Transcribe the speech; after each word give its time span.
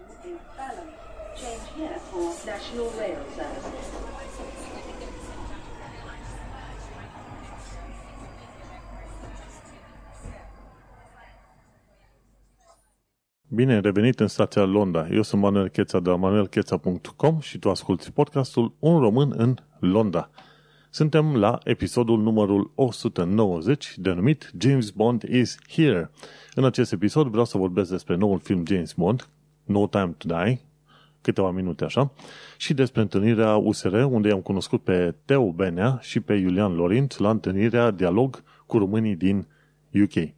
is 0.00 0.40
balance. 0.56 0.96
Change 1.36 1.66
here 1.76 1.98
for 2.10 2.34
National 2.46 2.90
Rail 2.98 3.18
Services. 3.36 3.86
Bine, 13.48 13.80
revenit 13.80 14.20
în 14.20 14.26
stația 14.26 14.64
Londra. 14.64 15.08
Eu 15.08 15.22
sunt 15.22 15.40
Manuel 15.40 15.68
Cheța 15.68 16.00
de 16.00 16.10
la 16.10 16.16
manuelcheța.com 16.16 17.40
și 17.40 17.58
tu 17.58 17.70
asculti 17.70 18.10
podcastul 18.10 18.74
Un 18.78 18.98
român 19.00 19.32
în 19.36 19.56
Londra. 19.78 20.30
Suntem 20.90 21.36
la 21.36 21.58
episodul 21.64 22.22
numărul 22.22 22.72
190, 22.74 23.94
denumit 23.96 24.50
James 24.58 24.90
Bond 24.90 25.22
is 25.22 25.58
Here. 25.68 26.10
În 26.54 26.64
acest 26.64 26.92
episod 26.92 27.26
vreau 27.26 27.44
să 27.44 27.58
vorbesc 27.58 27.90
despre 27.90 28.16
noul 28.16 28.38
film 28.38 28.62
James 28.66 28.92
Bond, 28.92 29.28
No 29.64 29.86
Time 29.86 30.14
to 30.18 30.28
Die, 30.28 30.60
câteva 31.20 31.50
minute 31.50 31.84
așa, 31.84 32.12
și 32.56 32.74
despre 32.74 33.00
întâlnirea 33.00 33.56
USR, 33.56 33.94
unde 33.94 34.30
am 34.30 34.40
cunoscut 34.40 34.82
pe 34.82 35.14
Teo 35.24 35.52
Benea 35.52 35.98
și 36.02 36.20
pe 36.20 36.34
Iulian 36.34 36.74
Lorint 36.74 37.18
la 37.18 37.30
întâlnirea 37.30 37.90
Dialog 37.90 38.42
cu 38.66 38.78
românii 38.78 39.16
din 39.16 39.46
UK. 40.02 40.32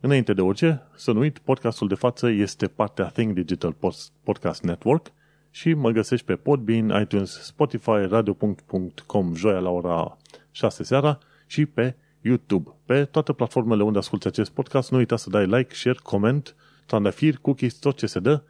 Înainte 0.00 0.32
de 0.32 0.40
orice, 0.40 0.82
să 0.94 1.12
nu 1.12 1.18
uit, 1.18 1.38
podcastul 1.38 1.88
de 1.88 1.94
față 1.94 2.28
este 2.28 2.66
partea 2.66 3.04
Think 3.04 3.34
Digital 3.34 3.76
Podcast 4.22 4.62
Network 4.62 5.12
și 5.50 5.74
mă 5.74 5.90
găsești 5.90 6.26
pe 6.26 6.36
Podbean, 6.36 7.00
iTunes, 7.00 7.30
Spotify, 7.42 8.06
radio.com 8.08 9.34
joia 9.34 9.58
la 9.58 9.70
ora 9.70 10.16
6 10.50 10.82
seara 10.82 11.18
și 11.46 11.66
pe 11.66 11.94
YouTube. 12.20 12.70
Pe 12.84 13.04
toate 13.04 13.32
platformele 13.32 13.82
unde 13.82 13.98
asculti 13.98 14.26
acest 14.26 14.50
podcast, 14.50 14.90
nu 14.90 14.96
uita 14.98 15.16
să 15.16 15.30
dai 15.30 15.46
like, 15.46 15.74
share, 15.74 15.98
comment, 16.02 16.56
trandafir, 16.86 17.38
cookies, 17.40 17.74
tot 17.74 17.96
ce 17.96 18.06
se 18.06 18.20
dă, 18.20 18.42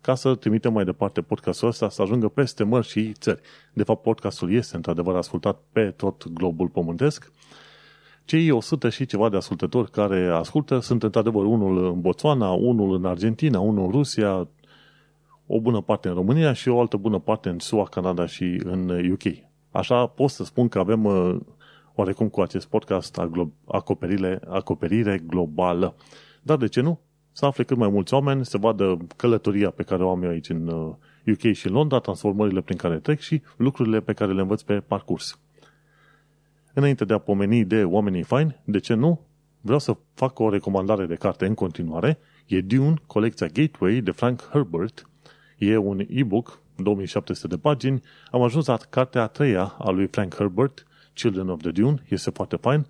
ca 0.00 0.14
să 0.14 0.34
trimitem 0.34 0.72
mai 0.72 0.84
departe 0.84 1.22
podcastul 1.22 1.68
ăsta 1.68 1.88
să 1.88 2.02
ajungă 2.02 2.28
peste 2.28 2.64
mări 2.64 2.86
și 2.86 3.12
țări. 3.12 3.40
De 3.72 3.82
fapt, 3.82 4.02
podcastul 4.02 4.52
este 4.52 4.76
într-adevăr 4.76 5.16
ascultat 5.16 5.60
pe 5.72 5.90
tot 5.90 6.28
globul 6.28 6.68
pământesc 6.68 7.32
cei 8.24 8.50
100 8.50 8.88
și 8.88 9.06
ceva 9.06 9.28
de 9.28 9.36
ascultători 9.36 9.90
care 9.90 10.26
ascultă 10.26 10.78
sunt 10.78 11.02
într-adevăr 11.02 11.44
unul 11.44 11.86
în 11.86 12.00
Botswana, 12.00 12.50
unul 12.50 12.94
în 12.94 13.04
Argentina, 13.04 13.60
unul 13.60 13.84
în 13.84 13.90
Rusia, 13.90 14.48
o 15.46 15.60
bună 15.60 15.80
parte 15.80 16.08
în 16.08 16.14
România 16.14 16.52
și 16.52 16.68
o 16.68 16.80
altă 16.80 16.96
bună 16.96 17.18
parte 17.18 17.48
în 17.48 17.58
SUA, 17.58 17.84
Canada 17.84 18.26
și 18.26 18.60
în 18.64 19.10
UK. 19.10 19.22
Așa 19.70 20.06
pot 20.06 20.30
să 20.30 20.44
spun 20.44 20.68
că 20.68 20.78
avem 20.78 21.04
uh, 21.04 21.36
oarecum 21.94 22.28
cu 22.28 22.40
acest 22.40 22.66
podcast 22.66 23.20
acoperire, 23.64 24.40
acoperire 24.48 25.22
globală. 25.26 25.94
Dar 26.42 26.56
de 26.56 26.68
ce 26.68 26.80
nu? 26.80 27.00
Să 27.36 27.46
afle 27.46 27.64
cât 27.64 27.76
mai 27.76 27.88
mulți 27.88 28.14
oameni, 28.14 28.44
să 28.44 28.58
vadă 28.58 28.98
călătoria 29.16 29.70
pe 29.70 29.82
care 29.82 30.04
o 30.04 30.10
am 30.10 30.22
eu 30.22 30.28
aici 30.28 30.48
în 30.48 30.66
UK 31.26 31.42
uh, 31.42 31.52
și 31.52 31.66
în 31.66 31.72
Londra, 31.72 31.98
transformările 31.98 32.60
prin 32.60 32.76
care 32.76 32.98
trec 32.98 33.20
și 33.20 33.42
lucrurile 33.56 34.00
pe 34.00 34.12
care 34.12 34.32
le 34.32 34.40
învăț 34.40 34.62
pe 34.62 34.80
parcurs. 34.80 35.38
Înainte 36.72 37.04
de 37.04 37.12
a 37.12 37.18
pomeni 37.18 37.64
de 37.64 37.84
oamenii 37.84 38.22
faini, 38.22 38.60
de 38.64 38.78
ce 38.78 38.94
nu? 38.94 39.20
Vreau 39.60 39.78
să 39.78 39.96
fac 40.14 40.38
o 40.38 40.50
recomandare 40.50 41.06
de 41.06 41.14
carte 41.14 41.46
în 41.46 41.54
continuare. 41.54 42.18
E 42.46 42.60
Dune, 42.60 42.94
colecția 43.06 43.46
Gateway 43.46 44.00
de 44.00 44.10
Frank 44.10 44.48
Herbert. 44.52 45.08
E 45.58 45.76
un 45.76 46.04
e-book, 46.08 46.60
2700 46.76 47.46
de 47.46 47.60
pagini. 47.60 48.02
Am 48.30 48.42
ajuns 48.42 48.66
la 48.66 48.76
cartea 48.90 49.22
a 49.22 49.26
treia 49.26 49.74
a 49.78 49.90
lui 49.90 50.06
Frank 50.06 50.34
Herbert, 50.34 50.86
Children 51.12 51.48
of 51.48 51.60
the 51.60 51.70
Dune. 51.70 52.02
Este 52.08 52.30
foarte 52.30 52.56
fain. 52.56 52.86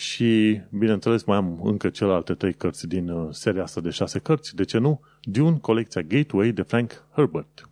Și, 0.00 0.60
bineînțeles, 0.70 1.24
mai 1.24 1.36
am 1.36 1.60
încă 1.62 1.88
celelalte 1.88 2.34
trei 2.34 2.54
cărți 2.54 2.86
din 2.86 3.08
uh, 3.08 3.28
seria 3.30 3.62
asta 3.62 3.80
de 3.80 3.90
șase 3.90 4.18
cărți. 4.18 4.54
De 4.54 4.64
ce 4.64 4.78
nu? 4.78 5.00
Dune, 5.22 5.58
colecția 5.60 6.02
Gateway 6.02 6.50
de 6.50 6.62
Frank 6.62 7.04
Herbert 7.12 7.70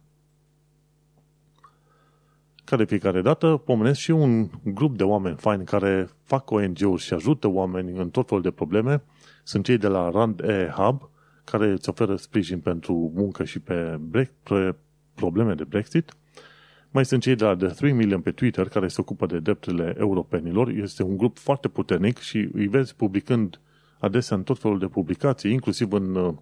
ca 2.65 2.77
de 2.77 2.85
fiecare 2.85 3.21
dată, 3.21 3.63
pomenesc 3.65 3.99
și 3.99 4.11
un 4.11 4.49
grup 4.65 4.97
de 4.97 5.05
oameni 5.05 5.37
faini 5.37 5.65
care 5.65 6.09
fac 6.23 6.51
ONG-uri 6.51 7.03
și 7.03 7.15
ajută 7.15 7.49
oameni 7.49 7.99
în 7.99 8.11
tot 8.11 8.29
felul 8.29 8.43
de 8.43 8.51
probleme. 8.51 9.03
Sunt 9.43 9.65
cei 9.65 9.79
de 9.79 9.87
la 9.87 10.11
Rand 10.11 10.41
E 10.41 10.73
Hub, 10.77 11.11
care 11.45 11.71
îți 11.71 11.89
oferă 11.89 12.17
sprijin 12.17 12.61
pentru 12.61 13.13
muncă 13.15 13.45
și 13.45 13.59
pe, 13.59 13.99
break, 14.01 14.31
pe 14.43 14.75
probleme 15.15 15.55
de 15.55 15.65
Brexit. 15.65 16.17
Mai 16.91 17.05
sunt 17.05 17.23
cei 17.23 17.35
de 17.35 17.45
la 17.45 17.57
The 17.57 17.67
3 17.67 17.93
Million 17.93 18.21
pe 18.21 18.31
Twitter, 18.31 18.69
care 18.69 18.89
se 18.89 19.01
ocupă 19.01 19.27
de 19.27 19.39
drepturile 19.39 19.95
europenilor. 19.99 20.69
Este 20.69 21.03
un 21.03 21.17
grup 21.17 21.39
foarte 21.39 21.69
puternic 21.69 22.19
și 22.19 22.49
îi 22.53 22.67
vezi 22.67 22.95
publicând 22.95 23.61
adesea 23.99 24.37
în 24.37 24.43
tot 24.43 24.59
felul 24.59 24.79
de 24.79 24.87
publicații, 24.87 25.53
inclusiv 25.53 25.93
în, 25.93 26.35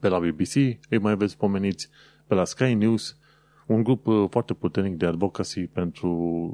pe 0.00 0.08
la 0.08 0.18
BBC, 0.18 0.54
îi 0.88 0.98
mai 1.00 1.16
vezi 1.16 1.36
pomeniți 1.36 1.88
pe 2.26 2.34
la 2.34 2.44
Sky 2.44 2.74
News, 2.74 3.18
un 3.66 3.82
grup 3.82 4.06
uh, 4.06 4.26
foarte 4.30 4.54
puternic 4.54 4.96
de 4.96 5.06
advocacy 5.06 5.60
pentru 5.66 6.08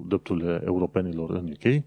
drepturile 0.08 0.62
europenilor 0.64 1.30
în 1.30 1.52
UK. 1.52 1.82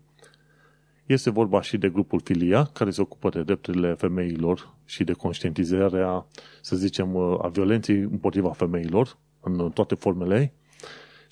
Este 1.05 1.29
vorba 1.29 1.61
și 1.61 1.77
de 1.77 1.89
grupul 1.89 2.21
Filia, 2.23 2.63
care 2.63 2.89
se 2.89 3.01
ocupă 3.01 3.29
de 3.29 3.43
drepturile 3.43 3.93
femeilor 3.93 4.75
și 4.85 5.03
de 5.03 5.13
conștientizarea, 5.13 6.25
să 6.61 6.75
zicem, 6.75 7.15
uh, 7.15 7.37
a 7.41 7.47
violenței 7.47 7.97
împotriva 7.97 8.49
femeilor 8.49 9.17
în 9.41 9.71
toate 9.71 9.95
formele 9.95 10.39
ei. 10.39 10.61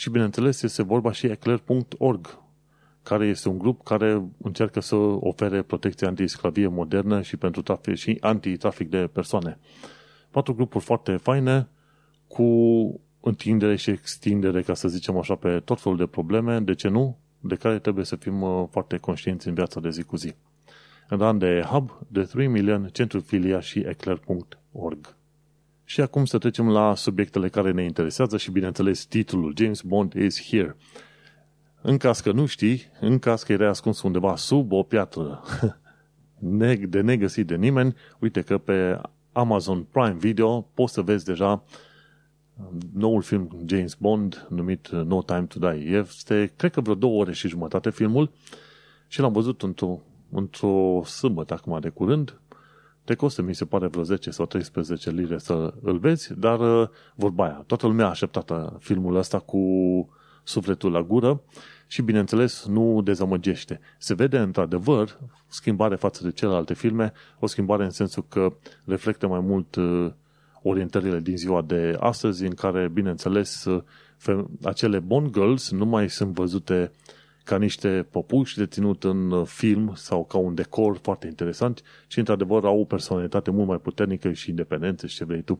Și, 0.02 0.10
bineînțeles, 0.10 0.62
este 0.62 0.84
vorba 0.84 1.12
și 1.12 1.26
eclair.org, 1.26 2.40
care 3.04 3.28
este 3.28 3.50
un 3.50 3.58
grup 3.58 3.84
care 3.84 4.24
încearcă 4.38 4.80
să 4.80 4.96
ofere 4.96 5.62
protecție 5.62 6.08
antisclavie 6.08 6.68
modernă 6.68 7.22
și 7.22 7.38
pentru 7.38 7.62
trafic, 7.62 7.96
și 7.96 8.18
anti-trafic 8.20 8.90
de 8.90 9.10
persoane. 9.14 9.60
Patru 10.32 10.54
grupuri 10.56 10.84
foarte 10.84 11.16
faine 11.16 11.68
cu 12.28 12.46
întindere 13.20 13.76
și 13.76 13.90
extindere, 13.90 14.62
ca 14.62 14.74
să 14.74 14.88
zicem 14.88 15.18
așa, 15.18 15.36
pe 15.36 15.60
tot 15.60 15.82
felul 15.82 15.98
de 15.98 16.06
probleme, 16.06 16.60
de 16.60 16.74
ce 16.74 16.88
nu, 16.88 17.18
de 17.40 17.56
care 17.56 17.80
trebuie 17.80 18.06
să 18.06 18.16
fim 18.16 18.42
uh, 18.42 18.68
foarte 18.70 18.98
conștienți 18.98 19.48
în 19.48 19.54
viața 19.54 19.80
de 19.80 19.90
zi 19.90 20.04
cu 20.04 20.16
zi. 20.16 20.34
În 21.10 21.38
de 21.38 21.64
Hub, 21.70 21.92
de 22.08 22.24
3 22.24 22.48
Million, 22.48 22.90
Centru 22.92 23.20
Filia 23.20 23.60
și 23.60 23.80
Eclair.org. 23.80 25.16
Și 25.92 26.02
acum 26.02 26.26
să 26.26 26.38
trecem 26.38 26.70
la 26.70 26.96
subiectele 26.96 27.50
care 27.50 27.72
ne 27.72 27.84
interesează 27.84 28.38
și, 28.38 28.52
bineînțeles, 28.52 29.06
titlul 29.06 29.54
James 29.58 29.82
Bond 29.82 30.14
is 30.14 30.48
here. 30.50 30.78
În 31.82 31.98
caz 31.98 32.20
că 32.20 32.32
nu 32.32 32.46
știi, 32.46 32.82
în 33.00 33.20
caz 33.20 33.44
că 33.44 33.52
era 33.52 33.70
ascuns 33.70 34.02
undeva 34.02 34.36
sub 34.36 34.72
o 34.72 34.84
piatră 34.84 35.44
de 36.90 37.02
negăsit 37.02 37.48
de 37.48 37.56
nimeni, 37.56 37.96
uite 38.20 38.42
că 38.42 38.58
pe 38.58 39.02
Amazon 39.32 39.84
Prime 39.84 40.16
Video 40.18 40.62
poți 40.62 40.94
să 40.94 41.02
vezi 41.02 41.26
deja 41.26 41.64
noul 42.94 43.22
film 43.22 43.58
James 43.66 43.94
Bond 43.94 44.48
numit 44.50 44.88
uh, 44.88 45.02
No 45.06 45.22
Time 45.22 45.46
to 45.46 45.60
Die. 45.60 45.98
Este, 45.98 46.54
cred 46.56 46.72
că 46.72 46.82
vreo 46.82 46.96
două 46.96 47.20
ore 47.20 47.34
și 47.34 47.48
jumătate 47.48 47.90
filmul 47.90 48.32
și 49.08 49.20
l-am 49.20 49.32
văzut 49.32 49.62
într-o, 49.62 50.00
într-o 50.30 51.02
sâmbătă 51.06 51.54
acum 51.54 51.80
de 51.80 51.90
curând. 51.90 52.40
Te 53.04 53.16
costă, 53.16 53.42
mi 53.42 53.56
se 53.56 53.66
pare, 53.66 53.88
vreo 53.88 54.04
10 54.04 54.30
sau 54.30 54.46
13 54.46 55.12
lire 55.12 55.38
să 55.38 55.74
îl 55.82 55.98
vezi, 55.98 56.34
dar 56.40 56.82
uh, 56.82 56.90
vorba 57.16 57.44
aia, 57.44 57.64
toată 57.68 57.88
lumea 57.88 58.06
a 58.06 58.10
așteptat 58.10 58.50
uh, 58.50 58.68
filmul 58.80 59.16
ăsta 59.16 59.40
cu 59.40 59.60
sufletul 60.44 60.92
la 60.92 61.02
gură 61.02 61.42
și, 61.88 62.02
bineînțeles, 62.02 62.66
nu 62.66 63.02
dezamăgește. 63.02 63.80
Se 63.98 64.14
vede, 64.14 64.38
într-adevăr, 64.38 65.20
schimbare 65.48 65.96
față 65.96 66.24
de 66.24 66.32
celelalte 66.32 66.74
filme, 66.74 67.14
o 67.40 67.48
schimbare 67.48 67.84
în 67.84 67.90
sensul 67.90 68.26
că 68.30 68.54
reflectă 68.86 69.28
mai 69.28 69.40
mult 69.40 69.78
orientările 70.62 71.20
din 71.20 71.38
ziua 71.38 71.62
de 71.62 71.98
astăzi, 72.00 72.46
în 72.46 72.54
care, 72.54 72.88
bineînțeles, 72.88 73.68
acele 74.64 75.00
Bond 75.00 75.32
Girls 75.34 75.72
nu 75.72 75.86
mai 75.86 76.10
sunt 76.10 76.34
văzute 76.34 76.92
ca 77.44 77.58
niște 77.58 78.08
popuși 78.12 78.58
de 78.58 78.66
ținut 78.66 79.04
în 79.04 79.46
film 79.46 79.92
sau 79.96 80.26
ca 80.26 80.38
un 80.38 80.56
decor 80.56 80.98
foarte 81.02 81.28
interesant, 81.28 81.82
ci 82.08 82.18
într-adevăr 82.18 82.66
au 82.66 82.80
o 82.80 82.84
personalitate 82.84 83.52
mult 83.52 83.68
mai 83.68 83.78
puternică 83.78 84.32
și 84.32 84.50
independență 84.50 85.08
și 85.08 85.16
ce 85.16 85.26
vrei 85.26 85.42
tu. 85.42 85.60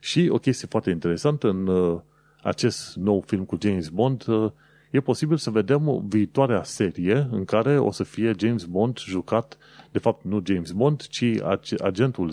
Și 0.00 0.28
o 0.32 0.38
chestie 0.38 0.68
foarte 0.70 0.90
interesantă 0.90 1.48
în 1.48 1.66
uh, 1.66 2.00
acest 2.42 2.96
nou 2.96 3.24
film 3.26 3.44
cu 3.44 3.58
James 3.60 3.88
Bond, 3.88 4.26
uh, 4.26 4.50
e 4.90 5.00
posibil 5.00 5.36
să 5.36 5.50
vedem 5.50 6.04
viitoarea 6.08 6.62
serie 6.62 7.28
în 7.30 7.44
care 7.44 7.78
o 7.78 7.90
să 7.90 8.02
fie 8.02 8.34
James 8.38 8.64
Bond 8.64 8.98
jucat 8.98 9.58
de 9.90 9.98
fapt 9.98 10.24
nu 10.24 10.42
James 10.44 10.70
Bond, 10.70 11.06
ci 11.06 11.24
agentul 11.82 12.32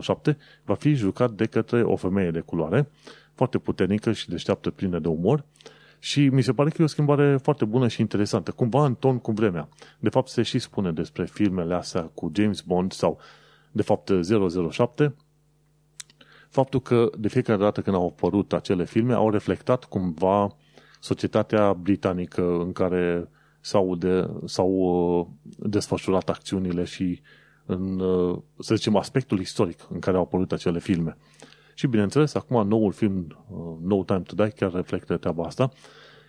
007 0.00 0.36
va 0.64 0.74
fi 0.74 0.94
jucat 0.94 1.30
de 1.30 1.46
către 1.46 1.82
o 1.82 1.96
femeie 1.96 2.30
de 2.30 2.40
culoare, 2.40 2.88
foarte 3.34 3.58
puternică 3.58 4.12
și 4.12 4.28
deșteaptă, 4.28 4.70
plină 4.70 4.98
de 4.98 5.08
umor, 5.08 5.44
și 6.04 6.28
mi 6.28 6.42
se 6.42 6.52
pare 6.52 6.70
că 6.70 6.76
e 6.80 6.84
o 6.84 6.88
schimbare 6.88 7.36
foarte 7.36 7.64
bună 7.64 7.88
și 7.88 8.00
interesantă, 8.00 8.50
cumva 8.50 8.84
în 8.84 8.94
ton 8.94 9.18
cu 9.18 9.32
vremea. 9.32 9.68
De 9.98 10.08
fapt, 10.08 10.28
se 10.28 10.42
și 10.42 10.58
spune 10.58 10.92
despre 10.92 11.24
filmele 11.24 11.74
astea 11.74 12.02
cu 12.02 12.32
James 12.34 12.60
Bond 12.60 12.92
sau, 12.92 13.18
de 13.72 13.82
fapt, 13.82 14.10
007, 14.70 15.14
faptul 16.48 16.80
că 16.80 17.10
de 17.18 17.28
fiecare 17.28 17.58
dată 17.58 17.80
când 17.80 17.96
au 17.96 18.06
apărut 18.06 18.52
acele 18.52 18.84
filme, 18.84 19.12
au 19.12 19.30
reflectat 19.30 19.84
cumva 19.84 20.56
societatea 21.00 21.72
britanică 21.72 22.42
în 22.60 22.72
care 22.72 23.28
s-au, 23.60 23.94
de, 23.94 24.30
s-au 24.44 24.70
uh, 24.70 25.26
desfășurat 25.56 26.28
acțiunile 26.28 26.84
și 26.84 27.20
în, 27.66 28.00
uh, 28.00 28.38
să 28.58 28.74
zicem, 28.74 28.96
aspectul 28.96 29.40
istoric 29.40 29.86
în 29.90 29.98
care 29.98 30.16
au 30.16 30.22
apărut 30.22 30.52
acele 30.52 30.78
filme. 30.78 31.16
Și 31.74 31.86
bineînțeles, 31.86 32.34
acum 32.34 32.68
noul 32.68 32.92
film, 32.92 33.44
uh, 33.48 33.76
No 33.82 34.04
Time 34.04 34.20
to 34.20 34.34
Die, 34.34 34.48
chiar 34.48 34.72
reflectă 34.72 35.16
treaba 35.16 35.44
asta. 35.44 35.70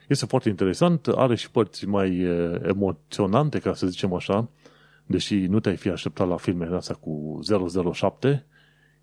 Este 0.07 0.25
foarte 0.25 0.49
interesant, 0.49 1.07
are 1.07 1.35
și 1.35 1.51
părți 1.51 1.87
mai 1.87 2.25
uh, 2.25 2.59
emoționante, 2.63 3.59
ca 3.59 3.73
să 3.73 3.87
zicem 3.87 4.13
așa, 4.13 4.49
deși 5.05 5.35
nu 5.35 5.59
te-ai 5.59 5.75
fi 5.75 5.89
așteptat 5.89 6.27
la 6.27 6.37
filmele 6.37 6.75
astea 6.75 6.95
cu 6.95 7.39
007, 7.93 8.45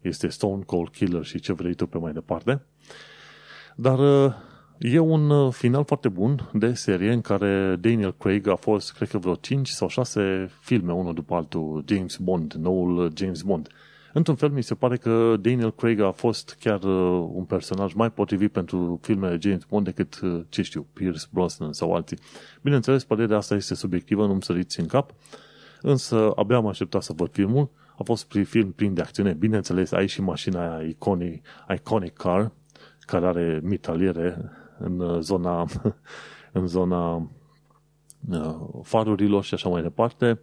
este 0.01 0.29
Stone 0.29 0.63
Cold 0.63 0.89
Killer 0.89 1.25
și 1.25 1.41
ce 1.41 1.53
vrei 1.53 1.75
tu 1.75 1.87
pe 1.87 1.99
mai 1.99 2.13
departe. 2.13 2.67
Dar 3.77 3.99
uh, 3.99 4.33
e 4.79 4.99
un 4.99 5.51
final 5.51 5.85
foarte 5.85 6.09
bun 6.09 6.51
de 6.53 6.73
serie 6.73 7.13
în 7.13 7.21
care 7.21 7.77
Daniel 7.81 8.15
Craig 8.15 8.47
a 8.47 8.55
fost, 8.55 8.93
cred 8.93 9.09
că 9.09 9.19
vreo 9.19 9.35
5 9.35 9.69
sau 9.69 9.89
6 9.89 10.51
filme, 10.61 10.93
unul 10.93 11.15
după 11.15 11.35
altul, 11.35 11.85
James 11.87 12.17
Bond, 12.17 12.53
noul 12.53 13.13
James 13.17 13.43
Bond. 13.43 13.69
Într-un 14.13 14.35
fel, 14.37 14.51
mi 14.51 14.63
se 14.63 14.75
pare 14.75 14.97
că 14.97 15.37
Daniel 15.41 15.73
Craig 15.73 16.01
a 16.01 16.11
fost 16.11 16.57
chiar 16.61 16.83
uh, 16.83 17.29
un 17.33 17.45
personaj 17.45 17.93
mai 17.93 18.11
potrivit 18.11 18.53
pentru 18.53 18.99
filmele 19.03 19.39
James 19.41 19.65
Bond 19.65 19.85
decât, 19.85 20.21
uh, 20.21 20.41
ce 20.49 20.63
știu, 20.63 20.87
Pierce 20.93 21.27
Brosnan 21.31 21.73
sau 21.73 21.95
alții. 21.95 22.19
Bineînțeles, 22.63 23.05
părerea 23.05 23.37
asta 23.37 23.55
este 23.55 23.75
subiectivă, 23.75 24.27
nu-mi 24.27 24.43
săriți 24.43 24.81
în 24.81 24.87
cap, 24.87 25.15
însă 25.81 26.33
abia 26.35 26.57
am 26.57 26.67
așteptat 26.67 27.03
să 27.03 27.13
văd 27.17 27.31
filmul. 27.33 27.71
A 27.99 28.03
fost 28.03 28.29
prin 28.29 28.45
film 28.45 28.73
plin 28.73 28.95
de 28.95 29.01
acțiune. 29.01 29.33
Bineînțeles, 29.33 29.93
ai 29.93 30.07
și 30.07 30.21
mașina 30.21 30.77
aia 30.77 30.89
iconic, 30.89 31.47
iconic 31.75 32.13
car, 32.13 32.53
care 33.01 33.27
are 33.27 33.61
mitaliere 33.63 34.51
în 34.79 35.01
uh, 35.01 35.19
zona, 35.21 35.67
în 36.53 36.67
zona 36.67 37.31
farurilor 38.83 39.45
și 39.45 39.55
așa 39.55 39.69
mai 39.69 39.83
departe 39.83 40.41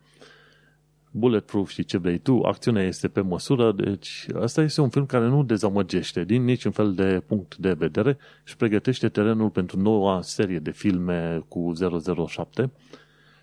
bulletproof 1.11 1.69
și 1.69 1.85
ce 1.85 1.97
vrei 1.97 2.17
tu, 2.17 2.41
acțiunea 2.41 2.83
este 2.83 3.07
pe 3.07 3.21
măsură, 3.21 3.71
deci 3.71 4.27
asta 4.39 4.61
este 4.61 4.81
un 4.81 4.89
film 4.89 5.05
care 5.05 5.27
nu 5.27 5.43
dezamăgește 5.43 6.23
din 6.23 6.43
niciun 6.43 6.71
fel 6.71 6.93
de 6.93 7.23
punct 7.27 7.57
de 7.57 7.73
vedere 7.73 8.17
și 8.43 8.55
pregătește 8.55 9.09
terenul 9.09 9.49
pentru 9.49 9.79
noua 9.79 10.21
serie 10.21 10.59
de 10.59 10.71
filme 10.71 11.43
cu 11.47 11.73
007 12.27 12.71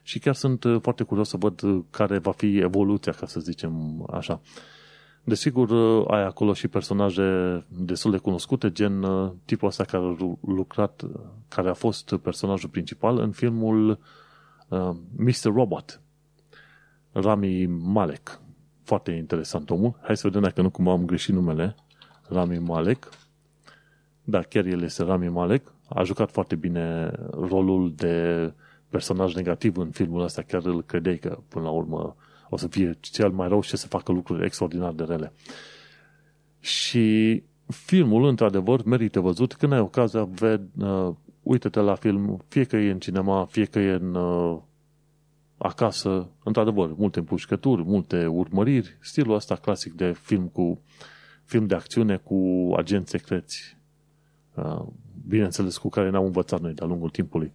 și 0.03 0.19
chiar 0.19 0.35
sunt 0.35 0.65
foarte 0.81 1.03
curios 1.03 1.29
să 1.29 1.37
văd 1.37 1.63
care 1.91 2.19
va 2.19 2.33
fi 2.33 2.59
evoluția, 2.59 3.13
ca 3.13 3.27
să 3.27 3.41
zicem 3.41 4.05
așa. 4.13 4.41
Desigur, 5.25 5.71
ai 6.09 6.25
acolo 6.25 6.53
și 6.53 6.69
personaje 6.69 7.65
destul 7.69 8.11
de 8.11 8.17
cunoscute, 8.17 8.73
gen 8.73 9.07
tipul 9.45 9.69
ăsta 9.69 9.85
care 9.85 10.05
a 10.05 10.17
lucrat, 10.41 11.03
care 11.49 11.69
a 11.69 11.75
fost 11.75 12.17
personajul 12.17 12.69
principal 12.69 13.19
în 13.19 13.31
filmul 13.31 13.99
uh, 14.69 14.91
Mr. 15.17 15.53
Robot, 15.55 16.01
Rami 17.21 17.67
Malek. 17.67 18.41
Foarte 18.83 19.11
interesant 19.11 19.71
omul. 19.71 19.99
Hai 20.03 20.17
să 20.17 20.27
vedem 20.27 20.43
dacă 20.43 20.63
nu 20.63 20.71
cumva 20.71 20.91
am 20.91 21.05
greșit 21.05 21.35
numele. 21.35 21.75
Rami 22.29 22.59
Malek. 22.59 23.09
Da, 24.25 24.43
chiar 24.43 24.65
el 24.65 24.83
este 24.83 25.03
Rami 25.03 25.29
Malek. 25.29 25.73
A 25.89 26.03
jucat 26.03 26.31
foarte 26.31 26.57
bine 26.57 27.11
rolul 27.31 27.93
de 27.95 28.53
personaj 28.89 29.35
negativ 29.35 29.77
în 29.77 29.91
filmul 29.91 30.23
ăsta. 30.23 30.43
Chiar 30.43 30.65
îl 30.65 30.83
credeai 30.83 31.17
că 31.17 31.39
până 31.49 31.65
la 31.65 31.71
urmă 31.71 32.17
o 32.49 32.57
să 32.57 32.67
fie 32.69 32.97
cel 33.01 33.31
mai 33.31 33.49
rău 33.49 33.61
și 33.61 33.77
să 33.77 33.87
facă 33.87 34.13
lucruri 34.13 34.45
extraordinar 34.45 34.93
de 34.93 35.05
rele. 35.05 35.33
Și 36.61 37.43
filmul, 37.67 38.25
într-adevăr, 38.29 38.85
merită 38.85 39.21
văzut. 39.21 39.55
Când 39.55 39.73
ai 39.73 39.81
ocazia, 39.81 40.25
ved, 40.25 40.61
uh, 40.79 41.15
uite-te 41.43 41.81
la 41.81 41.95
film, 41.95 42.45
fie 42.49 42.65
că 42.65 42.77
e 42.77 42.91
în 42.91 42.99
cinema, 42.99 43.45
fie 43.45 43.65
că 43.65 43.79
e 43.79 43.93
în 43.93 44.15
uh, 44.15 44.59
acasă, 45.59 46.31
într-adevăr, 46.45 46.95
multe 46.97 47.19
împușcături, 47.19 47.85
multe 47.85 48.27
urmăriri, 48.27 48.97
stilul 49.01 49.35
ăsta 49.35 49.55
clasic 49.55 49.93
de 49.93 50.13
film 50.13 50.49
cu 50.49 50.81
film 51.45 51.67
de 51.67 51.75
acțiune 51.75 52.17
cu 52.17 52.71
agenți 52.77 53.11
secreți, 53.11 53.77
uh, 54.55 54.83
bineînțeles 55.29 55.77
cu 55.77 55.89
care 55.89 56.11
ne-am 56.11 56.25
învățat 56.25 56.61
noi 56.61 56.73
de-a 56.73 56.87
lungul 56.87 57.11
timpului. 57.11 57.53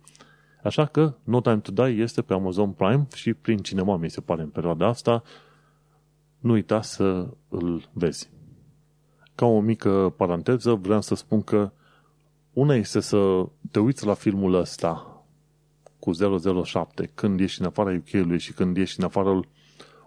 Așa 0.64 0.86
că 0.86 1.16
No 1.24 1.42
Time 1.42 1.60
to 1.60 1.72
Die 1.72 2.02
este 2.02 2.22
pe 2.22 2.34
Amazon 2.34 2.72
Prime 2.72 3.08
și 3.16 3.34
prin 3.34 3.58
cinema, 3.58 3.98
mi 3.98 4.10
se 4.10 4.22
pare, 4.22 4.42
în 4.42 4.50
perioada 4.50 4.88
asta. 4.88 5.24
Nu 6.40 6.52
uita 6.52 6.82
să 6.82 7.28
îl 7.50 7.90
vezi. 7.94 8.30
Ca 9.36 9.46
o 9.46 9.60
mică 9.60 10.14
paranteză, 10.18 10.74
vreau 10.74 11.02
să 11.02 11.16
spun 11.16 11.42
că 11.42 11.72
una 12.54 12.76
este 12.76 13.00
să 13.00 13.46
te 13.72 13.80
uiți 13.80 14.06
la 14.06 14.14
filmul 14.14 14.54
ăsta 14.54 15.11
cu 16.02 16.12
007 16.64 17.12
când 17.16 17.40
ești 17.40 17.62
în 17.62 17.68
afara 17.68 17.92
UK-ului 17.92 18.40
și 18.40 18.54
când 18.54 18.78
ești 18.78 19.00
în 19.00 19.06
afara 19.06 19.40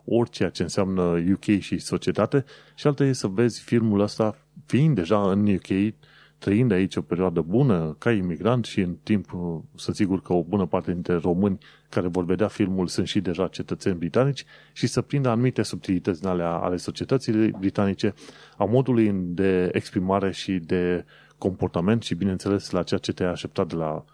orice 0.05 0.51
ce 0.53 0.63
înseamnă 0.63 1.03
UK 1.33 1.59
și 1.59 1.79
societate. 1.79 2.45
Și 2.75 2.87
alta 2.87 3.05
e 3.05 3.13
să 3.13 3.27
vezi 3.27 3.61
filmul 3.61 4.01
ăsta 4.01 4.37
fiind 4.67 4.95
deja 4.95 5.31
în 5.31 5.55
UK, 5.55 5.95
trăind 6.39 6.73
aici 6.73 6.97
o 6.97 7.03
perioadă 7.03 7.41
bună 7.41 7.97
ca 7.99 8.13
imigrant 8.13 8.65
și 8.65 8.81
în 8.81 8.97
timp 9.03 9.31
sunt 9.75 9.97
sigur 9.97 10.23
că 10.23 10.33
o 10.33 10.43
bună 10.43 10.67
parte 10.67 10.93
dintre 10.93 11.15
români 11.15 11.59
care 11.89 12.09
vor 12.09 12.25
vedea 12.25 12.49
filmul 12.49 12.87
sunt 12.87 13.07
și 13.07 13.21
deja 13.21 13.49
cetățeni 13.49 13.99
britanici 13.99 14.45
și 14.73 14.87
să 14.87 15.01
prindă 15.01 15.29
anumite 15.29 15.63
subtilități 15.63 16.21
din 16.21 16.29
alea 16.29 16.51
ale 16.51 16.77
societății 16.77 17.51
britanice, 17.51 18.15
a 18.57 18.65
modului 18.65 19.13
de 19.15 19.69
exprimare 19.73 20.33
și 20.33 20.53
de 20.53 21.05
comportament 21.39 22.03
și 22.03 22.15
bineînțeles 22.15 22.71
la 22.71 22.83
ceea 22.83 23.01
ce 23.01 23.13
te-ai 23.13 23.31
așteptat 23.31 23.69
de 23.69 23.75
la 23.75 24.05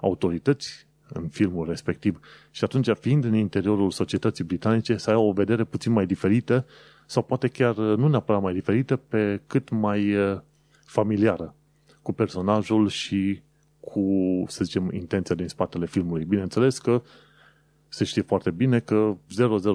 autorități 0.00 0.87
în 1.12 1.28
filmul 1.28 1.66
respectiv. 1.66 2.20
Și 2.50 2.64
atunci, 2.64 2.88
fiind 3.00 3.24
în 3.24 3.34
interiorul 3.34 3.90
societății 3.90 4.44
britanice, 4.44 4.96
să 4.96 5.10
ai 5.10 5.16
o 5.16 5.32
vedere 5.32 5.64
puțin 5.64 5.92
mai 5.92 6.06
diferită 6.06 6.66
sau 7.06 7.22
poate 7.22 7.48
chiar 7.48 7.76
nu 7.76 8.08
neapărat 8.08 8.42
mai 8.42 8.52
diferită, 8.52 8.96
pe 8.96 9.40
cât 9.46 9.70
mai 9.70 10.14
uh, 10.14 10.38
familiară 10.84 11.54
cu 12.02 12.12
personajul 12.12 12.88
și 12.88 13.42
cu, 13.80 14.04
să 14.46 14.64
zicem, 14.64 14.90
intenția 14.92 15.34
din 15.34 15.48
spatele 15.48 15.86
filmului. 15.86 16.24
Bineînțeles 16.24 16.78
că 16.78 17.02
se 17.88 18.04
știe 18.04 18.22
foarte 18.22 18.50
bine 18.50 18.80
că 18.80 19.16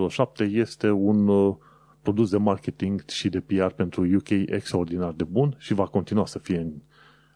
007 0.09 0.43
este 0.43 0.89
un 0.89 1.27
uh, 1.27 1.55
produs 2.01 2.29
de 2.29 2.37
marketing 2.37 3.03
și 3.07 3.29
de 3.29 3.39
PR 3.39 3.65
pentru 3.65 4.15
UK 4.15 4.29
extraordinar 4.29 5.11
de 5.11 5.23
bun 5.23 5.55
și 5.57 5.73
va 5.73 5.85
continua 5.85 6.25
să 6.25 6.39
fie 6.39 6.57
în 6.57 6.71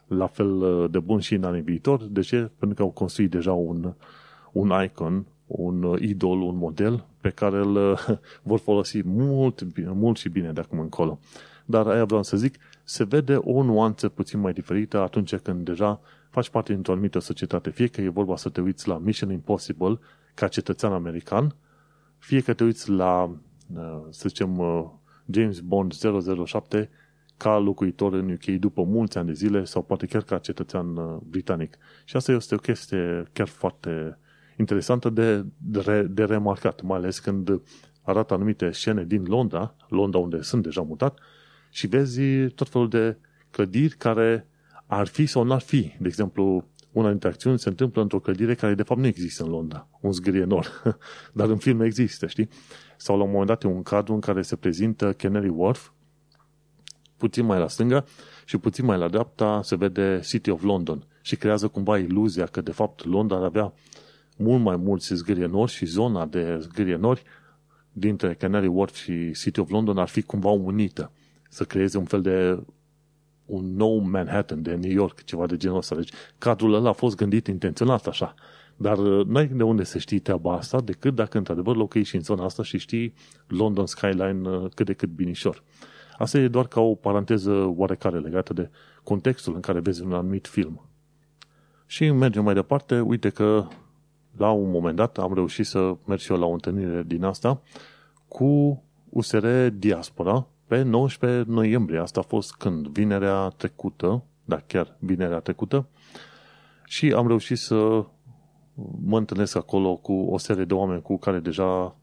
la 0.07 0.27
fel 0.27 0.62
uh, 0.62 0.92
de 0.92 1.00
bun 1.00 1.19
și 1.19 1.33
în 1.33 1.44
anii 1.44 1.62
viitor. 1.62 2.04
De 2.04 2.21
ce? 2.21 2.51
Pentru 2.57 2.77
că 2.77 2.81
au 2.81 2.89
construit 2.89 3.31
deja 3.31 3.54
un, 3.54 3.94
un 4.51 4.71
icon, 4.83 5.25
un 5.45 5.83
uh, 5.83 6.01
idol, 6.01 6.42
un 6.42 6.57
model 6.57 7.06
pe 7.21 7.30
care 7.30 7.57
îl 7.57 7.75
uh, 7.75 8.07
vor 8.50 8.59
folosi 8.59 9.01
mult, 9.06 9.68
mult 9.94 10.18
și 10.18 10.30
bine 10.30 10.51
de 10.51 10.59
acum 10.59 10.80
încolo. 10.80 11.19
Dar 11.65 11.88
aia 11.88 12.06
vreau 12.06 12.24
să 12.24 12.38
zic, 12.38 12.56
se 12.83 13.04
vede 13.04 13.36
o 13.36 13.63
nuanță 13.63 14.09
puțin 14.09 14.40
mai 14.40 14.54
diferită 14.54 15.02
atunci 15.02 15.35
când 15.35 15.66
deja 15.66 15.99
faci 16.30 16.49
parte 16.49 16.73
dintr-o 16.73 16.92
anumită 16.92 17.19
societate. 17.19 17.69
Fie 17.69 17.87
că 17.87 18.02
e 18.02 18.09
vorba 18.09 18.35
să 18.35 18.49
te 18.49 18.61
uiți 18.61 18.87
la 18.87 18.97
Mission 18.97 19.31
Impossible 19.31 19.99
ca 20.33 20.47
cetățean 20.47 20.92
american, 20.92 21.56
fie 22.18 22.42
că 22.42 22.54
te 22.54 22.64
uiți 22.64 22.90
la, 22.90 23.35
să 24.09 24.30
zicem, 24.30 24.61
James 25.26 25.59
Bond 25.59 25.94
007 26.45 26.90
ca 27.38 27.58
locuitor 27.58 28.14
în 28.14 28.32
UK 28.32 28.46
după 28.46 28.84
mulți 28.84 29.18
ani 29.18 29.28
de 29.28 29.34
zile 29.34 29.64
sau 29.64 29.84
poate 29.84 30.06
chiar 30.06 30.24
ca 30.24 30.38
cetățean 30.38 30.96
uh, 30.96 31.18
britanic. 31.24 31.78
Și 32.06 32.16
asta 32.16 32.32
este 32.32 32.56
o 32.56 32.58
chestie 32.58 33.24
chiar 33.34 33.48
foarte 33.48 34.20
interesantă 34.58 35.10
de, 35.10 35.46
de, 35.58 36.04
de 36.04 36.24
remarcat, 36.24 36.82
mai 36.82 36.98
ales 36.98 37.20
când 37.20 37.62
arată 38.02 38.34
anumite 38.34 38.72
scene 38.72 39.04
din 39.04 39.24
Londra, 39.24 39.76
Londra 39.88 40.20
unde 40.20 40.42
sunt 40.42 40.64
deja 40.64 40.82
mutat, 40.82 41.20
și 41.70 41.88
vezi 41.88 42.48
tot 42.48 42.70
felul 42.70 42.90
de 42.90 43.18
clădiri 43.52 43.96
care 43.96 44.48
ar 44.86 45.08
fi 45.08 45.26
sau 45.26 45.44
n-ar 45.44 45.62
fi. 45.62 45.96
De 46.00 46.08
exemplu, 46.08 46.70
una 46.92 47.10
dintre 47.10 47.30
acțiuni 47.30 47.60
se 47.60 47.70
întâmplă 47.70 48.02
într-o 48.02 48.20
clădire 48.20 48.56
care 48.56 48.74
de 48.74 48.84
fapt 48.84 49.00
nu 49.00 49.08
există 49.08 49.44
în 49.44 49.50
Londra, 49.50 49.88
un 50.02 50.12
zgârienor, 50.12 50.68
dar 51.34 51.50
în 51.50 51.58
film 51.58 51.82
există, 51.82 52.28
știi? 52.28 52.50
Sau 52.98 53.18
la 53.18 53.24
un 53.24 53.30
moment 53.30 53.48
dat 53.48 53.64
e 53.64 53.68
un 53.68 53.84
cadru 53.84 54.14
în 54.14 54.20
care 54.20 54.42
se 54.42 54.56
prezintă 54.56 55.14
Canary 55.14 55.50
Wharf, 55.50 55.90
puțin 57.18 57.45
mai 57.45 57.59
la 57.59 57.68
stânga 57.68 58.06
și 58.45 58.57
puțin 58.57 58.86
mai 58.86 58.97
la 58.97 59.07
dreapta 59.07 59.62
se 59.64 59.76
vede 59.76 60.19
City 60.24 60.50
of 60.50 60.64
London 60.64 61.04
și 61.21 61.36
creează 61.36 61.68
cumva 61.68 61.97
iluzia 61.97 62.45
că 62.45 62.62
de 62.62 62.71
fapt 62.71 63.06
Londra 63.06 63.45
avea 63.45 63.74
mult 64.38 64.64
mai 64.64 64.76
mulți 64.76 65.14
zgârienori 65.14 65.71
și 65.71 65.86
zona 65.86 66.26
de 66.26 66.57
zgârienori 66.59 67.24
dintre 67.92 68.33
Canary 68.33 68.68
Wharf 68.68 68.95
și 68.95 69.31
City 69.31 69.59
of 69.59 69.69
London 69.69 69.97
ar 69.97 70.07
fi 70.07 70.21
cumva 70.21 70.50
unită. 70.50 71.12
Să 71.50 71.64
creeze 71.64 71.97
un 71.97 72.06
fel 72.06 72.21
de 72.21 72.59
un 73.45 73.76
nou 73.76 73.97
Manhattan 73.97 74.62
de 74.62 74.76
New 74.76 74.92
York, 74.92 75.24
ceva 75.24 75.45
de 75.45 75.57
genul 75.57 75.78
ăsta. 75.78 75.95
Deci 75.95 76.12
cadrul 76.38 76.74
ăla 76.74 76.90
a 76.90 76.94
fost 76.94 77.16
gândit 77.16 77.47
intenționat 77.47 78.07
așa. 78.07 78.33
Dar 78.76 78.97
uh, 78.97 79.26
nu 79.26 79.38
ai 79.38 79.47
de 79.47 79.64
unde 79.64 79.83
să 79.83 79.97
știi 79.97 80.19
treaba 80.19 80.54
asta 80.54 80.81
decât 80.81 81.16
dacă 81.16 81.38
într-adevăr 81.38 81.76
locuiești 81.76 82.16
în 82.16 82.21
zona 82.21 82.44
asta 82.44 82.64
și 82.64 82.78
știi 82.78 83.14
London 83.47 83.86
Skyline 83.86 84.50
uh, 84.50 84.69
cât 84.76 84.86
de 84.86 84.94
cât 84.94 85.09
binișor. 85.09 85.64
Asta 86.18 86.38
e 86.38 86.47
doar 86.47 86.68
ca 86.68 86.81
o 86.81 86.95
paranteză 86.95 87.74
oarecare 87.76 88.19
legată 88.19 88.54
de 88.54 88.69
contextul 89.04 89.56
în 89.56 89.62
care 89.62 89.80
vezi 89.80 90.02
un 90.02 90.14
anumit 90.14 90.47
film. 90.47 90.81
Și 91.86 92.12
mergem 92.12 92.44
mai 92.44 92.54
departe, 92.54 93.00
uite 93.00 93.30
că 93.30 93.68
la 94.38 94.52
un 94.52 94.69
moment 94.69 94.95
dat 94.95 95.18
am 95.18 95.33
reușit 95.33 95.66
să 95.66 95.95
merg 96.06 96.19
și 96.19 96.31
eu 96.31 96.38
la 96.38 96.45
o 96.45 96.52
întâlnire 96.52 97.04
din 97.06 97.24
asta 97.24 97.62
cu 98.28 98.83
USR 99.09 99.68
Diaspora, 99.68 100.47
pe 100.68 100.81
19 100.81 101.44
noiembrie. 101.52 102.00
Asta 102.00 102.19
a 102.19 102.28
fost 102.28 102.56
când? 102.56 102.88
Vinerea 102.88 103.47
trecută, 103.47 104.24
da, 104.45 104.62
chiar 104.68 104.95
vinerea 105.00 105.40
trecută. 105.40 105.88
Și 106.86 107.12
am 107.12 107.28
reușit 107.28 107.57
să 107.57 108.06
mă 109.06 109.18
întâlnesc 109.18 109.56
acolo 109.56 109.95
cu 109.95 110.14
o 110.14 110.38
serie 110.38 110.66
de 110.66 110.74
oameni 110.74 111.02
cu 111.02 111.18
care 111.18 111.40
deja 111.40 111.95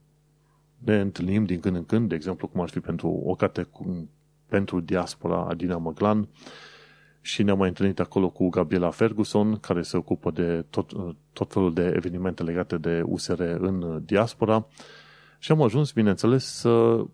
ne 0.84 1.00
întâlnim 1.00 1.44
din 1.44 1.60
când 1.60 1.76
în 1.76 1.84
când, 1.84 2.08
de 2.08 2.14
exemplu, 2.14 2.48
cum 2.48 2.60
ar 2.60 2.68
fi 2.68 2.80
pentru 2.80 3.08
o 3.08 3.34
carte 3.34 3.62
cu, 3.62 4.08
pentru 4.48 4.80
diaspora 4.80 5.46
Adina 5.48 5.76
Măglan. 5.76 6.28
Și 7.20 7.42
ne-am 7.42 7.58
mai 7.58 7.68
întâlnit 7.68 8.00
acolo 8.00 8.30
cu 8.30 8.48
Gabriela 8.48 8.90
Ferguson, 8.90 9.56
care 9.56 9.82
se 9.82 9.96
ocupă 9.96 10.30
de 10.30 10.64
tot, 10.70 10.92
tot 11.32 11.52
felul 11.52 11.72
de 11.72 11.92
evenimente 11.96 12.42
legate 12.42 12.78
de 12.78 13.02
USR 13.04 13.40
în 13.40 14.02
diaspora. 14.04 14.66
Și 15.38 15.52
am 15.52 15.62
ajuns, 15.62 15.92
bineînțeles, 15.92 16.44
să 16.44 17.04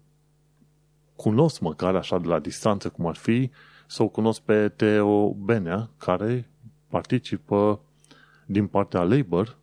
cunosc 1.17 1.61
măcar 1.61 1.95
așa 1.95 2.19
de 2.19 2.29
la 2.29 2.39
distanță 2.39 2.89
cum 2.89 3.07
ar 3.07 3.17
fi, 3.17 3.51
să 3.87 4.03
o 4.03 4.09
cunosc 4.09 4.41
pe 4.41 4.69
Teo 4.69 5.33
Benea, 5.33 5.91
care 5.99 6.51
participă 6.89 7.81
din 8.47 8.67
partea 8.67 9.03
Labour 9.03 9.59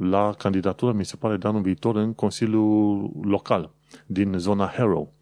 la 0.00 0.34
candidatura, 0.38 0.92
mi 0.92 1.04
se 1.04 1.16
pare, 1.16 1.36
de 1.36 1.48
anul 1.48 1.60
viitor 1.60 1.96
în 1.96 2.14
Consiliul 2.14 3.10
Local 3.22 3.70
din 4.06 4.34
zona 4.36 4.66
Harrow. 4.66 5.12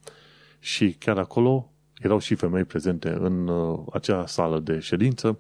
Și 0.59 0.93
chiar 0.93 1.19
acolo 1.19 1.71
erau 1.99 2.19
și 2.19 2.35
femei 2.35 2.65
prezente 2.65 3.17
în 3.21 3.49
uh, 3.49 3.79
acea 3.93 4.27
sală 4.27 4.59
de 4.59 4.79
ședință. 4.79 5.39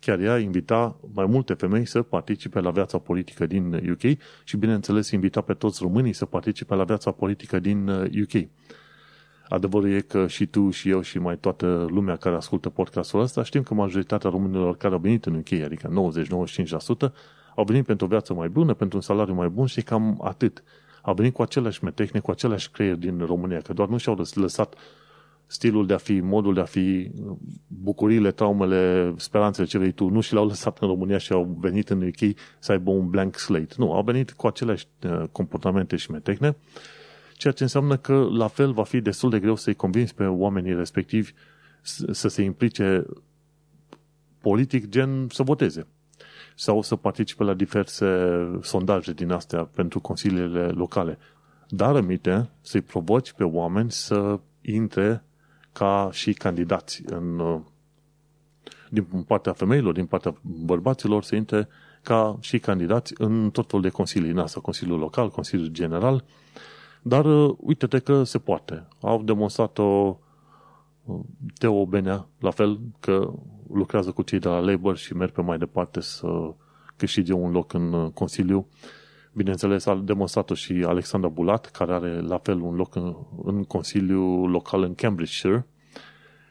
Chiar 0.00 0.20
ea 0.20 0.38
invita 0.38 1.00
mai 1.14 1.26
multe 1.26 1.54
femei 1.54 1.86
să 1.86 2.02
participe 2.02 2.60
la 2.60 2.70
viața 2.70 2.98
politică 2.98 3.46
din 3.46 3.90
UK 3.90 4.18
și, 4.44 4.56
bineînțeles, 4.56 5.10
invita 5.10 5.40
pe 5.40 5.54
toți 5.54 5.82
românii 5.82 6.12
să 6.12 6.24
participe 6.24 6.74
la 6.74 6.84
viața 6.84 7.10
politică 7.10 7.58
din 7.58 7.88
UK. 7.88 8.32
Uh, 8.32 8.46
Adevărul 9.48 9.90
e 9.90 10.00
că 10.00 10.26
și 10.26 10.46
tu 10.46 10.70
și 10.70 10.88
eu 10.88 11.00
și 11.00 11.18
mai 11.18 11.38
toată 11.38 11.86
lumea 11.90 12.16
care 12.16 12.36
ascultă 12.36 12.68
podcastul 12.68 13.20
ăsta 13.20 13.42
știm 13.42 13.62
că 13.62 13.74
majoritatea 13.74 14.30
românilor 14.30 14.76
care 14.76 14.94
au 14.94 15.00
venit 15.00 15.26
în 15.26 15.34
UK, 15.34 15.52
adică 15.52 16.12
90-95%, 17.08 17.12
au 17.58 17.64
venit 17.64 17.84
pentru 17.84 18.06
o 18.06 18.08
viață 18.08 18.34
mai 18.34 18.48
bună, 18.48 18.74
pentru 18.74 18.96
un 18.96 19.02
salariu 19.02 19.34
mai 19.34 19.48
bun 19.48 19.66
și 19.66 19.82
cam 19.82 20.20
atât. 20.24 20.62
Au 21.02 21.14
venit 21.14 21.34
cu 21.34 21.42
aceleași 21.42 21.84
metehne, 21.84 22.20
cu 22.20 22.30
aceleași 22.30 22.70
creier 22.70 22.94
din 22.94 23.18
România, 23.26 23.60
că 23.60 23.72
doar 23.72 23.88
nu 23.88 23.96
și-au 23.96 24.26
lăsat 24.34 24.74
stilul 25.46 25.86
de 25.86 25.94
a 25.94 25.96
fi, 25.96 26.20
modul 26.20 26.54
de 26.54 26.60
a 26.60 26.64
fi, 26.64 27.10
bucuriile, 27.66 28.30
traumele, 28.30 29.12
speranțele 29.16 29.66
ce 29.66 29.78
vrei 29.78 29.92
tu, 29.92 30.08
nu 30.08 30.20
și 30.20 30.32
le-au 30.32 30.46
lăsat 30.46 30.78
în 30.78 30.88
România 30.88 31.18
și 31.18 31.32
au 31.32 31.56
venit 31.60 31.88
în 31.88 32.02
UK 32.02 32.36
să 32.58 32.72
aibă 32.72 32.90
un 32.90 33.10
blank 33.10 33.38
slate. 33.38 33.74
Nu, 33.76 33.92
au 33.92 34.02
venit 34.02 34.32
cu 34.32 34.46
aceleași 34.46 34.86
uh, 35.04 35.22
comportamente 35.32 35.96
și 35.96 36.10
metehne 36.10 36.56
ceea 37.32 37.52
ce 37.52 37.62
înseamnă 37.62 37.96
că 37.96 38.28
la 38.32 38.46
fel 38.46 38.72
va 38.72 38.84
fi 38.84 39.00
destul 39.00 39.30
de 39.30 39.38
greu 39.38 39.56
să-i 39.56 39.74
convingi 39.74 40.14
pe 40.14 40.24
oamenii 40.24 40.74
respectivi 40.74 41.32
să 42.10 42.28
se 42.28 42.42
implice 42.42 43.06
politic, 44.40 44.88
gen 44.88 45.26
să 45.30 45.42
voteze 45.42 45.86
sau 46.58 46.82
să 46.82 46.96
participe 46.96 47.44
la 47.44 47.54
diverse 47.54 48.06
sondaje 48.62 49.12
din 49.12 49.30
astea 49.30 49.64
pentru 49.64 50.00
consiliile 50.00 50.66
locale. 50.66 51.18
Dar 51.68 51.96
amite 51.96 52.50
să-i 52.60 52.80
provoci 52.80 53.32
pe 53.32 53.44
oameni 53.44 53.90
să 53.90 54.40
intre 54.60 55.24
ca 55.72 56.08
și 56.12 56.32
candidați 56.32 57.02
în, 57.06 57.60
din 58.90 59.04
partea 59.04 59.52
femeilor, 59.52 59.92
din 59.92 60.06
partea 60.06 60.34
bărbaților, 60.42 61.22
să 61.22 61.34
intre 61.34 61.68
ca 62.02 62.36
și 62.40 62.58
candidați 62.58 63.14
în 63.18 63.50
tot 63.50 63.66
felul 63.68 63.84
de 63.84 63.90
consilii, 63.90 64.30
în 64.30 64.38
asta, 64.38 64.60
Consiliul 64.60 64.98
Local, 64.98 65.30
Consiliul 65.30 65.68
General, 65.68 66.24
dar 67.02 67.24
uh, 67.24 67.54
uite-te 67.58 67.98
că 67.98 68.22
se 68.22 68.38
poate. 68.38 68.86
Au 69.00 69.22
demonstrat-o 69.22 69.82
uh, 69.82 70.16
Teo 71.58 71.86
Benea, 71.86 72.26
la 72.38 72.50
fel 72.50 72.80
că 73.00 73.32
lucrează 73.72 74.10
cu 74.10 74.22
cei 74.22 74.38
de 74.38 74.48
la 74.48 74.58
Labour 74.58 74.96
și 74.96 75.14
merg 75.14 75.32
pe 75.32 75.40
mai 75.40 75.58
departe 75.58 76.00
să 76.00 76.54
câștige 76.96 77.32
un 77.32 77.50
loc 77.50 77.72
în 77.72 77.92
uh, 77.92 78.10
Consiliu. 78.10 78.68
Bineînțeles, 79.32 79.86
a 79.86 79.94
demonstrat-o 79.94 80.54
și 80.54 80.72
Alexandra 80.86 81.28
Bulat, 81.28 81.66
care 81.66 81.92
are 81.92 82.20
la 82.20 82.38
fel 82.38 82.60
un 82.60 82.74
loc 82.74 82.94
în, 82.94 83.14
în 83.42 83.64
Consiliul 83.64 84.50
Local 84.50 84.82
în 84.82 84.94
Cambridgeshire. 84.94 85.66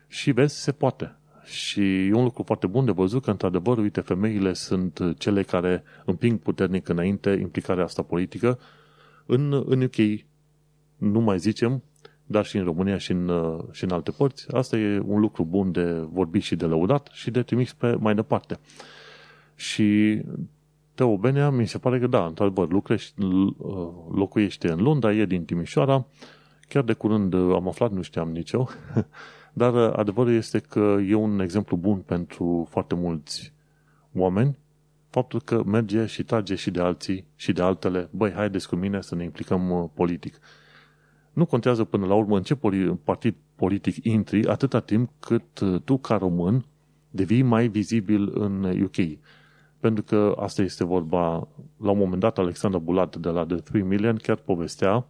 Și 0.08 0.32
vezi, 0.32 0.62
se 0.62 0.72
poate. 0.72 1.16
Și 1.44 2.08
e 2.08 2.14
un 2.14 2.24
lucru 2.24 2.44
foarte 2.44 2.68
bun 2.68 2.86
de 2.86 2.92
văzut 2.92 3.24
că, 3.24 3.32
într-adevăr, 3.32 3.78
uite, 3.78 4.02
femeile 4.02 4.54
sunt 4.54 5.00
cele 5.18 5.44
care 5.44 5.84
împing 6.06 6.40
puternic 6.40 6.90
înainte 6.90 7.30
implicarea 7.30 7.84
asta 7.84 8.02
politică. 8.02 8.60
În, 9.26 9.64
în 9.66 9.82
UK 9.82 10.26
nu 10.98 11.20
mai 11.20 11.40
zicem, 11.40 11.84
dar 12.28 12.46
și 12.46 12.58
în 12.58 12.64
România 12.64 12.98
și 12.98 13.12
în, 13.12 13.28
uh, 13.28 13.64
și 13.72 13.84
în 13.84 13.92
alte 13.92 14.12
părți. 14.12 14.48
Asta 14.52 14.78
e 14.78 15.00
un 15.06 15.20
lucru 15.20 15.46
bun 15.46 15.72
de 15.72 16.06
vorbit 16.12 16.42
și 16.42 16.56
de 16.56 16.66
lăudat 16.66 17.10
și 17.12 17.32
de 17.32 17.44
trimis 17.44 17.74
pe 17.74 17.96
mai 18.00 18.16
departe. 18.16 18.60
Și 19.56 20.22
Teo 20.96 21.18
Benea, 21.18 21.50
mi 21.50 21.68
se 21.68 21.78
pare 21.78 22.00
că 22.00 22.08
da, 22.08 22.26
într-adevăr, 22.26 22.72
lucrești, 22.72 23.22
uh, 23.22 23.54
locuiește 24.12 24.72
în 24.72 24.80
Londra, 24.80 25.14
e 25.14 25.26
din 25.26 25.46
Timișoara, 25.46 26.06
chiar 26.68 26.84
de 26.84 26.94
curând 26.94 27.34
uh, 27.34 27.56
am 27.56 27.68
aflat, 27.68 27.92
nu 27.92 28.02
știam 28.02 28.32
nici 28.32 28.52
eu, 28.52 28.70
dar 29.54 29.76
adevărul 29.76 30.34
este 30.34 30.60
că 30.60 30.98
e 31.08 31.14
un 31.14 31.40
exemplu 31.40 31.78
bun 31.78 31.98
pentru 31.98 32.68
foarte 32.70 32.96
mulți 32.96 33.54
oameni, 34.16 34.58
faptul 35.10 35.42
că 35.42 35.64
merge 35.64 36.06
și 36.06 36.24
trage 36.24 36.56
și 36.56 36.72
de 36.72 36.82
alții 36.82 37.26
și 37.36 37.52
de 37.52 37.62
altele, 37.62 38.10
băi, 38.12 38.32
haideți 38.32 38.68
cu 38.68 38.76
mine 38.76 39.02
să 39.02 39.16
ne 39.16 39.24
implicăm 39.24 39.92
politic. 39.94 40.40
Nu 41.38 41.46
contează 41.46 41.84
până 41.84 42.06
la 42.06 42.14
urmă 42.14 42.38
în 42.38 42.44
ce 42.44 42.58
partid 43.04 43.36
politic 43.56 44.06
intri, 44.06 44.48
atâta 44.48 44.80
timp 44.80 45.10
cât 45.20 45.60
uh, 45.60 45.82
tu, 45.82 45.98
ca 45.98 46.16
român, 46.16 46.66
devii 47.10 47.42
mai 47.42 47.68
vizibil 47.68 48.32
în 48.42 48.82
UK. 48.84 49.20
Pentru 49.80 50.04
că 50.04 50.36
asta 50.40 50.62
este 50.62 50.84
vorba, 50.84 51.48
la 51.78 51.92
un 51.92 51.98
moment 51.98 52.22
dat, 52.22 52.38
Alexandra 52.38 52.80
Bulat 52.80 53.16
de 53.16 53.30
la 53.30 53.46
The 53.46 53.56
3 53.56 53.82
Million 53.82 54.16
chiar 54.16 54.36
povestea 54.36 55.06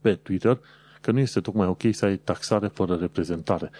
pe 0.00 0.14
Twitter 0.14 0.60
că 1.00 1.10
nu 1.10 1.18
este 1.18 1.40
tocmai 1.40 1.66
ok 1.66 1.82
să 1.90 2.04
ai 2.04 2.16
taxare 2.16 2.66
fără 2.66 2.94
reprezentare. 2.94 3.70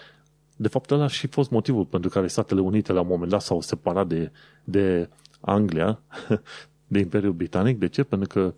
De 0.55 0.67
fapt, 0.67 0.91
ăla 0.91 1.07
și 1.07 1.27
fost 1.27 1.49
motivul 1.49 1.85
pentru 1.85 2.09
care 2.09 2.27
Statele 2.27 2.61
Unite 2.61 2.93
la 2.93 3.01
un 3.01 3.07
moment 3.07 3.31
dat 3.31 3.41
s-au 3.41 3.61
separat 3.61 4.07
de, 4.07 4.31
de 4.63 5.09
Anglia, 5.39 5.99
de 6.87 6.99
Imperiul 6.99 7.33
Britanic. 7.33 7.79
De 7.79 7.87
ce? 7.87 8.03
Pentru 8.03 8.27
că 8.27 8.53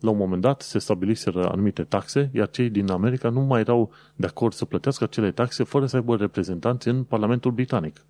la 0.00 0.10
un 0.10 0.16
moment 0.16 0.42
dat 0.42 0.62
se 0.62 0.78
stabiliseră 0.78 1.48
anumite 1.48 1.82
taxe, 1.82 2.30
iar 2.34 2.50
cei 2.50 2.70
din 2.70 2.90
America 2.90 3.28
nu 3.28 3.40
mai 3.40 3.60
erau 3.60 3.90
de 4.16 4.26
acord 4.26 4.52
să 4.52 4.64
plătească 4.64 5.04
acele 5.04 5.30
taxe 5.30 5.64
fără 5.64 5.86
să 5.86 5.96
aibă 5.96 6.16
reprezentanți 6.16 6.88
în 6.88 7.02
Parlamentul 7.02 7.50
Britanic. 7.50 8.04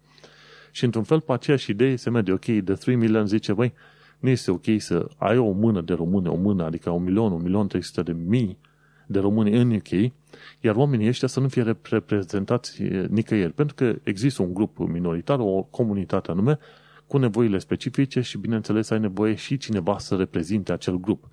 Și 0.71 0.85
într-un 0.85 1.03
fel, 1.03 1.21
pe 1.21 1.33
aceeași 1.33 1.71
idee 1.71 1.97
se 1.97 2.11
merge, 2.11 2.33
ok, 2.33 2.45
de 2.45 2.73
3 2.73 2.95
milioane 2.95 3.27
zice, 3.27 3.53
băi, 3.53 3.73
nu 4.19 4.29
este 4.29 4.51
ok 4.51 4.65
să 4.79 5.09
ai 5.17 5.39
o 5.39 5.51
mână 5.51 5.81
de 5.81 5.93
români, 5.93 6.29
o 6.29 6.35
mână, 6.35 6.65
adică 6.65 6.91
un 6.91 7.03
milion, 7.03 7.33
un 7.33 7.43
milion 7.43 7.67
300 7.67 8.03
de 8.03 8.17
mii 8.27 8.59
de 9.07 9.19
români 9.19 9.57
în 9.57 9.75
UK, 9.75 10.13
iar 10.61 10.75
oamenii 10.75 11.09
ăștia 11.09 11.29
să 11.29 11.41
nu 11.41 11.49
fie 11.49 11.77
reprezentați 11.83 12.83
nicăieri, 13.09 13.53
pentru 13.53 13.75
că 13.75 13.95
există 14.03 14.43
un 14.43 14.55
grup 14.55 14.79
minoritar, 14.79 15.39
o 15.39 15.63
comunitate 15.71 16.31
anume, 16.31 16.59
cu 17.07 17.19
nevoile 17.19 17.59
specifice 17.59 18.21
și, 18.21 18.39
bineînțeles, 18.39 18.91
ai 18.91 18.99
nevoie 18.99 19.35
și 19.35 19.57
cineva 19.57 19.99
să 19.99 20.15
reprezinte 20.15 20.73
acel 20.73 21.01
grup 21.01 21.29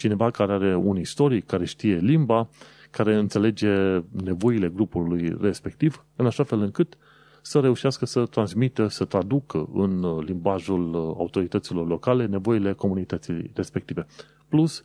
cineva 0.00 0.30
care 0.30 0.52
are 0.52 0.76
un 0.76 0.96
istoric, 0.98 1.46
care 1.46 1.64
știe 1.64 1.96
limba, 1.96 2.48
care 2.90 3.14
înțelege 3.14 4.02
nevoile 4.10 4.68
grupului 4.68 5.36
respectiv, 5.40 6.04
în 6.16 6.26
așa 6.26 6.42
fel 6.42 6.60
încât 6.60 6.96
să 7.42 7.60
reușească 7.60 8.06
să 8.06 8.26
transmită, 8.26 8.86
să 8.86 9.04
traducă 9.04 9.68
în 9.72 10.18
limbajul 10.18 10.94
autorităților 10.94 11.86
locale 11.86 12.26
nevoile 12.26 12.72
comunității 12.72 13.50
respective. 13.54 14.06
Plus, 14.48 14.84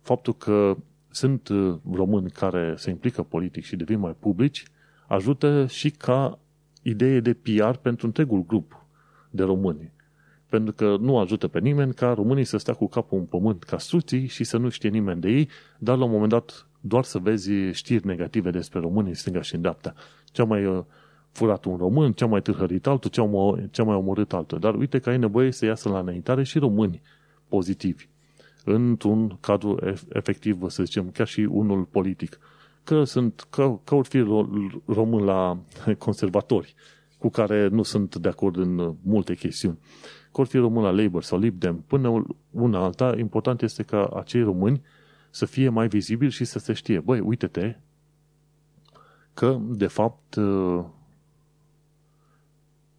faptul 0.00 0.34
că 0.34 0.76
sunt 1.10 1.48
români 1.92 2.30
care 2.30 2.74
se 2.76 2.90
implică 2.90 3.22
politic 3.22 3.64
și 3.64 3.76
devin 3.76 3.98
mai 3.98 4.16
publici, 4.18 4.64
ajută 5.06 5.66
și 5.66 5.90
ca 5.90 6.38
idee 6.82 7.20
de 7.20 7.34
PR 7.34 7.76
pentru 7.82 8.06
întregul 8.06 8.44
grup 8.46 8.86
de 9.30 9.42
români 9.42 9.92
pentru 10.54 10.72
că 10.72 10.96
nu 11.00 11.18
ajută 11.18 11.48
pe 11.48 11.58
nimeni 11.58 11.94
ca 11.94 12.12
românii 12.12 12.44
să 12.44 12.56
stea 12.56 12.74
cu 12.74 12.88
capul 12.88 13.18
în 13.18 13.24
pământ 13.24 13.62
ca 13.62 13.78
suții 13.78 14.26
și 14.26 14.44
să 14.44 14.56
nu 14.56 14.68
știe 14.68 14.88
nimeni 14.88 15.20
de 15.20 15.28
ei, 15.28 15.48
dar 15.78 15.96
la 15.96 16.04
un 16.04 16.10
moment 16.10 16.30
dat 16.30 16.66
doar 16.80 17.04
să 17.04 17.18
vezi 17.18 17.50
știri 17.72 18.06
negative 18.06 18.50
despre 18.50 18.80
românii 18.80 19.14
stânga 19.14 19.42
și 19.42 19.54
în 19.54 19.60
dreapta. 19.60 19.94
Cea 20.24 20.44
mai 20.44 20.66
uh, 20.66 20.82
furat 21.32 21.64
un 21.64 21.76
român, 21.76 22.12
cea 22.12 22.26
mai 22.26 22.42
târhărit 22.42 22.86
altul, 22.86 23.10
cea 23.10 23.22
mai, 23.22 23.68
cea 23.70 23.82
mai 23.82 23.96
omorât 23.96 24.32
altul. 24.32 24.58
Dar 24.58 24.74
uite 24.74 24.98
că 24.98 25.10
ai 25.10 25.18
nevoie 25.18 25.50
să 25.50 25.64
iasă 25.64 25.88
la 25.88 25.98
înaintare 25.98 26.42
și 26.42 26.58
români 26.58 27.02
pozitivi. 27.48 28.08
Într-un 28.64 29.36
cadru 29.40 29.78
efectiv, 30.12 30.68
să 30.68 30.84
zicem, 30.84 31.10
chiar 31.10 31.26
și 31.26 31.40
unul 31.40 31.82
politic. 31.82 32.38
Că 32.84 33.04
sunt, 33.04 33.46
că, 33.50 33.78
că 33.84 33.94
ori 33.94 34.08
fi 34.08 34.18
român 34.86 35.24
la 35.24 35.58
conservatori, 35.98 36.74
cu 37.18 37.28
care 37.28 37.68
nu 37.68 37.82
sunt 37.82 38.16
de 38.16 38.28
acord 38.28 38.56
în 38.56 38.94
multe 39.02 39.34
chestiuni 39.34 39.78
că 40.23 40.23
ori 40.40 40.48
fi 40.48 40.56
român 40.56 40.82
la 40.82 40.90
Labour 40.90 41.22
sau 41.22 41.38
Lib 41.38 41.58
Dem, 41.58 41.84
până 41.86 42.24
una 42.50 42.84
alta, 42.84 43.14
important 43.18 43.62
este 43.62 43.82
ca 43.82 44.04
acei 44.04 44.42
români 44.42 44.82
să 45.30 45.46
fie 45.46 45.68
mai 45.68 45.88
vizibili 45.88 46.30
și 46.30 46.44
să 46.44 46.58
se 46.58 46.72
știe. 46.72 47.00
Băi, 47.00 47.20
uite-te, 47.20 47.76
că, 49.34 49.58
de 49.62 49.86
fapt, 49.86 50.36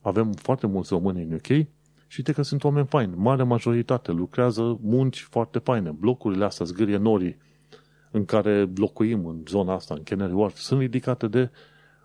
avem 0.02 0.32
foarte 0.32 0.68
mulți 0.68 0.94
români 0.94 1.24
în 1.24 1.34
UK 1.34 1.68
și 2.08 2.16
uite 2.18 2.32
că 2.32 2.42
sunt 2.42 2.64
oameni 2.64 2.88
faini. 2.88 3.16
Mare 3.16 3.44
majoritate 3.44 4.12
lucrează 4.12 4.78
munci 4.82 5.22
foarte 5.22 5.60
faine. 5.60 5.92
Blocurile 5.92 6.46
astea, 6.46 6.66
zgârie 6.66 6.98
norii, 6.98 7.38
în 8.12 8.26
care 8.26 8.70
locuim 8.76 9.26
în 9.26 9.44
zona 9.48 9.74
asta, 9.74 9.94
în 9.94 10.04
Canary 10.04 10.34
Wharf, 10.34 10.56
sunt 10.58 10.80
ridicate 10.80 11.28
de 11.28 11.50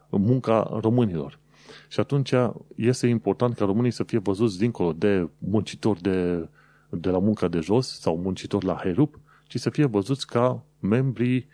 munca 0.09 0.79
românilor. 0.81 1.40
Și 1.91 2.01
atunci 2.01 2.33
este 2.75 3.07
important 3.07 3.55
ca 3.55 3.65
românii 3.65 3.91
să 3.91 4.05
fie 4.05 4.19
văzuți 4.19 4.59
dincolo 4.59 4.93
de 4.93 5.29
muncitori 5.39 6.03
de, 6.03 6.49
de 6.91 7.11
la 7.11 7.19
munca 7.19 7.49
de 7.49 7.61
jos 7.61 8.01
sau 8.01 8.17
muncitori 8.17 8.65
la 8.65 8.75
Herup, 8.75 9.19
ci 9.47 9.59
să 9.59 9.71
fie 9.71 9.85
văzuți 9.85 10.27
ca 10.27 10.65
membrii 10.81 11.47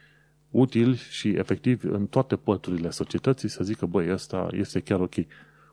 utili 0.50 0.96
și 0.96 1.28
efectivi 1.28 1.86
în 1.86 2.06
toate 2.06 2.36
păturile 2.36 2.90
societății, 2.90 3.48
să 3.48 3.64
zică, 3.64 3.86
băi, 3.86 4.12
ăsta 4.12 4.48
este 4.50 4.80
chiar 4.80 5.00
ok. 5.00 5.14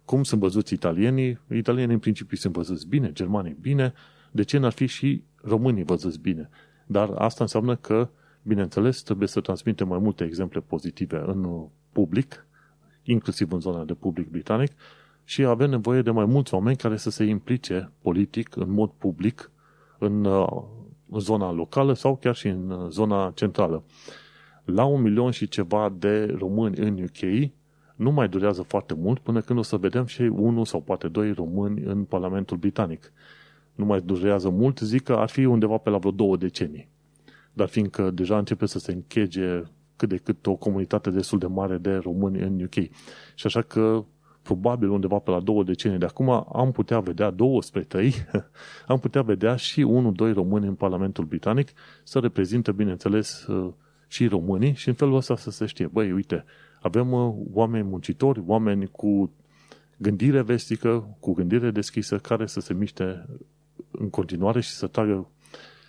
Cum 0.05 0.23
sunt 0.23 0.41
văzuți 0.41 0.73
italienii? 0.73 1.39
Italienii 1.51 1.93
în 1.93 1.99
principiu 1.99 2.37
sunt 2.37 2.53
văzuți 2.53 2.87
bine, 2.87 3.11
germanii 3.11 3.57
bine, 3.61 3.93
de 4.31 4.43
ce 4.43 4.57
n-ar 4.57 4.71
fi 4.71 4.85
și 4.85 5.23
românii 5.41 5.83
văzuți 5.83 6.19
bine? 6.19 6.49
Dar 6.85 7.09
asta 7.09 7.43
înseamnă 7.43 7.75
că, 7.75 8.09
bineînțeles, 8.41 9.01
trebuie 9.01 9.27
să 9.27 9.41
transmitem 9.41 9.87
mai 9.87 9.99
multe 9.99 10.23
exemple 10.23 10.59
pozitive 10.59 11.23
în 11.25 11.67
public, 11.91 12.45
inclusiv 13.03 13.51
în 13.51 13.59
zona 13.59 13.83
de 13.83 13.93
public 13.93 14.29
britanic, 14.29 14.71
și 15.23 15.43
avem 15.43 15.69
nevoie 15.69 16.01
de 16.01 16.11
mai 16.11 16.25
mulți 16.25 16.53
oameni 16.53 16.77
care 16.77 16.97
să 16.97 17.09
se 17.09 17.23
implice 17.23 17.91
politic, 18.01 18.55
în 18.55 18.71
mod 18.71 18.89
public, 18.97 19.51
în, 19.97 20.25
în 21.09 21.19
zona 21.19 21.51
locală 21.51 21.93
sau 21.93 22.15
chiar 22.15 22.35
și 22.35 22.47
în 22.47 22.89
zona 22.89 23.31
centrală. 23.35 23.83
La 24.65 24.85
un 24.85 25.01
milion 25.01 25.31
și 25.31 25.47
ceva 25.47 25.93
de 25.97 26.35
români 26.37 26.77
în 26.77 27.03
UK, 27.03 27.51
nu 27.95 28.11
mai 28.11 28.29
durează 28.29 28.61
foarte 28.61 28.93
mult 28.93 29.19
până 29.19 29.41
când 29.41 29.59
o 29.59 29.61
să 29.61 29.77
vedem 29.77 30.05
și 30.05 30.21
unul 30.21 30.65
sau 30.65 30.81
poate 30.81 31.07
doi 31.07 31.31
români 31.31 31.81
în 31.81 32.03
Parlamentul 32.03 32.57
Britanic. 32.57 33.11
Nu 33.75 33.85
mai 33.85 34.01
durează 34.01 34.49
mult, 34.49 34.79
zic 34.79 35.03
că 35.03 35.13
ar 35.13 35.29
fi 35.29 35.45
undeva 35.45 35.77
pe 35.77 35.89
la 35.89 35.97
vreo 35.97 36.11
două 36.11 36.37
decenii. 36.37 36.87
Dar 37.53 37.67
fiindcă 37.67 38.11
deja 38.11 38.37
începe 38.37 38.65
să 38.65 38.79
se 38.79 38.91
închege 38.91 39.61
cât 39.95 40.09
de 40.09 40.17
cât 40.17 40.47
o 40.47 40.55
comunitate 40.55 41.09
destul 41.09 41.39
de 41.39 41.47
mare 41.47 41.77
de 41.77 41.95
români 41.95 42.39
în 42.39 42.63
UK. 42.63 42.73
Și 43.35 43.45
așa 43.45 43.61
că 43.61 44.05
probabil 44.41 44.89
undeva 44.89 45.19
pe 45.19 45.31
la 45.31 45.39
două 45.39 45.63
decenii 45.63 45.97
de 45.97 46.05
acum 46.05 46.29
am 46.53 46.71
putea 46.71 46.99
vedea 46.99 47.29
două 47.29 47.61
spre 47.61 47.81
trei, 47.81 48.13
am 48.87 48.99
putea 48.99 49.21
vedea 49.21 49.55
și 49.55 49.81
unul, 49.81 50.13
doi 50.13 50.33
români 50.33 50.67
în 50.67 50.75
Parlamentul 50.75 51.25
Britanic 51.25 51.71
să 52.03 52.19
reprezintă, 52.19 52.71
bineînțeles, 52.71 53.47
și 54.13 54.27
românii 54.27 54.73
și 54.73 54.87
în 54.87 54.93
felul 54.93 55.15
ăsta 55.15 55.35
să 55.35 55.51
se 55.51 55.65
știe, 55.65 55.87
băi, 55.87 56.11
uite, 56.11 56.45
avem 56.81 57.11
uh, 57.11 57.33
oameni 57.53 57.87
muncitori, 57.87 58.43
oameni 58.45 58.87
cu 58.87 59.31
gândire 59.97 60.41
vestică, 60.41 61.17
cu 61.19 61.33
gândire 61.33 61.71
deschisă, 61.71 62.17
care 62.17 62.45
să 62.45 62.59
se 62.59 62.73
miște 62.73 63.25
în 63.91 64.09
continuare 64.09 64.61
și 64.61 64.69
să 64.69 64.87
tragă, 64.87 65.29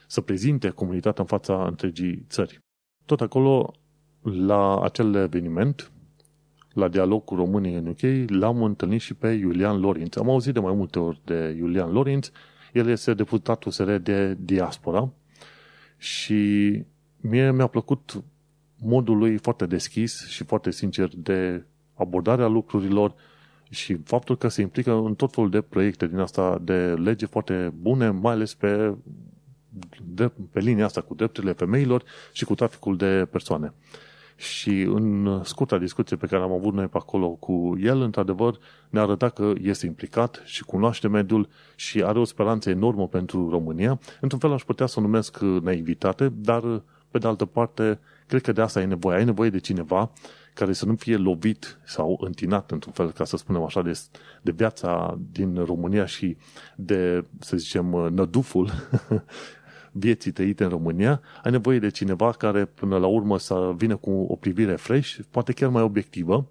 să 0.06 0.20
prezinte 0.20 0.68
comunitatea 0.68 1.22
în 1.22 1.28
fața 1.28 1.66
întregii 1.66 2.24
țări. 2.28 2.58
Tot 3.04 3.20
acolo, 3.20 3.74
la 4.24 4.80
acel 4.82 5.14
eveniment, 5.14 5.90
la 6.72 6.88
dialog 6.88 7.24
cu 7.24 7.34
românii 7.34 7.74
în 7.74 7.86
UK, 7.86 8.30
l-am 8.30 8.62
întâlnit 8.62 9.00
și 9.00 9.14
pe 9.14 9.28
Iulian 9.28 9.80
Lorinț. 9.80 10.16
Am 10.16 10.30
auzit 10.30 10.54
de 10.54 10.60
mai 10.60 10.74
multe 10.74 10.98
ori 10.98 11.20
de 11.24 11.54
Iulian 11.58 11.92
Lorinț. 11.92 12.30
El 12.72 12.88
este 12.88 13.14
deputatul 13.14 13.70
SR 13.70 13.94
de 13.94 14.36
diaspora 14.40 15.12
și 15.96 16.82
mie 17.20 17.52
mi-a 17.52 17.66
plăcut 17.66 18.22
modul 18.78 19.16
lui 19.16 19.36
foarte 19.36 19.66
deschis 19.66 20.26
și 20.28 20.44
foarte 20.44 20.70
sincer 20.70 21.10
de 21.16 21.64
abordarea 21.94 22.46
lucrurilor 22.46 23.14
și 23.70 23.96
faptul 24.04 24.36
că 24.36 24.48
se 24.48 24.60
implică 24.60 24.92
în 24.92 25.14
tot 25.14 25.32
felul 25.32 25.50
de 25.50 25.60
proiecte 25.60 26.06
din 26.06 26.18
asta 26.18 26.58
de 26.62 26.94
lege 26.94 27.26
foarte 27.26 27.72
bune, 27.80 28.10
mai 28.10 28.32
ales 28.32 28.54
pe, 28.54 28.94
de, 30.04 30.30
pe 30.50 30.60
linia 30.60 30.84
asta 30.84 31.00
cu 31.00 31.14
drepturile 31.14 31.52
femeilor 31.52 32.04
și 32.32 32.44
cu 32.44 32.54
traficul 32.54 32.96
de 32.96 33.28
persoane. 33.30 33.72
Și 34.36 34.80
în 34.80 35.40
scurta 35.44 35.78
discuție 35.78 36.16
pe 36.16 36.26
care 36.26 36.42
am 36.42 36.52
avut 36.52 36.74
noi 36.74 36.86
pe 36.86 36.96
acolo 36.96 37.28
cu 37.28 37.74
el, 37.80 38.00
într-adevăr, 38.00 38.58
ne 38.90 39.00
arăta 39.00 39.28
că 39.28 39.52
este 39.60 39.86
implicat 39.86 40.42
și 40.44 40.64
cunoaște 40.64 41.08
mediul 41.08 41.48
și 41.76 42.02
are 42.02 42.18
o 42.18 42.24
speranță 42.24 42.70
enormă 42.70 43.08
pentru 43.08 43.50
România. 43.50 44.00
Într-un 44.20 44.40
fel 44.40 44.52
aș 44.52 44.62
putea 44.62 44.86
să 44.86 44.98
o 44.98 45.02
numesc 45.02 45.38
naivitate, 45.40 46.28
dar 46.28 46.82
pe 47.10 47.18
de 47.18 47.26
altă 47.26 47.44
parte, 47.44 48.00
cred 48.26 48.42
că 48.42 48.52
de 48.52 48.60
asta 48.60 48.80
ai 48.80 48.86
nevoie. 48.86 49.16
Ai 49.16 49.24
nevoie 49.24 49.50
de 49.50 49.58
cineva 49.58 50.10
care 50.54 50.72
să 50.72 50.86
nu 50.86 50.94
fie 50.94 51.16
lovit 51.16 51.78
sau 51.84 52.18
întinat, 52.20 52.70
într-un 52.70 52.92
fel, 52.92 53.12
ca 53.12 53.24
să 53.24 53.36
spunem 53.36 53.62
așa, 53.62 53.82
de, 53.82 54.00
de 54.42 54.50
viața 54.50 55.18
din 55.32 55.64
România 55.64 56.06
și 56.06 56.36
de, 56.76 57.24
să 57.38 57.56
zicem, 57.56 57.86
năduful 57.86 58.70
vieții 59.96 60.30
trăite 60.30 60.64
în 60.64 60.70
România, 60.70 61.20
ai 61.42 61.50
nevoie 61.50 61.78
de 61.78 61.88
cineva 61.90 62.30
care, 62.30 62.64
până 62.64 62.98
la 62.98 63.06
urmă, 63.06 63.38
să 63.38 63.72
vină 63.76 63.96
cu 63.96 64.10
o 64.10 64.36
privire 64.36 64.76
fresh, 64.76 65.18
poate 65.30 65.52
chiar 65.52 65.68
mai 65.68 65.82
obiectivă, 65.82 66.46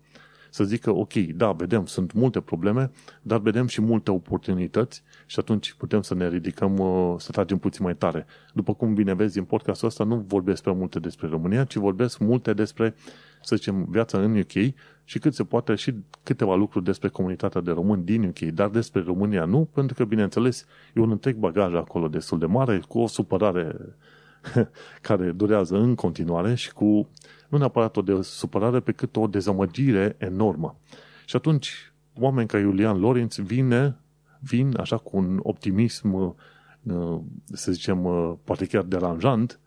să 0.49 0.63
zică, 0.63 0.91
ok, 0.91 1.13
da, 1.13 1.51
vedem, 1.51 1.85
sunt 1.85 2.13
multe 2.13 2.39
probleme, 2.39 2.91
dar 3.21 3.39
vedem 3.39 3.67
și 3.67 3.81
multe 3.81 4.11
oportunități 4.11 5.03
și 5.25 5.39
atunci 5.39 5.73
putem 5.73 6.01
să 6.01 6.15
ne 6.15 6.29
ridicăm, 6.29 6.77
uh, 6.77 7.15
să 7.17 7.31
tragem 7.31 7.57
puțin 7.57 7.85
mai 7.85 7.95
tare. 7.95 8.25
După 8.53 8.73
cum 8.73 8.93
bine 8.93 9.13
vezi, 9.13 9.37
în 9.37 9.43
podcastul 9.43 9.87
ăsta 9.87 10.03
nu 10.03 10.23
vorbesc 10.27 10.61
prea 10.61 10.73
multe 10.73 10.99
despre 10.99 11.27
România, 11.27 11.63
ci 11.63 11.75
vorbesc 11.75 12.19
multe 12.19 12.53
despre, 12.53 12.95
să 13.43 13.55
zicem, 13.55 13.85
viața 13.89 14.17
în 14.17 14.37
UK 14.37 14.73
și 15.03 15.19
cât 15.19 15.33
se 15.33 15.43
poate 15.43 15.75
și 15.75 15.93
câteva 16.23 16.55
lucruri 16.55 16.85
despre 16.85 17.09
comunitatea 17.09 17.61
de 17.61 17.71
români 17.71 18.03
din 18.03 18.23
UK, 18.23 18.39
dar 18.39 18.69
despre 18.69 19.01
România 19.01 19.45
nu, 19.45 19.69
pentru 19.73 19.95
că, 19.95 20.05
bineînțeles, 20.05 20.65
e 20.93 20.99
un 20.99 21.11
întreg 21.11 21.35
bagaj 21.35 21.73
acolo 21.73 22.07
destul 22.07 22.39
de 22.39 22.45
mare, 22.45 22.81
cu 22.87 22.99
o 22.99 23.07
supărare 23.07 23.75
care 25.01 25.31
durează 25.31 25.77
în 25.77 25.95
continuare 25.95 26.55
și 26.55 26.73
cu 26.73 27.09
nu 27.47 27.57
neapărat 27.57 27.97
o 27.97 28.01
de 28.01 28.21
supărare, 28.21 28.79
pe 28.79 28.91
cât 28.91 29.15
o 29.15 29.27
dezamăgire 29.27 30.15
enormă. 30.17 30.79
Și 31.25 31.35
atunci, 31.35 31.93
oameni 32.19 32.47
ca 32.47 32.59
Iulian 32.59 32.99
Lorenz 32.99 33.35
vine, 33.35 33.97
vin 34.39 34.73
așa 34.79 34.97
cu 34.97 35.17
un 35.17 35.39
optimism, 35.43 36.13
uh, 36.83 37.19
să 37.45 37.71
zicem, 37.71 38.05
uh, 38.05 38.33
poate 38.43 38.65
chiar 38.65 38.83
deranjant, 38.83 39.59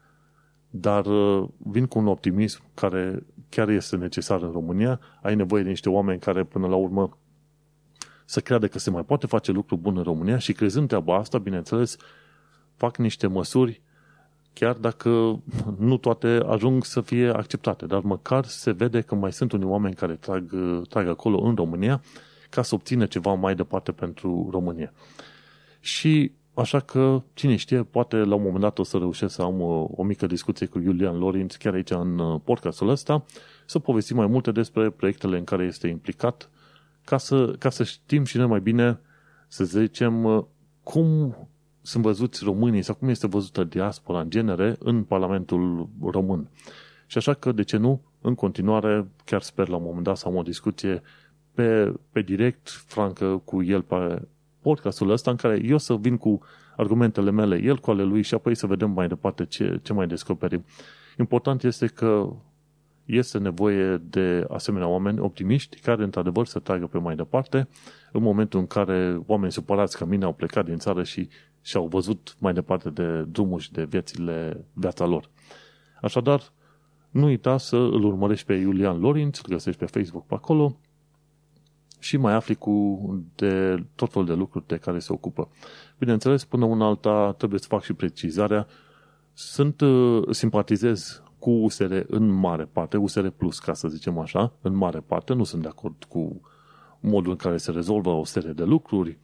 dar 0.81 1.07
uh, 1.07 1.49
vin 1.57 1.87
cu 1.87 1.99
un 1.99 2.07
optimism 2.07 2.63
care 2.75 3.27
chiar 3.49 3.69
este 3.69 3.97
necesar 3.97 4.43
în 4.43 4.53
România. 4.53 5.01
Ai 5.23 5.35
nevoie 5.35 5.63
de 5.63 5.69
niște 5.69 5.89
oameni 5.89 6.21
care, 6.21 6.45
până 6.45 6.67
la 6.67 6.77
urmă, 6.77 7.19
să 8.25 8.41
creadă 8.41 8.69
că 8.69 8.79
se 8.79 8.91
mai 8.91 9.05
poate 9.05 9.27
face 9.27 9.53
lucru 9.53 9.77
bun 9.77 9.97
în 9.97 10.03
România 10.03 10.39
și 10.39 10.53
crezând 10.53 10.89
treaba 10.89 11.17
asta, 11.17 11.39
bineînțeles, 11.39 11.97
fac 12.77 12.97
niște 12.97 13.27
măsuri 13.27 13.83
chiar 14.53 14.75
dacă 14.75 15.43
nu 15.79 15.97
toate 15.97 16.27
ajung 16.47 16.85
să 16.85 17.01
fie 17.01 17.29
acceptate, 17.29 17.87
dar 17.87 18.01
măcar 18.01 18.45
se 18.45 18.71
vede 18.71 19.01
că 19.01 19.15
mai 19.15 19.33
sunt 19.33 19.53
unii 19.53 19.67
oameni 19.67 19.95
care 19.95 20.15
trag, 20.15 20.51
trag 20.89 21.09
acolo 21.09 21.39
în 21.39 21.55
România 21.55 22.03
ca 22.51 22.63
să 22.63 22.75
obțină 22.75 23.07
ceva 23.07 23.33
mai 23.33 23.55
departe 23.55 23.93
pentru 23.93 24.49
România. 24.51 24.93
Și 25.81 26.33
așa 26.61 26.81
că, 26.81 27.23
cine 27.35 27.57
știe, 27.57 27.83
poate 27.83 28.17
la 28.17 28.35
un 28.35 28.43
moment 28.43 28.61
dat 28.61 28.79
o 28.79 28.83
să 28.83 28.97
reușesc 28.97 29.35
să 29.35 29.43
am 29.43 29.61
o, 29.61 29.89
o 29.91 30.03
mică 30.03 30.27
discuție 30.27 30.67
cu 30.67 30.79
Iulian 30.79 31.19
Lorinț 31.19 31.55
chiar 31.55 31.75
aici 31.75 31.91
în 31.91 32.19
uh, 32.19 32.41
podcastul 32.45 32.89
ăsta, 32.89 33.25
să 33.67 33.79
povestim 33.79 34.17
mai 34.17 34.27
multe 34.27 34.53
despre 34.53 34.91
proiectele 34.91 35.39
în 35.39 35.45
care 35.45 35.65
este 35.65 35.89
implicat, 35.89 36.51
ca 37.05 37.19
să, 37.19 37.55
ca 37.59 37.71
să 37.71 37.85
știm 37.85 38.25
și 38.25 38.37
noi 38.37 38.47
mai 38.47 38.61
bine, 38.61 39.01
să 39.49 39.65
zicem, 39.65 40.25
uh, 40.25 40.45
cum 40.83 41.37
sunt 41.83 42.03
văzuți 42.03 42.45
românii 42.45 42.83
sau 42.83 42.95
cum 42.95 43.09
este 43.09 43.27
văzută 43.27 43.65
diaspora 43.65 44.21
în 44.21 44.31
genere 44.31 44.77
în 44.79 45.03
Parlamentul 45.03 45.89
Român. 46.03 46.49
Și 47.07 47.19
așa 47.19 47.35
că, 47.35 47.53
de 47.53 47.63
ce 47.63 47.77
nu, 47.77 48.01
în 48.21 48.35
continuare, 48.35 49.09
chiar 49.25 49.43
sper 49.43 49.69
la 49.69 49.77
un 49.77 49.83
moment 49.83 50.05
dat 50.05 50.17
să 50.17 50.29
am 50.29 50.37
o 50.37 50.43
discuție 50.43 51.03
pe, 51.53 51.93
pe 52.11 52.21
direct, 52.21 52.69
francă, 52.69 53.43
cu 53.45 53.63
el 53.63 53.83
pe 53.83 54.23
podcastul 54.67 55.11
ăsta, 55.11 55.31
în 55.31 55.37
care 55.37 55.61
eu 55.65 55.79
să 55.79 55.97
vin 55.97 56.17
cu 56.17 56.41
argumentele 56.77 57.31
mele, 57.31 57.63
el 57.63 57.79
cu 57.79 57.91
ale 57.91 58.03
lui 58.03 58.23
și 58.23 58.35
apoi 58.35 58.55
să 58.55 58.67
vedem 58.67 58.91
mai 58.91 59.09
departe 59.09 59.45
ce, 59.45 59.81
ce 59.83 59.93
mai 59.93 60.07
descoperim. 60.07 60.65
Important 61.19 61.63
este 61.63 61.87
că 61.87 62.33
este 63.05 63.39
nevoie 63.39 63.97
de 63.97 64.47
asemenea 64.49 64.89
oameni 64.89 65.19
optimiști 65.19 65.81
care, 65.81 66.03
într-adevăr, 66.03 66.47
să 66.47 66.59
tragă 66.59 66.87
pe 66.87 66.99
mai 66.99 67.17
departe 67.17 67.69
în 68.13 68.23
momentul 68.23 68.61
în 68.61 68.67
care 68.67 69.23
oameni 69.27 69.53
supărați 69.53 69.99
ca 69.99 70.05
mine 70.05 70.25
au 70.25 70.33
plecat 70.33 70.65
din 70.65 70.79
țară 70.79 71.03
și 71.03 71.29
și 71.63 71.77
au 71.77 71.87
văzut 71.87 72.37
mai 72.39 72.53
departe 72.53 72.91
de 72.91 73.23
drumul 73.23 73.59
și 73.59 73.73
de 73.73 73.85
viețile, 73.85 74.65
viața 74.73 75.07
lor. 75.07 75.31
Așadar, 76.03 76.43
nu 77.11 77.25
uita 77.25 77.59
să 77.59 77.77
îl 77.77 78.05
urmărești 78.05 78.47
pe 78.47 78.55
Iulian 78.55 79.01
Lorinț, 79.01 79.39
îl 79.39 79.45
găsești 79.49 79.81
pe 79.81 79.87
Facebook 79.87 80.27
pe 80.27 80.35
acolo 80.35 80.77
și 82.07 82.17
mai 82.17 82.33
afli 82.33 82.55
cu 82.55 82.99
de 83.35 83.85
tot 83.95 84.13
felul 84.13 84.27
de 84.27 84.35
lucruri 84.35 84.67
de 84.67 84.77
care 84.77 84.99
se 84.99 85.13
ocupă. 85.13 85.49
Bineînțeles, 85.99 86.45
până 86.45 86.65
una 86.65 86.87
alta 86.87 87.33
trebuie 87.33 87.61
să 87.61 87.67
fac 87.69 87.83
și 87.83 87.93
precizarea. 87.93 88.67
Sunt, 89.33 89.81
uh, 89.81 90.23
simpatizez 90.31 91.23
cu 91.39 91.51
USR 91.51 91.93
în 92.07 92.29
mare 92.29 92.65
parte, 92.65 92.97
USR 92.97 93.27
Plus, 93.27 93.59
ca 93.59 93.75
să 93.75 93.89
zicem 93.89 94.19
așa, 94.19 94.53
în 94.61 94.75
mare 94.75 95.01
parte, 95.01 95.33
nu 95.33 95.45
sunt 95.45 95.63
de 95.63 95.69
acord 95.69 96.05
cu 96.05 96.41
modul 97.01 97.31
în 97.31 97.37
care 97.37 97.57
se 97.57 97.71
rezolvă 97.71 98.11
o 98.11 98.25
serie 98.25 98.53
de 98.53 98.65
lucruri. 98.65 99.19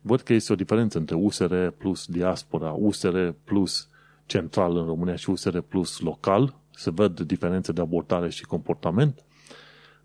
Văd 0.00 0.20
că 0.20 0.32
este 0.32 0.52
o 0.52 0.56
diferență 0.56 0.98
între 0.98 1.14
USR 1.14 1.66
plus 1.66 2.06
diaspora, 2.06 2.72
USR 2.72 3.28
plus 3.44 3.88
central 4.26 4.76
în 4.76 4.84
România 4.84 5.16
și 5.16 5.30
USR 5.30 5.58
plus 5.58 6.00
local. 6.00 6.54
Se 6.70 6.90
văd 6.90 7.20
diferențe 7.20 7.72
de 7.72 7.80
abordare 7.80 8.28
și 8.28 8.44
comportament. 8.44 9.24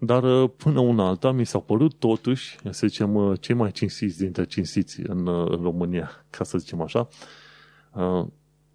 Dar 0.04 0.24
uh, 0.24 0.50
până 0.58 0.80
una 0.80 1.08
alta 1.08 1.32
mi 1.32 1.46
s-au 1.46 1.62
părut 1.62 1.94
totuși, 1.94 2.58
să 2.70 2.88
zicem, 2.88 3.16
uh, 3.16 3.40
cei 3.40 3.56
mai 3.56 3.72
cinstiți 3.72 4.18
dintre 4.18 4.46
cinstiți 4.46 5.00
în, 5.00 5.28
uh, 5.28 5.50
în 5.50 5.62
România, 5.62 6.10
ca 6.38 6.44
să 6.44 6.58
zicem 6.58 6.82
așa. 6.82 7.08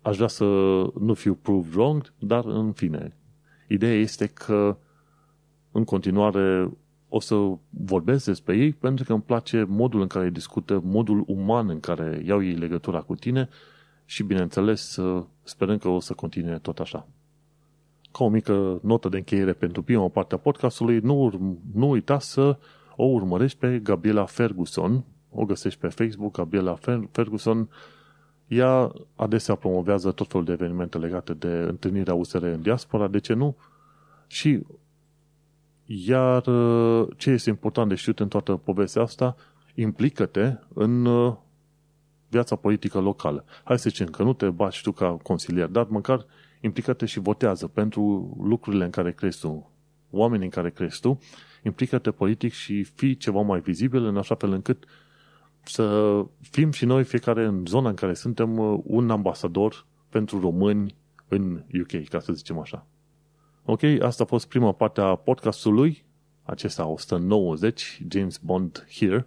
Aș 0.03 0.17
vrea 0.17 0.29
să 0.29 0.45
nu 1.01 1.15
fiu 1.15 1.35
proved 1.35 1.75
wrong, 1.75 2.13
dar 2.19 2.45
în 2.45 2.73
fine. 2.73 3.17
Ideea 3.69 3.95
este 3.95 4.27
că 4.27 4.79
în 5.73 5.85
continuare 5.85 6.71
o 7.09 7.21
să 7.21 7.35
vorbesc 7.71 8.25
despre 8.25 8.57
ei 8.57 8.73
pentru 8.73 9.05
că 9.05 9.13
îmi 9.13 9.23
place 9.23 9.65
modul 9.69 10.01
în 10.01 10.07
care 10.07 10.31
discută, 10.31 10.81
modul 10.85 11.25
uman 11.27 11.69
în 11.69 11.81
care 11.81 12.23
iau 12.27 12.43
ei 12.43 12.55
legătura 12.55 13.01
cu 13.01 13.15
tine 13.15 13.49
și, 14.05 14.23
bineînțeles, 14.23 14.99
sperăm 15.43 15.79
că 15.79 15.89
o 15.89 16.01
să 16.01 16.15
continue 16.15 16.59
tot 16.59 16.79
așa. 16.79 17.09
Ca 18.17 18.25
o 18.25 18.29
mică 18.29 18.79
notă 18.83 19.09
de 19.09 19.17
încheiere 19.17 19.53
pentru 19.53 19.83
prima 19.83 20.09
parte 20.09 20.35
a 20.35 20.39
podcastului, 20.39 20.99
nu, 20.99 21.33
nu 21.75 21.91
uita 21.91 22.19
să 22.19 22.59
o 22.97 23.05
urmărești 23.05 23.59
pe 23.59 23.79
Gabriela 23.79 24.25
Ferguson, 24.25 25.05
o 25.31 25.45
găsești 25.45 25.81
pe 25.81 25.89
Facebook, 25.89 26.37
Gabriela 26.37 26.79
Ferguson, 27.11 27.69
ea 28.47 28.93
adesea 29.15 29.55
promovează 29.55 30.11
tot 30.11 30.29
felul 30.29 30.45
de 30.45 30.53
evenimente 30.53 30.99
legate 30.99 31.33
de 31.33 31.47
întâlnirea 31.47 32.15
USR 32.15 32.43
în 32.43 32.63
diaspora, 32.63 33.09
de 33.09 33.19
ce 33.19 33.33
nu? 33.33 33.57
Și 34.27 34.67
iar 35.85 36.47
uh, 36.47 37.09
ce 37.17 37.31
este 37.31 37.51
important 37.51 37.89
de 37.89 37.95
știut 37.95 38.21
în 38.21 38.29
toată 38.29 38.53
povestea 38.53 39.03
asta, 39.03 39.37
implică-te 39.75 40.55
în 40.75 41.05
uh, 41.05 41.35
viața 42.29 42.57
politică 42.57 42.99
locală. 42.99 43.45
Hai 43.65 43.79
să 43.79 43.89
zicem 43.89 44.07
că 44.07 44.23
nu 44.23 44.33
te 44.33 44.51
baci 44.51 44.83
tu 44.83 44.93
ca 44.93 45.19
consilier, 45.23 45.69
dar 45.69 45.87
măcar 45.89 46.27
implică-te 46.61 47.07
și 47.07 47.19
votează 47.19 47.67
pentru 47.67 48.35
lucrurile 48.43 48.85
în 48.85 48.91
care 48.91 49.13
crezi 49.13 49.41
tu, 49.41 49.71
oamenii 50.11 50.45
în 50.45 50.51
care 50.51 50.71
crezi 50.71 51.01
tu, 51.01 51.19
implică-te 51.63 52.11
politic 52.11 52.53
și 52.53 52.83
fii 52.83 53.17
ceva 53.17 53.41
mai 53.41 53.61
vizibil 53.61 54.05
în 54.05 54.17
așa 54.17 54.35
fel 54.35 54.53
încât 54.53 54.85
să 55.63 56.25
fim 56.41 56.71
și 56.71 56.85
noi 56.85 57.05
fiecare 57.05 57.45
în 57.45 57.67
zona 57.67 57.89
în 57.89 57.95
care 57.95 58.15
suntem 58.15 58.59
uh, 58.59 58.81
un 58.85 59.11
ambasador 59.11 59.87
pentru 60.09 60.41
români 60.41 60.95
în 61.29 61.65
UK, 61.81 62.09
ca 62.09 62.21
să 62.21 62.33
zicem 62.33 62.59
așa. 62.59 62.87
Ok, 63.65 63.83
asta 63.83 64.23
a 64.23 64.27
fost 64.27 64.49
prima 64.49 64.73
parte 64.73 65.01
a 65.01 65.15
podcastului, 65.15 66.05
acesta 66.43 66.87
190, 66.87 68.03
James 68.09 68.39
Bond 68.39 68.87
Here. 68.91 69.27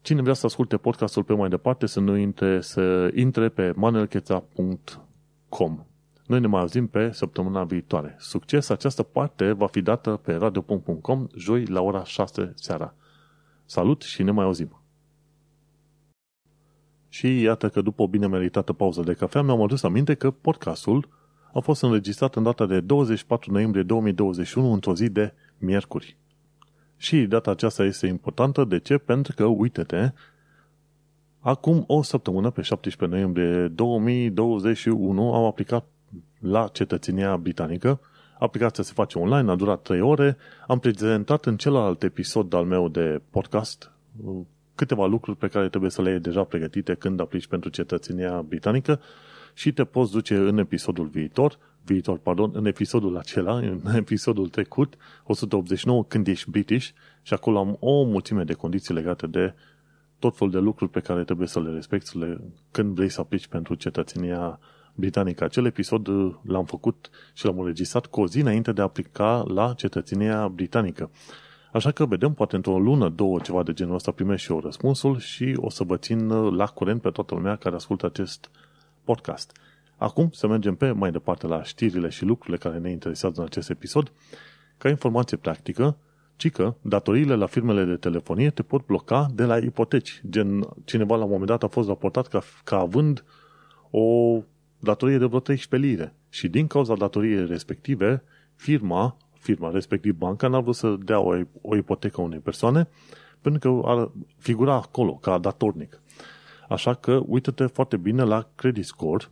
Cine 0.00 0.22
vrea 0.22 0.34
să 0.34 0.46
asculte 0.46 0.76
podcastul 0.76 1.24
pe 1.24 1.32
mai 1.32 1.48
departe, 1.48 1.86
să 1.86 2.00
nu 2.00 2.16
intre, 2.16 2.60
să 2.60 3.10
intre 3.14 3.48
pe 3.48 3.72
manelcheța.com. 3.76 5.86
Noi 6.26 6.40
ne 6.40 6.46
mai 6.46 6.60
auzim 6.60 6.86
pe 6.86 7.10
săptămâna 7.12 7.64
viitoare. 7.64 8.16
Succes! 8.18 8.68
Această 8.68 9.02
parte 9.02 9.52
va 9.52 9.66
fi 9.66 9.82
dată 9.82 10.10
pe 10.10 10.34
radio.com 10.34 11.26
joi 11.36 11.64
la 11.64 11.80
ora 11.80 12.04
6 12.04 12.52
seara. 12.54 12.94
Salut 13.64 14.02
și 14.02 14.22
ne 14.22 14.30
mai 14.30 14.44
auzim! 14.44 14.82
Și 17.08 17.40
iată 17.40 17.68
că 17.68 17.80
după 17.80 18.02
o 18.02 18.08
bine 18.08 18.26
meritată 18.26 18.72
pauză 18.72 19.02
de 19.02 19.12
cafea 19.12 19.42
mi-am 19.42 19.62
adus 19.62 19.82
aminte 19.82 20.14
că 20.14 20.30
podcastul 20.30 21.08
a 21.52 21.58
fost 21.58 21.82
înregistrat 21.82 22.34
în 22.34 22.42
data 22.42 22.66
de 22.66 22.80
24 22.80 23.52
noiembrie 23.52 23.82
2021 23.82 24.72
într-o 24.72 24.94
zi 24.94 25.08
de 25.08 25.34
miercuri. 25.58 26.16
Și 26.96 27.22
data 27.26 27.50
aceasta 27.50 27.84
este 27.84 28.06
importantă, 28.06 28.64
de 28.64 28.78
ce? 28.78 28.98
Pentru 28.98 29.34
că, 29.34 29.44
uite-te, 29.44 30.12
acum 31.40 31.84
o 31.86 32.02
săptămână, 32.02 32.50
pe 32.50 32.62
17 32.62 33.16
noiembrie 33.16 33.68
2021, 33.68 35.34
am 35.34 35.44
aplicat 35.44 35.84
la 36.42 36.68
cetățenia 36.72 37.36
britanică. 37.36 38.00
Aplicația 38.38 38.84
se 38.84 38.92
face 38.94 39.18
online, 39.18 39.50
a 39.50 39.54
durat 39.54 39.82
3 39.82 40.00
ore. 40.00 40.36
Am 40.66 40.78
prezentat 40.78 41.46
în 41.46 41.56
celălalt 41.56 42.02
episod 42.02 42.54
al 42.54 42.64
meu 42.64 42.88
de 42.88 43.20
podcast 43.30 43.92
câteva 44.74 45.06
lucruri 45.06 45.36
pe 45.36 45.48
care 45.48 45.68
trebuie 45.68 45.90
să 45.90 46.02
le 46.02 46.10
ai 46.10 46.20
deja 46.20 46.44
pregătite 46.44 46.94
când 46.94 47.20
aplici 47.20 47.46
pentru 47.46 47.70
cetățenia 47.70 48.42
britanică 48.42 49.00
și 49.54 49.72
te 49.72 49.84
poți 49.84 50.12
duce 50.12 50.34
în 50.34 50.58
episodul 50.58 51.06
viitor, 51.06 51.58
viitor, 51.84 52.18
pardon, 52.18 52.50
în 52.54 52.66
episodul 52.66 53.16
acela, 53.16 53.56
în 53.56 53.80
episodul 53.94 54.48
trecut, 54.48 54.94
189, 55.24 56.04
când 56.04 56.26
ești 56.26 56.50
British 56.50 56.88
și 57.22 57.34
acolo 57.34 57.58
am 57.58 57.76
o 57.80 58.02
mulțime 58.04 58.44
de 58.44 58.52
condiții 58.52 58.94
legate 58.94 59.26
de 59.26 59.54
tot 60.18 60.36
felul 60.36 60.52
de 60.52 60.58
lucruri 60.58 60.90
pe 60.90 61.00
care 61.00 61.24
trebuie 61.24 61.48
să 61.48 61.60
le 61.60 61.70
respecti 61.70 62.18
când 62.70 62.94
vrei 62.94 63.08
să 63.08 63.20
aplici 63.20 63.46
pentru 63.46 63.74
cetățenia 63.74 64.58
britanică. 64.94 65.44
Acel 65.44 65.66
episod 65.66 66.06
uh, 66.06 66.34
l-am 66.42 66.64
făcut 66.64 67.10
și 67.32 67.44
l-am 67.44 67.58
înregistrat 67.58 68.06
cu 68.06 68.20
o 68.20 68.26
zi 68.26 68.40
înainte 68.40 68.72
de 68.72 68.80
a 68.80 68.84
aplica 68.84 69.44
la 69.48 69.72
cetățenia 69.76 70.48
britanică. 70.48 71.10
Așa 71.72 71.90
că 71.90 72.06
vedem, 72.06 72.32
poate 72.32 72.56
într-o 72.56 72.78
lună, 72.78 73.08
două, 73.08 73.38
ceva 73.40 73.62
de 73.62 73.72
genul 73.72 73.94
ăsta, 73.94 74.10
primești 74.10 74.46
și 74.46 74.52
eu 74.52 74.60
răspunsul 74.60 75.18
și 75.18 75.54
o 75.56 75.70
să 75.70 75.84
vă 75.84 75.96
țin 75.96 76.30
uh, 76.30 76.52
la 76.56 76.66
curent 76.66 77.00
pe 77.00 77.10
toată 77.10 77.34
lumea 77.34 77.56
care 77.56 77.74
ascultă 77.74 78.06
acest 78.06 78.50
podcast. 79.04 79.52
Acum 79.96 80.30
să 80.30 80.46
mergem 80.46 80.74
pe 80.74 80.90
mai 80.90 81.10
departe 81.10 81.46
la 81.46 81.62
știrile 81.62 82.08
și 82.08 82.24
lucrurile 82.24 82.56
care 82.56 82.78
ne 82.78 82.90
interesează 82.90 83.40
în 83.40 83.46
acest 83.46 83.70
episod. 83.70 84.12
Ca 84.78 84.88
informație 84.88 85.36
practică, 85.36 85.96
ci 86.36 86.50
că 86.50 86.74
datoriile 86.80 87.34
la 87.34 87.46
firmele 87.46 87.84
de 87.84 87.96
telefonie 87.96 88.50
te 88.50 88.62
pot 88.62 88.86
bloca 88.86 89.26
de 89.34 89.44
la 89.44 89.56
ipoteci. 89.56 90.22
Gen, 90.30 90.68
cineva 90.84 91.16
la 91.16 91.24
un 91.24 91.30
moment 91.30 91.48
dat 91.48 91.62
a 91.62 91.66
fost 91.66 91.88
raportat 91.88 92.26
ca, 92.26 92.42
ca 92.64 92.76
având 92.76 93.24
o 93.90 94.38
datorie 94.82 95.18
de 95.18 95.24
vreo 95.24 95.40
13 95.40 95.90
lire. 95.90 96.14
Și 96.28 96.48
din 96.48 96.66
cauza 96.66 96.94
datoriei 96.94 97.46
respective, 97.46 98.22
firma, 98.54 99.16
firma 99.32 99.70
respectiv 99.70 100.14
banca, 100.14 100.48
n-a 100.48 100.60
vrut 100.60 100.74
să 100.74 100.96
dea 101.04 101.20
o, 101.20 101.34
o 101.60 101.76
ipotecă 101.76 102.20
unei 102.20 102.38
persoane 102.38 102.88
pentru 103.42 103.80
că 103.80 103.88
ar 103.88 104.10
figura 104.38 104.74
acolo 104.74 105.14
ca 105.14 105.38
datornic. 105.38 106.00
Așa 106.68 106.94
că 106.94 107.22
uită-te 107.26 107.66
foarte 107.66 107.96
bine 107.96 108.22
la 108.22 108.48
credit 108.54 108.84
score, 108.84 109.24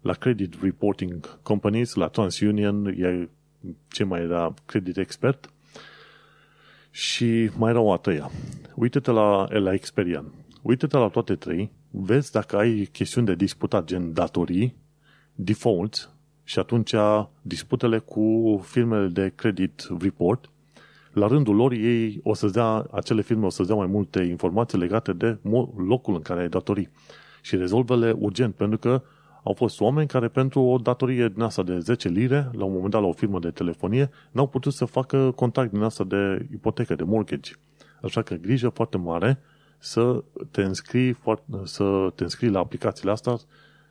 la 0.00 0.12
credit 0.12 0.54
reporting 0.62 1.38
companies, 1.42 1.94
la 1.94 2.08
TransUnion, 2.08 2.86
e 2.86 3.28
ce 3.88 4.04
mai 4.04 4.20
era 4.20 4.54
credit 4.66 4.96
expert, 4.96 5.50
și 6.90 7.50
mai 7.56 7.70
era 7.70 7.80
o 7.80 7.92
a 7.92 7.96
treia. 7.96 8.30
Uită-te 8.74 9.10
la, 9.10 9.46
la 9.48 9.72
Experian. 9.72 10.32
Uită-te 10.62 10.96
la 10.96 11.08
toate 11.08 11.34
trei, 11.34 11.70
vezi 11.90 12.32
dacă 12.32 12.56
ai 12.56 12.88
chestiuni 12.92 13.26
de 13.26 13.34
disputat, 13.34 13.84
gen 13.84 14.12
datorii, 14.12 14.76
default, 15.36 16.10
și 16.44 16.58
atunci 16.58 16.94
disputele 17.42 17.98
cu 17.98 18.60
firmele 18.64 19.08
de 19.08 19.32
credit 19.34 19.88
report, 20.00 20.50
la 21.12 21.26
rândul 21.26 21.54
lor 21.54 21.72
ei 21.72 22.20
o 22.22 22.34
să 22.34 22.46
dea, 22.46 22.86
acele 22.90 23.22
firme 23.22 23.46
o 23.46 23.50
să 23.50 23.62
dea 23.62 23.74
mai 23.74 23.86
multe 23.86 24.22
informații 24.22 24.78
legate 24.78 25.12
de 25.12 25.38
locul 25.76 26.14
în 26.14 26.22
care 26.22 26.40
ai 26.40 26.48
datorii. 26.48 26.88
Și 27.42 27.56
rezolvele 27.56 28.16
urgent, 28.18 28.54
pentru 28.54 28.78
că 28.78 29.02
au 29.42 29.52
fost 29.52 29.80
oameni 29.80 30.08
care 30.08 30.28
pentru 30.28 30.60
o 30.60 30.78
datorie 30.78 31.28
din 31.28 31.42
asta 31.42 31.62
de 31.62 31.78
10 31.78 32.08
lire, 32.08 32.50
la 32.52 32.64
un 32.64 32.72
moment 32.72 32.90
dat 32.90 33.00
la 33.00 33.06
o 33.06 33.12
firmă 33.12 33.38
de 33.38 33.50
telefonie, 33.50 34.10
n-au 34.30 34.46
putut 34.46 34.72
să 34.72 34.84
facă 34.84 35.30
contact 35.30 35.72
din 35.72 35.82
asta 35.82 36.04
de 36.04 36.46
ipotecă, 36.52 36.94
de 36.94 37.02
mortgage. 37.02 37.52
Așa 38.02 38.22
că 38.22 38.34
grijă 38.34 38.68
foarte 38.68 38.96
mare 38.96 39.38
să 39.78 40.24
te 40.50 40.62
înscrii, 40.62 41.16
să 41.64 42.12
te 42.14 42.22
înscrii 42.22 42.50
la 42.50 42.58
aplicațiile 42.58 43.10
astea 43.10 43.36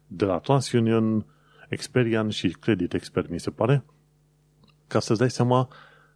de 0.07 0.25
la 0.25 0.37
TransUnion, 0.37 1.25
Experian 1.69 2.29
și 2.29 2.49
Credit 2.49 2.93
Expert, 2.93 3.29
mi 3.29 3.39
se 3.39 3.49
pare, 3.49 3.83
ca 4.87 4.99
să-ți 4.99 5.19
dai 5.19 5.29
seama 5.29 5.67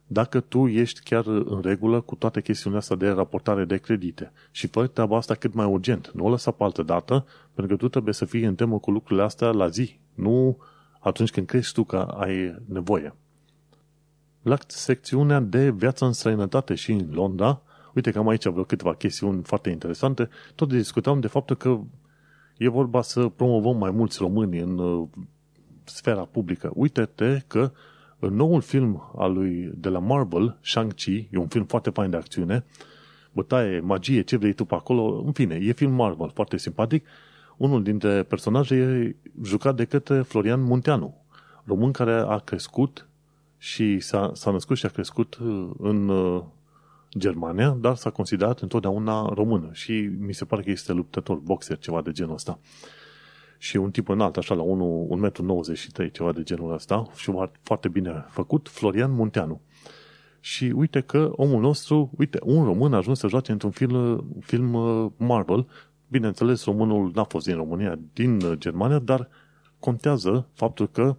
dacă 0.08 0.40
tu 0.40 0.68
ești 0.68 1.00
chiar 1.00 1.28
în 1.28 1.62
regulă 1.64 2.02
cu 2.02 2.16
toate 2.16 2.42
chestiunile 2.42 2.82
astea 2.82 2.96
de 2.96 3.10
raportare 3.10 3.66
de 3.66 3.78
credite. 3.78 4.32
Și 4.52 4.68
fă 4.68 4.88
treaba 4.88 5.18
asta 5.18 5.36
cât 5.36 5.54
mai 5.54 5.66
urgent. 5.66 6.12
Nu 6.14 6.26
o 6.26 6.30
lăsa 6.30 6.52
pe 6.52 6.64
altă 6.64 6.84
dată, 6.84 7.26
pentru 7.54 7.76
că 7.76 7.84
tu 7.84 7.90
trebuie 7.90 8.14
să 8.14 8.26
fii 8.26 8.44
în 8.44 8.56
temă 8.56 8.80
cu 8.80 8.92
lucrurile 8.92 9.26
astea 9.26 9.50
la 9.50 9.68
zi, 9.68 10.00
nu 10.14 10.58
atunci 11.00 11.32
când 11.32 11.48
crezi 11.48 11.74
tu 11.74 11.84
că 11.84 11.98
ai 11.98 12.56
nevoie. 12.66 13.14
La 14.42 14.58
secțiunea 14.68 15.40
de 15.40 15.70
viață 15.70 16.06
în 16.06 16.14
străinătate 16.14 16.76
și 16.76 16.92
în 16.92 17.10
Londra, 17.12 17.62
uite 17.94 18.12
că 18.12 18.20
am 18.20 18.28
aici 18.28 18.48
vreo 18.48 18.64
câteva 18.64 18.94
chestiuni 18.96 19.44
foarte 19.44 19.70
interesante, 19.70 20.30
tot 20.56 20.70
discutam 20.70 21.20
de 21.20 21.28
faptul 21.28 21.56
că 21.56 21.80
e 22.58 22.70
vorba 22.70 23.02
să 23.02 23.28
promovăm 23.28 23.78
mai 23.78 23.92
mulți 23.92 24.18
români 24.20 24.60
în 24.60 24.78
uh, 24.78 25.08
sfera 25.90 26.22
publică. 26.22 26.72
Uite-te 26.74 27.42
că 27.48 27.72
în 28.20 28.36
noul 28.36 28.62
film 28.62 29.12
al 29.18 29.34
lui 29.34 29.72
de 29.76 29.90
la 29.90 30.00
Marvel, 30.00 30.58
Shang-Chi, 30.62 31.28
e 31.32 31.38
un 31.38 31.48
film 31.48 31.66
foarte 31.66 31.90
fain 31.90 32.10
de 32.10 32.18
acțiune, 32.18 32.66
bătaie, 33.32 33.80
magie, 33.80 34.22
ce 34.22 34.38
vrei 34.38 34.54
tu 34.54 34.66
pe 34.66 34.76
acolo, 34.76 35.24
în 35.26 35.32
fine, 35.32 35.56
e 35.56 35.72
film 35.72 35.92
Marvel, 35.92 36.32
foarte 36.34 36.58
simpatic. 36.58 37.06
Unul 37.58 37.84
dintre 37.84 38.24
personaje 38.24 38.76
e 38.76 39.16
jucat 39.44 39.76
de 39.76 39.86
către 39.86 40.22
Florian 40.22 40.62
Munteanu. 40.62 41.24
român 41.66 41.92
care 41.92 42.14
a 42.14 42.38
crescut 42.38 43.08
și 43.58 44.00
s-a, 44.00 44.32
s-a 44.34 44.52
născut 44.52 44.78
și 44.78 44.86
a 44.86 44.90
crescut 44.90 45.36
uh, 45.36 45.70
în 45.78 46.10
uh, 46.10 46.44
Germania, 47.18 47.70
dar 47.70 47.96
s-a 47.96 48.10
considerat 48.10 48.60
întotdeauna 48.60 49.32
română 49.34 49.70
și 49.72 50.10
mi 50.20 50.34
se 50.34 50.46
pare 50.46 50.62
că 50.62 50.70
este 50.70 50.94
luptător, 50.94 51.38
boxer, 51.38 51.78
ceva 51.78 52.02
de 52.02 52.12
genul 52.12 52.34
ăsta. 52.34 52.60
Și 53.62 53.78
un 53.78 53.92
tip 53.92 54.10
înalt, 54.10 54.38
așa, 54.38 54.56
la 54.56 54.64
1,93 54.64 54.68
m, 55.42 56.10
ceva 56.12 56.32
de 56.32 56.44
genul 56.44 56.74
ăsta, 56.74 57.08
și 57.16 57.34
foarte 57.62 57.88
bine 57.88 58.26
făcut, 58.28 58.68
Florian 58.68 59.12
Munteanu. 59.12 59.62
Și 60.40 60.66
uite 60.76 61.02
că 61.02 61.32
omul 61.36 61.62
nostru, 61.62 62.12
uite, 62.18 62.40
un 62.44 62.64
român 62.64 62.94
a 62.94 62.98
ajuns 62.98 63.20
să 63.20 63.28
joace 63.28 63.52
într-un 63.52 63.72
film, 63.72 64.26
film 64.42 64.74
uh, 64.74 65.12
Marvel. 65.18 65.68
Bineînțeles, 66.08 66.64
românul 66.64 67.12
n-a 67.14 67.24
fost 67.24 67.46
din 67.46 67.56
România, 67.56 68.00
din 68.14 68.40
Germania, 68.54 69.00
dar 69.00 69.30
contează 69.80 70.48
faptul 70.54 70.90
că 70.90 71.16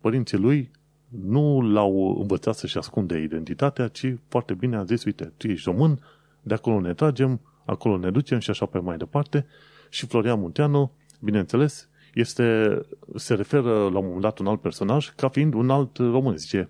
părinții 0.00 0.38
lui 0.38 0.70
nu 1.08 1.60
l-au 1.60 2.18
învățat 2.20 2.54
să-și 2.54 2.78
ascunde 2.78 3.18
identitatea, 3.18 3.88
ci 3.88 4.14
foarte 4.28 4.54
bine 4.54 4.76
a 4.76 4.84
zis, 4.84 5.04
uite, 5.04 5.32
tu 5.36 5.46
ești 5.46 5.70
român, 5.70 5.98
de 6.42 6.54
acolo 6.54 6.80
ne 6.80 6.94
tragem, 6.94 7.40
acolo 7.64 7.96
ne 7.96 8.10
ducem 8.10 8.38
și 8.38 8.50
așa 8.50 8.66
pe 8.66 8.78
mai 8.78 8.96
departe. 8.96 9.46
Și 9.88 10.06
Florian 10.06 10.40
Munteanu, 10.40 10.92
bineînțeles, 11.20 11.88
este, 12.14 12.78
se 13.14 13.34
referă 13.34 13.72
la 13.72 13.98
un 13.98 14.04
moment 14.04 14.20
dat 14.20 14.38
un 14.38 14.46
alt 14.46 14.60
personaj 14.60 15.12
ca 15.14 15.28
fiind 15.28 15.54
un 15.54 15.70
alt 15.70 15.96
român. 15.96 16.36
Zice, 16.36 16.68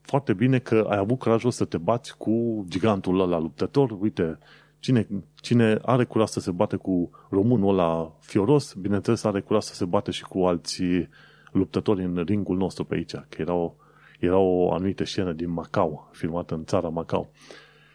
foarte 0.00 0.32
bine 0.32 0.58
că 0.58 0.86
ai 0.88 0.98
avut 0.98 1.18
curajul 1.18 1.50
să 1.50 1.64
te 1.64 1.78
bați 1.78 2.16
cu 2.16 2.64
gigantul 2.68 3.20
ăla 3.20 3.38
luptător. 3.38 3.96
Uite, 4.00 4.38
cine, 4.78 5.06
cine 5.34 5.78
are 5.82 6.04
curaj 6.04 6.28
să 6.28 6.40
se 6.40 6.50
bate 6.50 6.76
cu 6.76 7.10
românul 7.30 7.78
ăla 7.78 8.16
fioros, 8.20 8.74
bineînțeles 8.74 9.24
are 9.24 9.40
curaj 9.40 9.62
să 9.62 9.74
se 9.74 9.84
bate 9.84 10.10
și 10.10 10.22
cu 10.22 10.38
alții 10.38 11.08
luptători 11.52 12.04
în 12.04 12.22
ringul 12.26 12.56
nostru 12.56 12.84
pe 12.84 12.94
aici, 12.94 13.14
că 13.14 13.36
era 13.36 13.54
o, 13.54 13.74
era 14.20 14.36
o 14.36 14.72
anumită 14.72 15.04
scenă 15.04 15.32
din 15.32 15.50
Macau, 15.50 16.08
filmată 16.12 16.54
în 16.54 16.64
țara 16.64 16.88
Macau. 16.88 17.30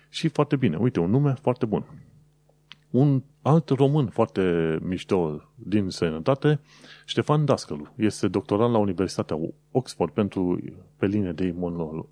Și 0.09 0.27
foarte 0.27 0.55
bine, 0.55 0.77
uite, 0.77 0.99
un 0.99 1.09
nume 1.09 1.33
foarte 1.41 1.65
bun. 1.65 1.85
Un 2.97 3.23
alt 3.41 3.69
român 3.69 4.07
foarte 4.07 4.77
mișto 4.81 5.41
din 5.55 5.89
sănătate, 5.89 6.59
Ștefan 7.05 7.45
Dascălu, 7.45 7.93
este 7.95 8.27
doctorant 8.27 8.71
la 8.71 8.77
Universitatea 8.77 9.37
Oxford 9.71 10.13
pentru, 10.13 10.59
pe 10.95 11.05
linie 11.05 11.31
de 11.31 11.55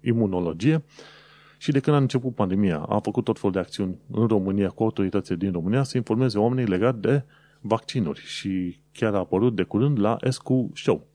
imunologie 0.02 0.84
și 1.58 1.71
de 1.71 1.80
când 1.80 1.95
a 1.95 2.00
început 2.00 2.36
pandemia 2.36 2.80
a 2.80 3.00
făcut 3.00 3.24
tot 3.24 3.39
fel 3.39 3.52
de 3.52 3.60
acțiuni 3.60 3.98
în 4.12 4.28
România 4.28 4.69
cu 4.69 4.84
autoritățile 4.84 5.36
din 5.36 5.52
România 5.52 5.84
să 5.84 5.98
informeze 5.98 6.38
oamenii 6.38 6.65
legat 6.65 6.95
de 6.95 7.24
vaccinuri 7.62 8.19
și 8.19 8.80
chiar 8.91 9.13
a 9.13 9.17
apărut 9.17 9.56
de 9.56 9.63
curând 9.63 10.00
la 10.00 10.17
SQ 10.30 10.48
Show. 10.74 11.08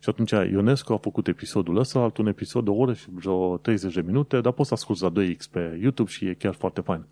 Și 0.00 0.08
atunci 0.08 0.30
Ionescu 0.30 0.92
a 0.92 0.96
făcut 0.96 1.28
episodul 1.28 1.76
ăsta, 1.76 2.00
alt 2.00 2.16
un 2.16 2.26
episod 2.26 2.64
de 2.64 2.70
o 2.70 2.76
oră 2.76 2.92
și 2.92 3.06
vreo 3.10 3.56
30 3.56 3.94
de 3.94 4.00
minute, 4.00 4.40
dar 4.40 4.52
poți 4.52 4.68
să 4.68 4.74
asculti 4.74 5.02
la 5.02 5.12
2X 5.12 5.50
pe 5.50 5.78
YouTube 5.82 6.10
și 6.10 6.26
e 6.26 6.34
chiar 6.34 6.54
foarte 6.54 6.80
fain. 6.80 7.06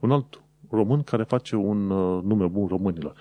Un 0.00 0.10
alt 0.10 0.42
român 0.72 1.02
care 1.02 1.22
face 1.22 1.56
un 1.56 1.90
uh, 1.90 2.22
nume 2.22 2.46
bun 2.46 2.66
românilor. 2.66 3.14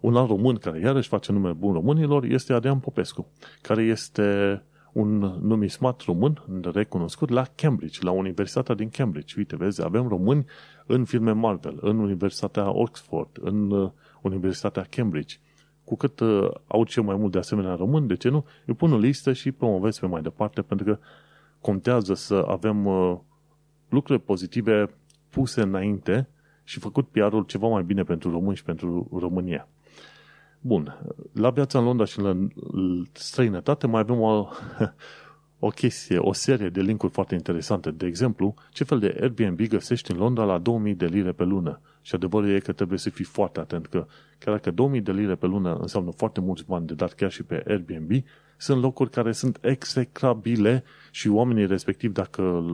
Un 0.00 0.16
alt 0.16 0.28
român 0.28 0.56
care 0.56 0.80
iarăși 0.80 1.08
face 1.08 1.32
nume 1.32 1.52
bun 1.52 1.72
românilor 1.72 2.24
este 2.24 2.52
Adrian 2.52 2.78
Popescu, 2.78 3.26
care 3.60 3.82
este 3.82 4.62
un 4.92 5.18
numismat 5.40 6.00
român 6.00 6.42
recunoscut 6.72 7.28
la 7.28 7.44
Cambridge, 7.54 7.98
la 8.02 8.10
Universitatea 8.10 8.74
din 8.74 8.88
Cambridge. 8.88 9.34
Uite, 9.38 9.56
vezi, 9.56 9.82
avem 9.82 10.08
români 10.08 10.44
în 10.86 11.04
filme 11.04 11.32
Marvel, 11.32 11.78
în 11.80 11.98
Universitatea 11.98 12.76
Oxford, 12.76 13.38
în 13.40 13.70
uh, 13.70 13.90
Universitatea 14.22 14.86
Cambridge. 14.90 15.36
Cu 15.84 15.96
cât 15.96 16.20
uh, 16.20 16.50
au 16.66 16.84
ce 16.84 17.00
mai 17.00 17.16
mult 17.16 17.32
de 17.32 17.38
asemenea 17.38 17.74
români, 17.74 18.06
de 18.06 18.16
ce 18.16 18.28
nu, 18.28 18.44
îi 18.66 18.74
pun 18.74 18.92
o 18.92 18.98
listă 18.98 19.32
și 19.32 19.52
promovez 19.52 19.98
pe 19.98 20.06
mai 20.06 20.22
departe, 20.22 20.62
pentru 20.62 20.86
că 20.86 20.98
contează 21.60 22.14
să 22.14 22.44
avem 22.48 22.86
uh, 22.86 23.16
lucruri 23.88 24.20
pozitive 24.20 24.94
puse 25.28 25.60
înainte 25.60 26.28
și 26.64 26.78
făcut 26.78 27.08
PR-ul 27.08 27.42
ceva 27.42 27.66
mai 27.66 27.82
bine 27.82 28.02
pentru 28.02 28.30
români 28.30 28.56
și 28.56 28.64
pentru 28.64 29.08
România. 29.18 29.68
Bun, 30.60 30.98
la 31.32 31.50
viața 31.50 31.78
în 31.78 31.84
Londra 31.84 32.04
și 32.04 32.18
în 32.18 32.50
străinătate 33.12 33.86
mai 33.86 34.00
avem 34.00 34.20
o, 34.20 34.48
o 35.66 35.68
chestie, 35.68 36.18
o 36.18 36.32
serie 36.32 36.68
de 36.68 36.80
linkuri 36.80 37.12
foarte 37.12 37.34
interesante. 37.34 37.90
De 37.90 38.06
exemplu, 38.06 38.54
ce 38.70 38.84
fel 38.84 38.98
de 38.98 39.16
Airbnb 39.20 39.60
găsești 39.60 40.10
în 40.10 40.16
Londra 40.16 40.44
la 40.44 40.58
2000 40.58 40.94
de 40.94 41.06
lire 41.06 41.32
pe 41.32 41.44
lună? 41.44 41.80
Și 42.02 42.14
adevărul 42.14 42.50
e 42.50 42.58
că 42.58 42.72
trebuie 42.72 42.98
să 42.98 43.10
fii 43.10 43.24
foarte 43.24 43.60
atent, 43.60 43.86
că 43.86 44.06
chiar 44.38 44.54
dacă 44.54 44.70
2000 44.70 45.00
de 45.00 45.12
lire 45.12 45.34
pe 45.34 45.46
lună 45.46 45.74
înseamnă 45.74 46.10
foarte 46.10 46.40
mulți 46.40 46.64
bani 46.66 46.86
de 46.86 46.94
dat 46.94 47.12
chiar 47.12 47.30
și 47.30 47.42
pe 47.42 47.64
Airbnb, 47.66 48.10
sunt 48.56 48.82
locuri 48.82 49.10
care 49.10 49.32
sunt 49.32 49.58
execrabile 49.60 50.84
și 51.10 51.28
oamenii 51.28 51.66
respectiv, 51.66 52.12
dacă 52.12 52.64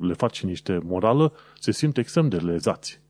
le 0.00 0.12
faci 0.12 0.42
niște 0.42 0.80
morală, 0.84 1.32
se 1.58 1.72
simt 1.72 1.98
extrem 1.98 2.28
de 2.28 2.36
lezați. 2.36 3.00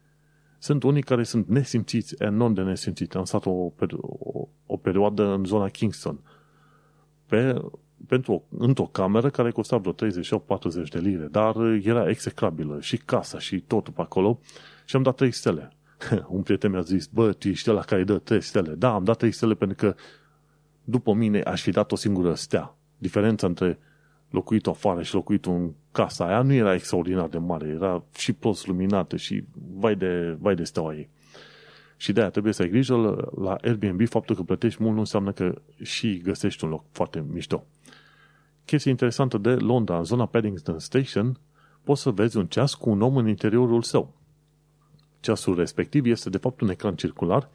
Sunt 0.58 0.82
unii 0.82 1.02
care 1.02 1.22
sunt 1.22 1.48
nesimțiți, 1.48 2.14
enorm 2.18 2.52
de 2.52 2.62
nesimțiți. 2.62 3.16
Am 3.16 3.24
stat 3.24 3.46
o, 3.46 3.50
o, 3.50 4.48
o 4.66 4.76
perioadă 4.76 5.24
în 5.32 5.44
zona 5.44 5.68
Kingston 5.68 6.20
pe, 7.26 7.62
pentru, 8.06 8.44
într-o 8.58 8.84
cameră 8.84 9.30
care 9.30 9.50
costa 9.50 9.76
vreo 9.76 9.92
38-40 9.92 9.94
de 10.90 10.98
lire, 10.98 11.24
dar 11.24 11.56
era 11.82 12.08
execrabilă 12.08 12.80
și 12.80 12.96
casa 12.96 13.38
și 13.38 13.60
totul 13.60 13.92
pe 13.92 14.00
acolo 14.00 14.40
și 14.84 14.96
am 14.96 15.02
dat 15.02 15.16
3 15.16 15.30
stele. 15.30 15.72
Un 16.28 16.42
prieten 16.42 16.70
mi-a 16.70 16.80
zis, 16.80 17.06
bă, 17.06 17.32
tu 17.32 17.48
ești 17.48 17.68
la 17.68 17.80
care 17.80 18.04
dă 18.04 18.18
3 18.18 18.40
stele. 18.40 18.74
Da, 18.74 18.94
am 18.94 19.04
dat 19.04 19.16
3 19.16 19.32
stele 19.32 19.54
pentru 19.54 19.76
că 19.76 19.94
după 20.84 21.12
mine 21.12 21.40
aș 21.40 21.62
fi 21.62 21.70
dat 21.70 21.92
o 21.92 21.96
singură 21.96 22.34
stea. 22.34 22.76
Diferența 22.98 23.46
între 23.46 23.78
locuit 24.30 24.66
afară 24.66 25.02
și 25.02 25.14
locuit 25.14 25.44
în 25.44 25.72
casa 25.96 26.26
aia 26.26 26.42
nu 26.42 26.52
era 26.52 26.74
extraordinar 26.74 27.28
de 27.28 27.38
mare, 27.38 27.68
era 27.68 28.02
și 28.16 28.32
prost 28.32 28.66
luminată 28.66 29.16
și 29.16 29.44
vai 29.74 29.94
de, 29.94 30.36
vai 30.40 30.54
de 30.54 30.64
steaua 30.64 30.94
ei. 30.94 31.08
Și 31.96 32.12
de 32.12 32.20
aia 32.20 32.30
trebuie 32.30 32.52
să 32.52 32.62
ai 32.62 32.68
grijă 32.68 32.94
la 33.40 33.54
Airbnb, 33.54 34.08
faptul 34.08 34.36
că 34.36 34.42
plătești 34.42 34.82
mult 34.82 34.94
nu 34.94 35.00
înseamnă 35.00 35.32
că 35.32 35.62
și 35.82 36.18
găsești 36.18 36.64
un 36.64 36.70
loc 36.70 36.84
foarte 36.92 37.24
mișto. 37.32 37.64
Chestia 38.64 38.90
interesantă 38.90 39.38
de 39.38 39.54
Londra, 39.54 39.98
în 39.98 40.04
zona 40.04 40.26
Paddington 40.26 40.78
Station, 40.78 41.38
poți 41.84 42.02
să 42.02 42.10
vezi 42.10 42.36
un 42.36 42.46
ceas 42.46 42.74
cu 42.74 42.90
un 42.90 43.02
om 43.02 43.16
în 43.16 43.28
interiorul 43.28 43.82
său. 43.82 44.14
Ceasul 45.20 45.56
respectiv 45.56 46.06
este 46.06 46.30
de 46.30 46.38
fapt 46.38 46.60
un 46.60 46.68
ecran 46.68 46.94
circular 46.94 47.48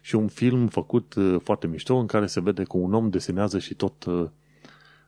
și 0.00 0.14
un 0.14 0.28
film 0.28 0.66
făcut 0.66 1.14
uh, 1.14 1.36
foarte 1.42 1.66
mișto 1.66 1.96
în 1.96 2.06
care 2.06 2.26
se 2.26 2.40
vede 2.40 2.62
că 2.62 2.76
un 2.76 2.94
om 2.94 3.10
desenează 3.10 3.58
și 3.58 3.74
tot 3.74 4.04
uh, 4.04 4.28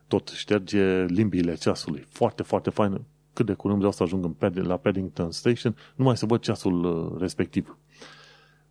tot 0.07 0.27
șterge 0.27 1.05
limbile 1.05 1.55
ceasului. 1.55 2.05
Foarte, 2.09 2.43
foarte 2.43 2.69
fain. 2.69 3.01
Cât 3.33 3.45
de 3.45 3.53
curând 3.53 3.77
vreau 3.77 3.93
să 3.93 4.03
ajung 4.03 4.25
în 4.25 4.33
Pad- 4.33 4.65
la 4.65 4.77
Paddington 4.77 5.31
Station, 5.31 5.75
numai 5.95 6.17
să 6.17 6.25
văd 6.25 6.41
ceasul 6.41 6.83
uh, 6.83 7.19
respectiv. 7.19 7.77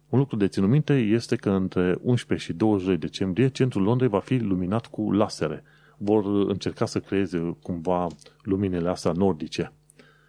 Un 0.08 0.18
lucru 0.18 0.36
de 0.36 0.48
ținut 0.48 0.68
minte 0.68 0.94
este 0.94 1.36
că 1.36 1.50
între 1.50 1.98
11 2.00 2.46
și 2.46 2.52
22 2.52 2.96
decembrie 2.96 3.48
centrul 3.48 3.82
Londrei 3.82 4.08
va 4.08 4.20
fi 4.20 4.36
luminat 4.36 4.86
cu 4.86 5.12
lasere. 5.12 5.62
Vor 5.96 6.26
încerca 6.48 6.86
să 6.86 7.00
creeze 7.00 7.56
cumva 7.62 8.06
luminele 8.42 8.88
astea 8.88 9.12
nordice 9.12 9.72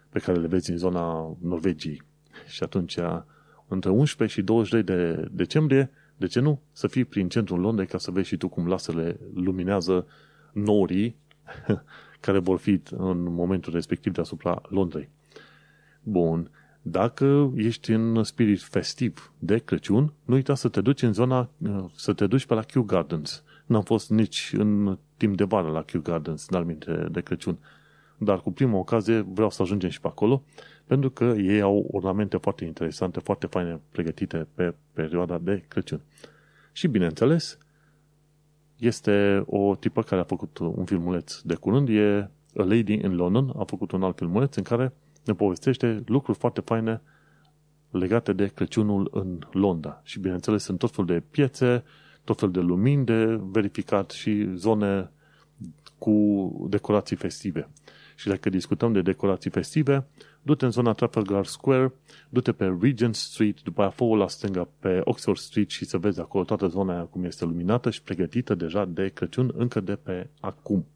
pe 0.08 0.18
care 0.18 0.38
le 0.38 0.46
vezi 0.46 0.70
în 0.70 0.76
zona 0.76 1.36
Norvegiei. 1.40 2.02
Și 2.46 2.62
atunci, 2.62 2.98
între 3.68 3.90
11 3.90 4.38
și 4.38 4.44
22 4.44 4.82
de 4.82 5.28
decembrie, 5.30 5.90
de 6.16 6.26
ce 6.26 6.40
nu? 6.40 6.60
Să 6.72 6.86
fii 6.86 7.04
prin 7.04 7.28
centrul 7.28 7.60
Londrei 7.60 7.86
ca 7.86 7.98
să 7.98 8.10
vezi 8.10 8.28
și 8.28 8.36
tu 8.36 8.48
cum 8.48 8.66
lasele 8.66 9.20
luminează 9.34 10.06
norii 10.52 11.16
care 12.20 12.38
vor 12.38 12.58
fi 12.58 12.80
în 12.90 13.22
momentul 13.22 13.72
respectiv 13.72 14.12
deasupra 14.12 14.62
Londrei. 14.68 15.08
Bun. 16.02 16.50
Dacă 16.82 17.52
ești 17.56 17.92
în 17.92 18.22
spirit 18.22 18.60
festiv 18.60 19.32
de 19.38 19.58
Crăciun, 19.58 20.12
nu 20.24 20.34
uita 20.34 20.54
să 20.54 20.68
te 20.68 20.80
duci 20.80 21.02
în 21.02 21.12
zona, 21.12 21.50
să 21.94 22.12
te 22.12 22.26
duci 22.26 22.46
pe 22.46 22.54
la 22.54 22.62
Kew 22.62 22.82
Gardens. 22.82 23.42
N-am 23.66 23.82
fost 23.82 24.10
nici 24.10 24.52
în 24.56 24.98
timp 25.16 25.36
de 25.36 25.44
vară 25.44 25.68
la 25.68 25.82
Kew 25.82 26.00
Gardens, 26.00 26.46
dar 26.46 26.62
minte 26.62 27.08
de 27.10 27.20
Crăciun. 27.20 27.58
Dar 28.18 28.40
cu 28.40 28.52
prima 28.52 28.78
ocazie 28.78 29.20
vreau 29.20 29.50
să 29.50 29.62
ajungem 29.62 29.90
și 29.90 30.00
pe 30.00 30.06
acolo, 30.06 30.42
pentru 30.86 31.10
că 31.10 31.24
ei 31.24 31.60
au 31.60 31.88
ornamente 31.92 32.36
foarte 32.36 32.64
interesante, 32.64 33.20
foarte 33.20 33.46
faine 33.46 33.80
pregătite 33.90 34.46
pe 34.54 34.74
perioada 34.92 35.38
de 35.38 35.64
Crăciun. 35.68 36.00
Și 36.72 36.86
bineînțeles, 36.86 37.58
este 38.78 39.42
o 39.46 39.74
tipă 39.74 40.02
care 40.02 40.20
a 40.20 40.24
făcut 40.24 40.58
un 40.58 40.84
filmuleț 40.84 41.40
de 41.40 41.54
curând, 41.54 41.88
e 41.88 42.30
A 42.56 42.62
Lady 42.62 42.92
in 42.92 43.14
London, 43.14 43.52
a 43.56 43.64
făcut 43.64 43.90
un 43.90 44.02
alt 44.02 44.16
filmuleț 44.16 44.56
în 44.56 44.62
care 44.62 44.92
ne 45.24 45.34
povestește 45.34 46.02
lucruri 46.06 46.38
foarte 46.38 46.60
faine 46.60 47.02
legate 47.90 48.32
de 48.32 48.46
Crăciunul 48.46 49.10
în 49.12 49.38
Londra. 49.52 50.00
Și 50.04 50.20
bineînțeles 50.20 50.62
sunt 50.62 50.78
tot 50.78 50.90
fel 50.90 51.04
de 51.04 51.22
piețe, 51.30 51.84
tot 52.24 52.38
fel 52.38 52.50
de 52.50 52.60
lumini 52.60 53.04
de 53.04 53.40
verificat 53.42 54.10
și 54.10 54.54
zone 54.54 55.10
cu 55.98 56.66
decorații 56.70 57.16
festive. 57.16 57.68
Și 58.16 58.28
dacă 58.28 58.50
discutăm 58.50 58.92
de 58.92 59.02
decorații 59.02 59.50
festive, 59.50 60.06
du-te 60.48 60.64
în 60.64 60.70
zona 60.70 60.92
Trafalgar 60.92 61.44
Square, 61.44 61.92
du-te 62.28 62.52
pe 62.52 62.76
Regent 62.80 63.14
Street, 63.14 63.62
după 63.62 63.80
aia 63.80 63.90
fă 63.90 64.04
la 64.04 64.28
stânga 64.28 64.68
pe 64.78 65.00
Oxford 65.04 65.38
Street 65.38 65.70
și 65.70 65.84
să 65.84 65.98
vezi 65.98 66.20
acolo 66.20 66.44
toată 66.44 66.66
zona 66.66 66.92
aia 66.92 67.04
cum 67.04 67.24
este 67.24 67.44
luminată 67.44 67.90
și 67.90 68.02
pregătită 68.02 68.54
deja 68.54 68.84
de 68.84 69.08
Crăciun 69.08 69.52
încă 69.56 69.80
de 69.80 69.96
pe 69.96 70.28
acum. 70.40 70.86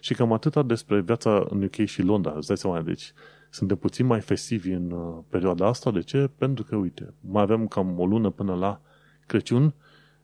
Și 0.00 0.14
cam 0.14 0.32
atâta 0.32 0.62
despre 0.62 1.00
viața 1.00 1.46
în 1.48 1.62
UK 1.62 1.84
și 1.84 2.02
Londra, 2.02 2.32
îți 2.36 2.46
dai 2.46 2.56
seama, 2.56 2.80
deci 2.80 3.12
suntem 3.50 3.76
puțin 3.76 4.06
mai 4.06 4.20
festivi 4.20 4.70
în 4.70 4.90
uh, 4.90 5.18
perioada 5.28 5.66
asta. 5.66 5.90
De 5.90 6.00
ce? 6.00 6.30
Pentru 6.38 6.64
că, 6.64 6.76
uite, 6.76 7.14
mai 7.20 7.42
avem 7.42 7.68
cam 7.68 7.98
o 7.98 8.06
lună 8.06 8.30
până 8.30 8.54
la 8.54 8.80
Crăciun 9.26 9.74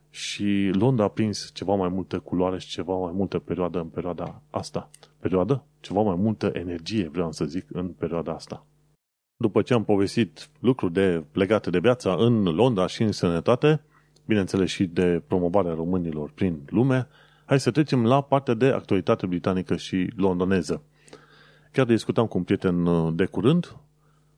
și 0.09 0.71
Londra 0.73 1.03
a 1.03 1.07
prins 1.07 1.51
ceva 1.53 1.75
mai 1.75 1.89
multă 1.89 2.19
culoare 2.19 2.59
și 2.59 2.67
ceva 2.67 2.93
mai 2.93 3.11
multă 3.15 3.39
perioadă 3.39 3.79
în 3.79 3.87
perioada 3.87 4.41
asta. 4.49 4.89
Perioadă? 5.27 5.63
Ceva 5.79 6.01
mai 6.01 6.15
multă 6.15 6.51
energie, 6.53 7.09
vreau 7.09 7.31
să 7.31 7.45
zic, 7.45 7.65
în 7.71 7.87
perioada 7.87 8.33
asta. 8.33 8.65
După 9.37 9.61
ce 9.61 9.73
am 9.73 9.83
povestit 9.83 10.49
lucruri 10.59 10.93
de, 10.93 11.23
legate 11.31 11.69
de 11.69 11.79
viața 11.79 12.15
în 12.19 12.43
Londra 12.43 12.87
și 12.87 13.01
în 13.01 13.11
sănătate, 13.11 13.81
bineînțeles 14.25 14.69
și 14.69 14.85
de 14.85 15.23
promovarea 15.27 15.73
românilor 15.73 16.31
prin 16.31 16.59
lume, 16.65 17.07
hai 17.45 17.59
să 17.59 17.71
trecem 17.71 18.05
la 18.05 18.21
partea 18.21 18.53
de 18.53 18.65
actualitate 18.65 19.25
britanică 19.25 19.75
și 19.75 20.11
londoneză. 20.15 20.81
Chiar 21.71 21.85
discutam 21.85 22.27
cu 22.27 22.37
un 22.37 22.43
prieten 22.43 22.85
uh, 22.85 23.13
de 23.15 23.25
curând 23.25 23.75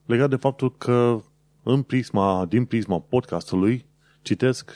legat 0.06 0.30
de 0.30 0.36
faptul 0.36 0.76
că 0.78 1.22
în 1.64 1.82
prisma, 1.82 2.46
din 2.46 2.66
prisma 2.66 3.00
podcastului 3.00 3.86
citesc 4.22 4.72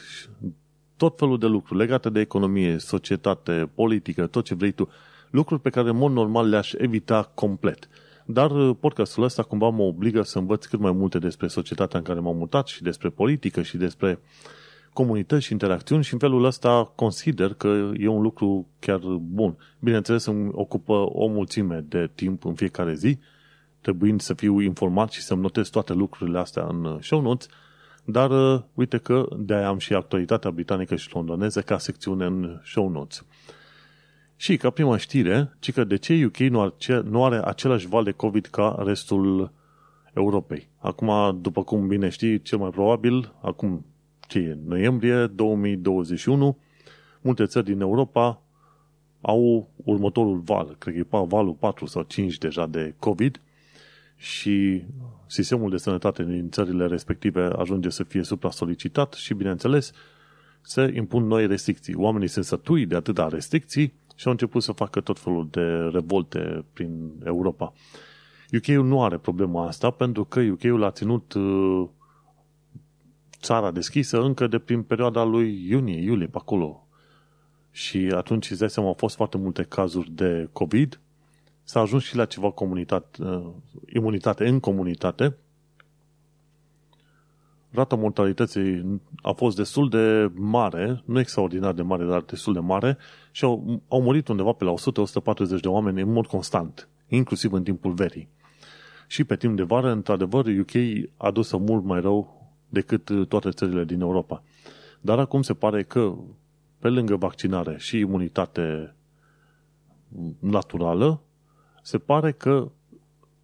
tot 0.98 1.18
felul 1.18 1.40
de 1.40 1.46
lucruri 1.46 1.80
legate 1.80 2.10
de 2.10 2.20
economie, 2.20 2.78
societate, 2.78 3.70
politică, 3.76 4.28
tot 4.28 4.46
ce 4.46 4.56
vrei 4.56 4.72
tu, 4.72 4.90
lucruri 5.34 5.62
pe 5.62 5.70
care 5.70 5.90
în 5.90 5.98
mod 5.98 6.12
normal 6.12 6.50
le-aș 6.50 6.74
evita 6.74 7.32
complet. 7.34 7.88
Dar 8.26 8.52
uh, 8.52 8.76
podcastul 8.80 9.24
ăsta 9.24 9.44
cumva 9.44 9.70
mă 9.70 9.84
obligă 9.84 10.22
să 10.22 10.38
învăț 10.38 10.66
cât 10.66 10.80
mai 10.80 10.92
multe 10.92 11.20
despre 11.20 11.48
societatea 11.48 12.00
în 12.00 12.06
care 12.06 12.20
m-am 12.20 12.38
mutat 12.38 12.68
și 12.68 12.82
despre 12.82 13.10
politică 13.10 13.62
și 13.62 13.78
despre 13.78 14.20
comunități 14.94 15.46
și 15.46 15.52
interacțiuni 15.52 16.04
și 16.04 16.14
în 16.14 16.20
felul 16.20 16.44
ăsta 16.44 16.92
consider 16.96 17.54
că 17.54 17.92
e 17.98 18.08
un 18.08 18.22
lucru 18.22 18.68
chiar 18.80 19.00
bun. 19.20 19.58
Bineînțeles, 19.80 20.26
îmi 20.26 20.50
ocupă 20.52 20.94
o 20.94 21.28
mulțime 21.28 21.86
de 21.88 22.10
timp 22.16 22.46
în 22.46 22.54
fiecare 22.54 22.94
zi, 22.94 23.20
trebuind 23.82 24.22
să 24.22 24.34
fiu 24.34 24.60
informat 24.60 25.12
și 25.12 25.22
să-mi 25.22 25.42
notez 25.42 25.70
toate 25.70 25.94
lucrurile 25.94 26.40
astea 26.40 26.66
în 26.70 26.98
show 27.02 27.22
notes, 27.22 27.48
dar 28.06 28.30
uh, 28.30 28.62
uite 28.74 28.98
că 28.98 29.28
de-aia 29.38 29.68
am 29.68 29.78
și 29.78 29.94
actualitatea 29.94 30.52
britanică 30.52 30.96
și 30.96 31.14
londoneză 31.14 31.62
ca 31.62 31.78
secțiune 31.78 32.26
în 32.26 32.60
show 32.64 32.90
notes. 32.90 33.26
Și 34.44 34.58
ca 34.58 34.70
prima 34.70 34.98
știre, 34.98 35.56
ci 35.60 35.72
că 35.72 35.84
de 35.84 35.96
ce 35.96 36.26
UK 36.26 36.38
nu 36.38 36.62
are, 36.62 37.02
nu 37.04 37.26
are 37.26 37.42
același 37.46 37.88
val 37.88 38.04
de 38.04 38.12
COVID 38.12 38.46
ca 38.46 38.76
restul 38.86 39.52
Europei. 40.14 40.70
Acum, 40.78 41.40
după 41.42 41.64
cum 41.64 41.88
bine 41.88 42.10
știi, 42.10 42.42
cel 42.42 42.58
mai 42.58 42.70
probabil, 42.70 43.34
acum 43.42 43.86
ce 44.28 44.40
e, 44.40 44.58
noiembrie 44.66 45.28
2021, 45.28 46.58
multe 47.22 47.46
țări 47.46 47.66
din 47.66 47.82
Europa 47.82 48.42
au 49.22 49.70
următorul 49.76 50.40
val, 50.40 50.76
cred 50.80 50.94
că 50.94 51.00
e 51.00 51.26
valul 51.28 51.54
4 51.54 51.86
sau 51.86 52.04
5 52.04 52.38
deja 52.38 52.66
de 52.68 52.96
COVID 53.00 53.42
și 54.16 54.84
sistemul 55.26 55.70
de 55.70 55.78
sănătate 55.78 56.24
din 56.24 56.50
țările 56.50 56.86
respective 56.86 57.42
ajunge 57.42 57.90
să 57.90 58.04
fie 58.04 58.24
supra-solicitat 58.24 59.14
și, 59.14 59.34
bineînțeles, 59.34 59.92
se 60.62 60.92
impun 60.96 61.28
noi 61.28 61.48
restricții. 61.48 61.96
Oamenii 61.96 62.28
se 62.28 62.42
sătui 62.42 62.86
de 62.86 62.96
atâta 62.96 63.28
restricții 63.28 63.94
și 64.24 64.30
au 64.30 64.36
început 64.36 64.64
să 64.64 64.72
facă 64.72 65.02
tot 65.02 65.20
felul 65.20 65.48
de 65.52 65.90
revolte 65.92 66.66
prin 66.74 67.12
Europa. 67.24 67.74
UK-ul 68.54 68.86
nu 68.86 69.04
are 69.04 69.18
problema 69.18 69.68
asta 69.68 69.90
pentru 69.90 70.24
că 70.24 70.40
UK-ul 70.40 70.84
a 70.84 70.92
ținut 70.92 71.34
uh, 71.34 71.88
țara 73.42 73.72
deschisă 73.72 74.22
încă 74.22 74.48
de 74.48 74.60
prin 74.60 74.84
perioada 74.84 75.24
lui 75.24 75.68
iunie, 75.70 76.02
iulie, 76.02 76.28
pe 76.28 76.38
acolo. 76.38 76.88
Și 77.72 78.12
atunci, 78.16 78.50
îți 78.50 78.60
dai 78.60 78.70
seama, 78.70 78.90
au 78.90 78.96
fost 78.96 79.16
foarte 79.16 79.38
multe 79.38 79.64
cazuri 79.64 80.12
de 80.12 80.50
COVID, 80.52 81.00
s-a 81.64 81.80
ajuns 81.80 82.04
și 82.04 82.16
la 82.16 82.26
ceva 82.26 82.52
comunitate, 82.52 83.24
uh, 83.24 83.50
imunitate 83.94 84.48
în 84.48 84.60
comunitate. 84.60 85.38
Rata 87.70 87.96
mortalității 87.96 89.02
a 89.22 89.32
fost 89.32 89.56
destul 89.56 89.90
de 89.90 90.32
mare, 90.36 91.02
nu 91.06 91.20
extraordinar 91.20 91.74
de 91.74 91.82
mare, 91.82 92.06
dar 92.06 92.22
destul 92.22 92.54
de 92.54 92.60
mare 92.60 92.98
și 93.36 93.44
au, 93.44 93.82
au 93.88 94.02
murit 94.02 94.28
undeva 94.28 94.52
pe 94.52 94.64
la 94.64 94.74
100-140 95.58 95.60
de 95.62 95.68
oameni 95.68 96.02
în 96.02 96.12
mod 96.12 96.26
constant, 96.26 96.90
inclusiv 97.08 97.54
în 97.54 97.64
timpul 97.64 97.94
verii. 97.94 98.30
Și 99.08 99.24
pe 99.24 99.36
timp 99.36 99.56
de 99.56 99.64
vară, 99.64 99.92
într-adevăr, 99.92 100.46
UK 100.46 100.72
a 101.18 101.32
dus 101.32 101.52
mult 101.52 101.84
mai 101.84 102.02
rău 102.02 102.52
decât 102.70 103.10
uh, 103.10 103.28
toate 103.28 103.50
țările 103.50 103.84
din 103.84 104.02
Europa. 104.02 104.44
Dar 105.02 105.20
acum 105.20 105.42
se 105.42 105.54
pare 105.54 105.84
că, 105.84 106.16
pe 106.80 106.88
lângă 106.88 107.16
vaccinare 107.16 107.76
și 107.78 107.98
imunitate 107.98 108.96
naturală, 110.40 111.22
se 111.82 111.98
pare 111.98 112.32
că 112.32 112.72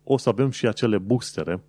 o 0.03 0.17
să 0.17 0.29
avem 0.29 0.49
și 0.49 0.67
acele 0.67 0.97
boostere 0.97 1.63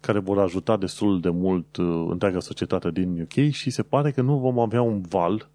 care 0.00 0.18
vor 0.18 0.38
ajuta 0.38 0.76
destul 0.76 1.20
de 1.20 1.30
mult 1.30 1.76
uh, 1.76 2.06
întreaga 2.08 2.40
societate 2.40 2.90
din 2.90 3.20
UK 3.20 3.50
și 3.50 3.70
se 3.70 3.82
pare 3.82 4.10
că 4.10 4.22
nu 4.22 4.38
vom 4.38 4.58
avea 4.58 4.82
un 4.82 5.00
val 5.00 5.50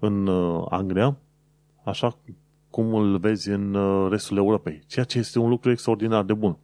în 0.00 0.26
uh, 0.26 0.66
Anglia, 0.68 1.16
așa 1.84 2.18
cum 2.70 2.94
îl 2.94 3.18
vezi 3.18 3.50
în 3.50 3.76
restul 4.10 4.36
Europei, 4.36 4.82
ceea 4.86 5.04
ce 5.04 5.18
este 5.18 5.38
un 5.38 5.48
lucru 5.48 5.70
extraordinar 5.70 6.24
de 6.24 6.34
bun. 6.34 6.58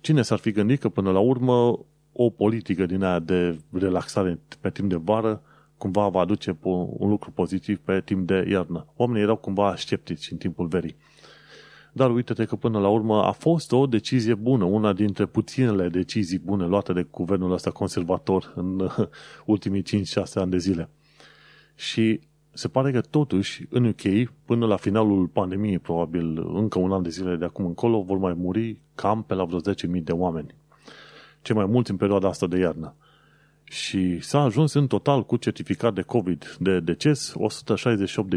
Cine 0.00 0.22
s-ar 0.22 0.38
fi 0.38 0.50
gândit 0.50 0.80
că 0.80 0.88
până 0.88 1.10
la 1.10 1.18
urmă 1.18 1.78
o 2.12 2.30
politică 2.30 2.86
din 2.86 3.02
aia 3.02 3.18
de 3.18 3.58
relaxare 3.72 4.40
pe 4.60 4.70
timp 4.70 4.88
de 4.88 4.96
vară 4.96 5.42
cumva 5.80 6.08
va 6.08 6.20
aduce 6.20 6.58
un 6.62 7.08
lucru 7.08 7.30
pozitiv 7.30 7.78
pe 7.78 8.00
timp 8.00 8.26
de 8.26 8.46
iarnă. 8.50 8.86
Oamenii 8.96 9.22
erau 9.22 9.36
cumva 9.36 9.76
sceptici 9.76 10.30
în 10.30 10.36
timpul 10.36 10.66
verii. 10.66 10.96
Dar 11.92 12.10
uite-te 12.10 12.44
că 12.44 12.56
până 12.56 12.78
la 12.78 12.88
urmă 12.88 13.22
a 13.22 13.30
fost 13.30 13.72
o 13.72 13.86
decizie 13.86 14.34
bună, 14.34 14.64
una 14.64 14.92
dintre 14.92 15.26
puținele 15.26 15.88
decizii 15.88 16.38
bune 16.38 16.66
luate 16.66 16.92
de 16.92 17.06
guvernul 17.10 17.52
ăsta 17.52 17.70
conservator 17.70 18.52
în 18.56 18.88
ultimii 19.46 19.82
5-6 19.82 19.84
ani 20.34 20.50
de 20.50 20.58
zile. 20.58 20.90
Și 21.74 22.20
se 22.60 22.68
pare 22.68 22.90
că 22.92 23.00
totuși 23.00 23.66
în 23.68 23.84
UK, 23.84 24.32
până 24.44 24.66
la 24.66 24.76
finalul 24.76 25.26
pandemiei, 25.26 25.78
probabil 25.78 26.50
încă 26.54 26.78
un 26.78 26.92
an 26.92 27.02
de 27.02 27.08
zile 27.08 27.36
de 27.36 27.44
acum 27.44 27.66
încolo, 27.66 28.02
vor 28.02 28.18
mai 28.18 28.34
muri 28.34 28.76
cam 28.94 29.22
pe 29.22 29.34
la 29.34 29.44
vreo 29.44 29.60
10.000 29.60 30.02
de 30.02 30.12
oameni 30.12 30.54
cei 31.42 31.54
mai 31.54 31.66
mulți 31.66 31.90
în 31.90 31.96
perioada 31.96 32.28
asta 32.28 32.46
de 32.46 32.58
iarnă. 32.58 32.94
Și 33.64 34.20
s-a 34.20 34.40
ajuns 34.40 34.72
în 34.72 34.86
total 34.86 35.24
cu 35.24 35.36
certificat 35.36 35.94
de 35.94 36.02
COVID 36.02 36.56
de 36.58 36.80
deces 36.80 37.34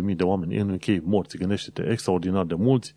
168.000 0.10 0.16
de 0.16 0.24
oameni 0.24 0.58
în 0.58 0.70
UK 0.70 1.04
morți. 1.04 1.38
Gândește-te, 1.38 1.90
extraordinar 1.92 2.46
de 2.46 2.56
mulți, 2.56 2.94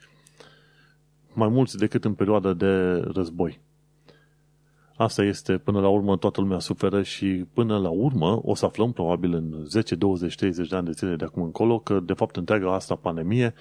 mai 1.33 1.49
mulți 1.49 1.77
decât 1.77 2.05
în 2.05 2.15
perioada 2.15 2.53
de 2.53 2.95
război. 2.97 3.61
Asta 4.97 5.23
este, 5.23 5.59
până 5.59 5.81
la 5.81 5.89
urmă, 5.89 6.17
toată 6.17 6.41
lumea 6.41 6.59
suferă 6.59 7.03
și 7.03 7.45
până 7.53 7.79
la 7.79 7.89
urmă 7.89 8.41
o 8.43 8.55
să 8.55 8.65
aflăm 8.65 8.93
probabil 8.93 9.35
în 9.35 9.65
10, 9.65 9.95
20, 9.95 10.35
30 10.35 10.69
de 10.69 10.77
ani 10.77 10.87
de 10.87 10.93
zile 10.93 11.17
de 11.17 11.25
acum 11.25 11.43
încolo 11.43 11.79
că, 11.79 12.01
de 12.01 12.13
fapt, 12.13 12.37
întreaga 12.37 12.75
asta 12.75 12.95
pandemie 12.95 13.55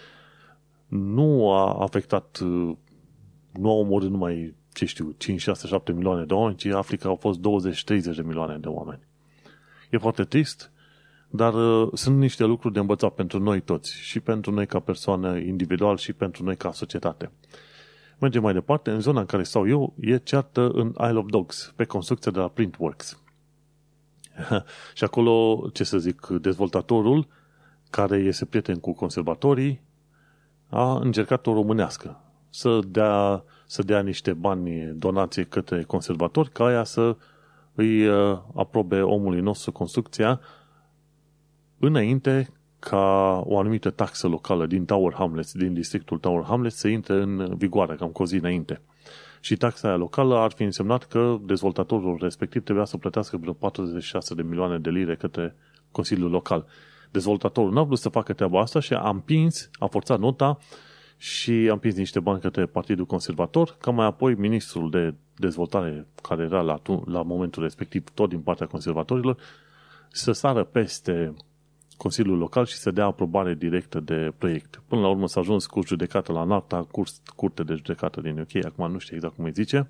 nu 0.87 1.51
a 1.51 1.73
afectat, 1.73 2.39
nu 3.51 3.69
a 3.69 3.73
omorât 3.73 4.09
numai 4.09 4.55
ce 4.73 4.85
știu, 4.85 5.13
5, 5.17 5.41
6, 5.41 5.67
7 5.67 5.91
milioane 5.91 6.25
de 6.25 6.33
oameni, 6.33 6.57
ci 6.57 6.65
Africa 6.65 7.09
au 7.09 7.15
fost 7.15 7.39
20-30 7.39 7.43
de 8.15 8.21
milioane 8.25 8.57
de 8.57 8.67
oameni. 8.67 9.01
E 9.89 9.97
foarte 9.97 10.23
trist, 10.23 10.71
dar 11.29 11.53
uh, 11.53 11.89
sunt 11.93 12.17
niște 12.17 12.43
lucruri 12.43 12.73
de 12.73 12.79
învățat 12.79 13.13
pentru 13.13 13.39
noi 13.39 13.61
toți, 13.61 13.93
și 13.93 14.19
pentru 14.19 14.51
noi 14.51 14.65
ca 14.65 14.79
persoană 14.79 15.37
individual 15.37 15.97
și 15.97 16.13
pentru 16.13 16.43
noi 16.43 16.55
ca 16.55 16.71
societate. 16.71 17.31
Mergem 18.19 18.41
mai 18.41 18.53
departe, 18.53 18.91
în 18.91 18.99
zona 18.99 19.19
în 19.19 19.25
care 19.25 19.43
stau 19.43 19.67
eu, 19.67 19.93
e 19.99 20.17
ceartă 20.17 20.69
în 20.69 20.87
Isle 20.87 21.17
of 21.17 21.25
Dogs, 21.27 21.73
pe 21.75 21.83
construcția 21.83 22.31
de 22.31 22.39
la 22.39 22.47
Printworks. 22.47 23.19
și 24.93 25.03
acolo, 25.03 25.65
ce 25.73 25.83
să 25.83 25.97
zic, 25.97 26.27
dezvoltatorul, 26.27 27.27
care 27.89 28.17
este 28.17 28.45
prieten 28.45 28.79
cu 28.79 28.93
conservatorii, 28.93 29.81
a 30.69 30.97
încercat 30.97 31.47
o 31.47 31.53
românească 31.53 32.19
să 32.49 32.79
dea 32.87 33.43
să 33.67 33.83
dea 33.83 34.01
niște 34.01 34.33
bani 34.33 34.93
donație 34.93 35.43
către 35.43 35.83
conservatori 35.83 36.49
ca 36.49 36.65
aia 36.65 36.83
să 36.83 37.17
îi 37.73 38.07
uh, 38.07 38.39
aprobe 38.55 39.01
omului 39.01 39.41
nostru 39.41 39.71
construcția 39.71 40.39
înainte 41.79 42.49
ca 42.79 43.41
o 43.45 43.59
anumită 43.59 43.89
taxă 43.89 44.27
locală 44.27 44.65
din 44.65 44.85
Tower 44.85 45.13
Hamlets, 45.13 45.53
din 45.53 45.73
districtul 45.73 46.17
Tower 46.17 46.43
Hamlets, 46.43 46.75
să 46.75 46.87
intre 46.87 47.21
în 47.21 47.55
vigoare, 47.57 47.95
cam 47.95 48.09
cu 48.09 48.21
o 48.21 48.25
zi 48.25 48.35
înainte. 48.35 48.81
Și 49.39 49.55
taxa 49.55 49.87
aia 49.87 49.97
locală 49.97 50.35
ar 50.35 50.51
fi 50.51 50.63
însemnat 50.63 51.03
că 51.03 51.37
dezvoltatorul 51.41 52.17
respectiv 52.21 52.63
trebuia 52.63 52.85
să 52.85 52.97
plătească 52.97 53.37
vreo 53.37 53.53
46 53.53 54.33
de 54.33 54.41
milioane 54.41 54.77
de 54.77 54.89
lire 54.89 55.15
către 55.15 55.55
Consiliul 55.91 56.29
Local. 56.29 56.65
Dezvoltatorul 57.11 57.73
n-a 57.73 57.83
vrut 57.83 57.99
să 57.99 58.09
facă 58.09 58.33
treaba 58.33 58.59
asta 58.59 58.79
și 58.79 58.93
a 58.93 59.09
împins, 59.09 59.69
a 59.79 59.85
forțat 59.85 60.19
nota 60.19 60.57
și 61.17 61.69
am 61.71 61.79
prins 61.79 61.95
niște 61.95 62.19
bani 62.19 62.39
către 62.39 62.65
Partidul 62.65 63.05
Conservator, 63.05 63.75
ca 63.79 63.91
mai 63.91 64.05
apoi 64.05 64.33
ministrul 64.33 64.89
de 64.89 65.13
dezvoltare 65.35 66.07
care 66.21 66.43
era 66.43 66.61
la, 66.61 66.81
la 67.05 67.21
momentul 67.21 67.63
respectiv 67.63 68.03
tot 68.13 68.29
din 68.29 68.39
partea 68.39 68.67
conservatorilor 68.67 69.37
să 70.09 70.31
sară 70.31 70.63
peste 70.63 71.33
Consiliul 71.97 72.37
Local 72.37 72.65
și 72.65 72.75
să 72.75 72.91
dea 72.91 73.05
aprobare 73.05 73.53
directă 73.53 73.99
de 73.99 74.33
proiect. 74.37 74.81
Până 74.87 75.01
la 75.01 75.07
urmă 75.07 75.27
s-a 75.27 75.39
ajuns 75.39 75.65
cu 75.65 75.85
judecată 75.85 76.31
la 76.31 76.43
Narta, 76.43 76.87
curs, 76.91 77.21
curte 77.35 77.63
de 77.63 77.73
judecată 77.73 78.21
din 78.21 78.39
UK, 78.39 78.65
acum 78.65 78.91
nu 78.91 78.97
știu 78.97 79.15
exact 79.15 79.35
cum 79.35 79.45
îi 79.45 79.51
zice, 79.51 79.89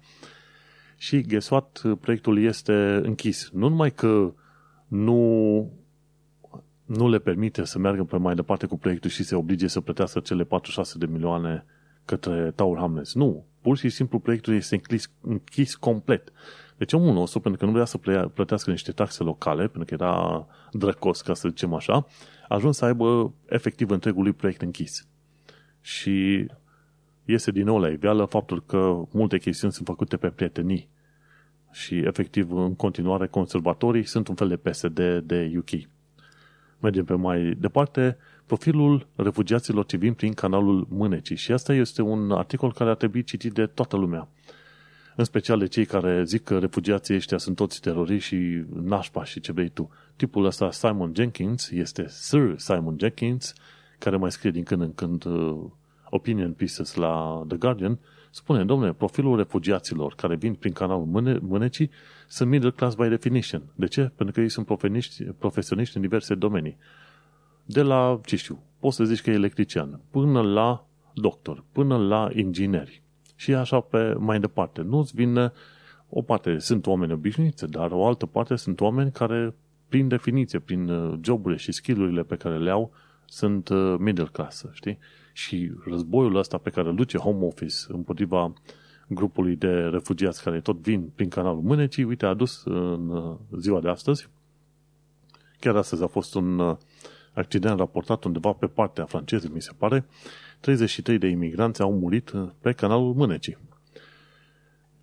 și 0.97 1.21
guess 1.21 1.49
what? 1.49 1.81
proiectul 1.99 2.43
este 2.43 2.73
închis. 3.03 3.49
Nu 3.53 3.69
numai 3.69 3.91
că 3.91 4.33
nu, 4.87 5.71
nu 6.85 7.09
le 7.09 7.19
permite 7.19 7.63
să 7.63 7.79
meargă 7.79 8.03
pe 8.03 8.17
mai 8.17 8.35
departe 8.35 8.65
cu 8.65 8.77
proiectul 8.77 9.09
și 9.09 9.23
se 9.23 9.35
oblige 9.35 9.67
să 9.67 9.81
plătească 9.81 10.19
cele 10.19 10.43
46 10.43 10.97
de 10.97 11.05
milioane 11.05 11.65
către 12.05 12.51
Tower 12.55 12.79
Hamlets. 12.79 13.13
Nu. 13.13 13.45
Pur 13.61 13.77
și 13.77 13.89
simplu 13.89 14.19
proiectul 14.19 14.53
este 14.53 14.75
închis, 14.75 15.11
închis 15.21 15.75
complet. 15.75 16.31
Deci 16.77 16.93
omul 16.93 17.13
nostru, 17.13 17.39
pentru 17.39 17.59
că 17.59 17.65
nu 17.65 17.71
vrea 17.71 17.85
să 17.85 17.97
plătească 18.33 18.71
niște 18.71 18.91
taxe 18.91 19.23
locale, 19.23 19.67
pentru 19.67 19.83
că 19.97 20.03
era 20.03 20.47
drăcos, 20.71 21.21
ca 21.21 21.33
să 21.33 21.47
zicem 21.47 21.73
așa, 21.73 21.93
a 22.47 22.55
ajuns 22.55 22.77
să 22.77 22.85
aibă 22.85 23.33
efectiv 23.49 23.89
întregul 23.89 24.23
lui 24.23 24.33
proiect 24.33 24.61
închis. 24.61 25.07
Și 25.81 26.47
iese 27.25 27.51
din 27.51 27.65
nou 27.65 27.79
la 27.79 27.89
iveală 27.89 28.25
faptul 28.25 28.63
că 28.65 29.01
multe 29.11 29.37
chestiuni 29.37 29.73
sunt 29.73 29.87
făcute 29.87 30.17
pe 30.17 30.29
prietenii 30.29 30.89
și 31.71 31.97
efectiv 31.97 32.51
în 32.51 32.75
continuare 32.75 33.27
conservatorii 33.27 34.03
sunt 34.03 34.27
un 34.27 34.35
fel 34.35 34.47
de 34.47 34.57
PSD 34.57 35.19
de 35.23 35.53
UK. 35.57 35.87
Mergem 36.79 37.05
pe 37.05 37.13
mai 37.13 37.55
departe, 37.57 38.17
profilul 38.45 39.07
refugiaților 39.15 39.85
ce 39.85 39.97
vin 39.97 40.13
prin 40.13 40.33
canalul 40.33 40.87
Mânecii 40.89 41.35
și 41.35 41.51
asta 41.51 41.73
este 41.73 42.01
un 42.01 42.31
articol 42.31 42.73
care 42.73 42.89
ar 42.89 42.95
trebui 42.95 43.23
citit 43.23 43.53
de 43.53 43.65
toată 43.65 43.95
lumea. 43.97 44.27
În 45.15 45.23
special 45.23 45.59
de 45.59 45.67
cei 45.67 45.85
care 45.85 46.23
zic 46.23 46.43
că 46.43 46.59
refugiații 46.59 47.15
ăștia 47.15 47.37
sunt 47.37 47.55
toți 47.55 47.81
teroriști 47.81 48.35
și 48.35 48.63
nașpa 48.73 49.23
și 49.23 49.39
ce 49.39 49.51
vrei 49.51 49.69
tu. 49.69 49.89
Tipul 50.15 50.45
ăsta, 50.45 50.71
Simon 50.71 51.11
Jenkins, 51.15 51.69
este 51.69 52.05
Sir 52.07 52.53
Simon 52.57 52.95
Jenkins, 52.99 53.53
care 53.99 54.17
mai 54.17 54.31
scrie 54.31 54.51
din 54.51 54.63
când 54.63 54.81
în 54.81 54.93
când 54.93 55.25
uh, 55.25 55.63
opinion 56.09 56.53
pieces 56.53 56.95
la 56.95 57.43
The 57.47 57.57
Guardian, 57.57 57.99
spune, 58.29 58.65
domnule, 58.65 58.93
profilul 58.93 59.37
refugiaților 59.37 60.13
care 60.15 60.35
vin 60.35 60.53
prin 60.53 60.73
canalul 60.73 61.05
mâne, 61.05 61.37
Mânecii 61.41 61.89
sunt 62.27 62.49
middle 62.49 62.71
class 62.71 62.95
by 62.95 63.07
definition. 63.07 63.61
De 63.75 63.85
ce? 63.85 64.11
Pentru 64.15 64.35
că 64.35 64.41
ei 64.41 64.49
sunt 64.49 64.65
profesioniști 65.37 65.95
în 65.95 66.01
diverse 66.01 66.35
domenii. 66.35 66.77
De 67.65 67.81
la, 67.81 68.19
ce 68.25 68.35
știu, 68.35 68.63
poți 68.79 68.95
să 68.95 69.03
zici 69.03 69.21
că 69.21 69.29
e 69.29 69.33
electrician, 69.33 69.99
până 70.09 70.41
la 70.41 70.87
doctor, 71.13 71.63
până 71.71 71.97
la 71.97 72.29
ingineri. 72.33 73.03
Și 73.35 73.53
așa 73.53 73.79
pe 73.79 74.13
mai 74.17 74.39
departe. 74.39 74.81
Nu-ți 74.81 75.15
vine 75.15 75.51
o 76.09 76.21
parte, 76.21 76.57
sunt 76.57 76.87
oameni 76.87 77.13
obișnuiți, 77.13 77.65
dar 77.65 77.91
o 77.91 78.05
altă 78.07 78.25
parte 78.25 78.55
sunt 78.55 78.81
oameni 78.81 79.11
care, 79.11 79.55
prin 79.89 80.07
definiție, 80.07 80.59
prin 80.59 80.89
uh, 80.89 81.19
joburile 81.21 81.59
și 81.59 81.71
skillurile 81.71 82.23
pe 82.23 82.35
care 82.35 82.57
le 82.57 82.69
au, 82.69 82.91
sunt 83.25 83.69
uh, 83.69 83.95
middle 83.99 84.29
class, 84.31 84.65
știi? 84.71 84.97
Și 85.33 85.71
războiul 85.85 86.35
ăsta 86.35 86.57
pe 86.57 86.69
care 86.69 86.87
îl 86.87 86.95
duce 86.95 87.17
Home 87.17 87.45
Office 87.45 87.75
împotriva 87.87 88.53
grupului 89.07 89.55
de 89.55 89.67
refugiați 89.67 90.43
care 90.43 90.59
tot 90.59 90.77
vin 90.77 91.11
prin 91.15 91.29
canalul 91.29 91.61
Mânecii, 91.61 92.03
uite, 92.03 92.25
a 92.25 92.29
adus 92.29 92.63
în 92.65 93.09
uh, 93.09 93.35
ziua 93.59 93.79
de 93.79 93.89
astăzi, 93.89 94.29
chiar 95.59 95.75
astăzi 95.75 96.03
a 96.03 96.07
fost 96.07 96.35
un 96.35 96.59
uh, 96.59 96.77
accident 97.33 97.77
raportat 97.77 98.23
undeva 98.23 98.51
pe 98.51 98.67
partea 98.67 99.05
franceză, 99.05 99.49
mi 99.53 99.61
se 99.61 99.71
pare, 99.77 100.05
33 100.59 101.17
de 101.17 101.27
imigranți 101.27 101.81
au 101.81 101.93
murit 101.93 102.31
pe 102.59 102.71
canalul 102.71 103.13
Mânecii. 103.13 103.57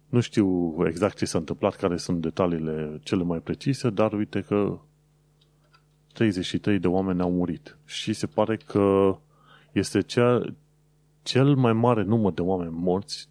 Nu 0.09 0.20
știu 0.20 0.76
exact 0.86 1.16
ce 1.16 1.24
s-a 1.24 1.38
întâmplat, 1.38 1.76
care 1.76 1.96
sunt 1.96 2.20
detaliile 2.20 3.00
cele 3.03 3.22
mai 3.22 3.38
precise, 3.38 3.90
dar 3.90 4.12
uite 4.12 4.40
că 4.40 4.80
33 6.12 6.78
de 6.78 6.86
oameni 6.86 7.20
au 7.20 7.30
murit. 7.30 7.78
Și 7.84 8.12
se 8.12 8.26
pare 8.26 8.57
că 8.57 9.18
este 9.72 10.00
cea, 10.00 10.55
cel 11.22 11.55
mai 11.55 11.72
mare 11.72 12.03
număr 12.03 12.32
de 12.32 12.40
oameni 12.40 12.70
morți 12.74 13.28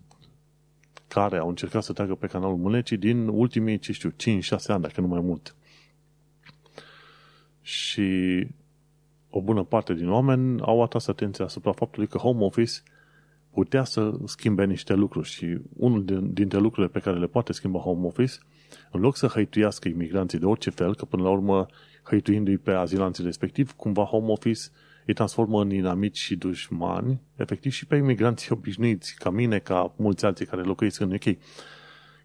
care 1.07 1.37
au 1.37 1.49
încercat 1.49 1.83
să 1.83 1.93
treacă 1.93 2.15
pe 2.15 2.27
canalul 2.27 2.57
Mânecii 2.57 2.97
din 2.97 3.27
ultimii, 3.27 3.79
ce 3.79 3.91
știu, 3.91 4.09
5-6 4.09 4.13
ani, 4.67 4.81
dacă 4.81 5.01
nu 5.01 5.07
mai 5.07 5.19
mult. 5.19 5.55
Și 7.61 8.47
o 9.31 9.41
bună 9.41 9.63
parte 9.63 9.93
din 9.93 10.09
oameni 10.09 10.61
au 10.61 10.83
atras 10.83 11.07
atenția 11.07 11.45
asupra 11.45 11.71
faptului 11.71 12.07
că 12.07 12.17
Home 12.17 12.43
Office 12.43 12.73
putea 13.51 13.83
să 13.83 14.11
schimbe 14.25 14.65
niște 14.65 14.93
lucruri 14.93 15.27
și 15.27 15.57
unul 15.77 16.29
dintre 16.33 16.59
lucrurile 16.59 16.91
pe 16.91 16.99
care 16.99 17.19
le 17.19 17.27
poate 17.27 17.53
schimba 17.53 17.79
Home 17.79 18.05
Office, 18.05 18.33
în 18.91 19.01
loc 19.01 19.15
să 19.15 19.27
hăituiască 19.27 19.87
imigranții 19.87 20.39
de 20.39 20.45
orice 20.45 20.69
fel, 20.69 20.95
că 20.95 21.05
până 21.05 21.23
la 21.23 21.29
urmă 21.29 21.65
hăituindu-i 22.03 22.57
pe 22.57 22.71
azilanții 22.71 23.23
respectiv, 23.23 23.71
cumva 23.71 24.03
Home 24.03 24.31
Office 24.31 24.61
îi 25.05 25.13
transformă 25.13 25.61
în 25.61 25.71
inamici 25.71 26.17
și 26.17 26.35
dușmani, 26.35 27.21
efectiv 27.35 27.71
și 27.71 27.85
pe 27.85 27.95
imigranții 27.95 28.49
obișnuiți, 28.57 29.15
ca 29.15 29.29
mine, 29.29 29.59
ca 29.59 29.93
mulți 29.97 30.25
alții 30.25 30.45
care 30.45 30.61
locuiesc 30.61 30.99
în 30.99 31.11
UK. 31.11 31.37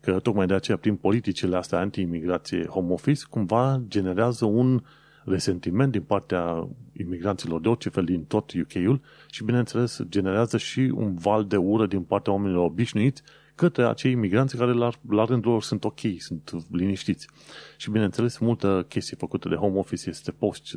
Că 0.00 0.18
tocmai 0.18 0.46
de 0.46 0.54
aceea, 0.54 0.76
prin 0.76 0.96
politicile 0.96 1.56
astea 1.56 1.78
anti-imigrație 1.78 2.64
home 2.64 2.92
office, 2.92 3.24
cumva 3.30 3.82
generează 3.88 4.44
un 4.44 4.82
resentiment 5.26 5.92
din 5.92 6.02
partea 6.02 6.68
imigranților 6.96 7.60
de 7.60 7.68
orice 7.68 7.88
fel 7.88 8.04
din 8.04 8.24
tot 8.24 8.52
UK-ul 8.52 9.00
și, 9.30 9.44
bineînțeles, 9.44 10.00
generează 10.08 10.56
și 10.56 10.80
un 10.94 11.14
val 11.14 11.44
de 11.44 11.56
ură 11.56 11.86
din 11.86 12.02
partea 12.02 12.32
oamenilor 12.32 12.64
obișnuiți 12.64 13.22
către 13.54 13.86
acei 13.86 14.10
imigranți 14.10 14.56
care 14.56 14.72
la, 14.72 14.90
la 15.08 15.24
rândul 15.24 15.50
lor 15.50 15.62
sunt 15.62 15.84
ok, 15.84 16.00
sunt 16.18 16.52
liniștiți. 16.70 17.28
Și 17.76 17.90
bineînțeles, 17.90 18.38
multă 18.38 18.86
chestie 18.88 19.16
făcută 19.16 19.48
de 19.48 19.54
home 19.54 19.78
office 19.78 20.08
este 20.08 20.34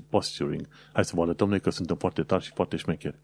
posturing. 0.09 0.67
Hai 0.93 1.05
să 1.05 1.11
vă 1.15 1.21
arătăm 1.21 1.49
noi 1.49 1.59
că 1.59 1.69
suntem 1.69 1.95
foarte 1.95 2.21
tari 2.21 2.43
și 2.43 2.51
foarte 2.51 2.75
șmecheri. 2.75 3.15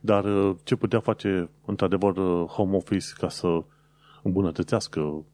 Dar 0.00 0.24
uh, 0.24 0.56
ce 0.62 0.76
putea 0.76 1.00
face 1.00 1.48
într-adevăr 1.64 2.16
uh, 2.16 2.48
home 2.48 2.76
office 2.76 3.06
ca 3.18 3.28
să 3.28 3.62
îmbunătățească 4.22 5.24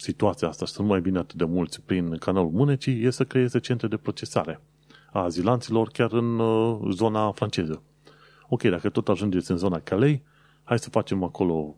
situația 0.00 0.48
asta 0.48 0.64
și 0.64 0.72
să 0.72 0.82
nu 0.82 0.88
mai 0.88 1.00
vină 1.00 1.18
atât 1.18 1.36
de 1.36 1.44
mulți 1.44 1.82
prin 1.82 2.16
canalul 2.16 2.50
Mânecii 2.50 3.04
e 3.04 3.10
să 3.10 3.24
creeze 3.24 3.58
centre 3.58 3.88
de 3.88 3.96
procesare 3.96 4.60
a 5.12 5.22
azilanților 5.22 5.88
chiar 5.88 6.12
în 6.12 6.38
uh, 6.38 6.94
zona 6.94 7.30
franceză. 7.30 7.82
Ok, 8.48 8.62
dacă 8.62 8.88
tot 8.88 9.08
ajungeți 9.08 9.50
în 9.50 9.56
zona 9.56 9.78
Calais, 9.78 10.18
hai 10.64 10.78
să 10.78 10.90
facem 10.90 11.22
acolo 11.22 11.76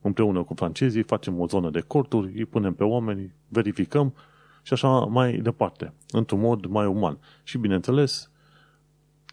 împreună 0.00 0.42
cu 0.42 0.54
francezii, 0.54 1.02
facem 1.02 1.40
o 1.40 1.46
zonă 1.46 1.70
de 1.70 1.80
corturi, 1.80 2.38
îi 2.38 2.44
punem 2.44 2.74
pe 2.74 2.84
oameni, 2.84 3.34
verificăm 3.48 4.14
și 4.62 4.72
așa 4.72 4.88
mai 4.88 5.36
departe, 5.36 5.92
într-un 6.10 6.40
mod 6.40 6.66
mai 6.66 6.86
uman. 6.86 7.18
Și 7.42 7.58
bineînțeles, 7.58 8.30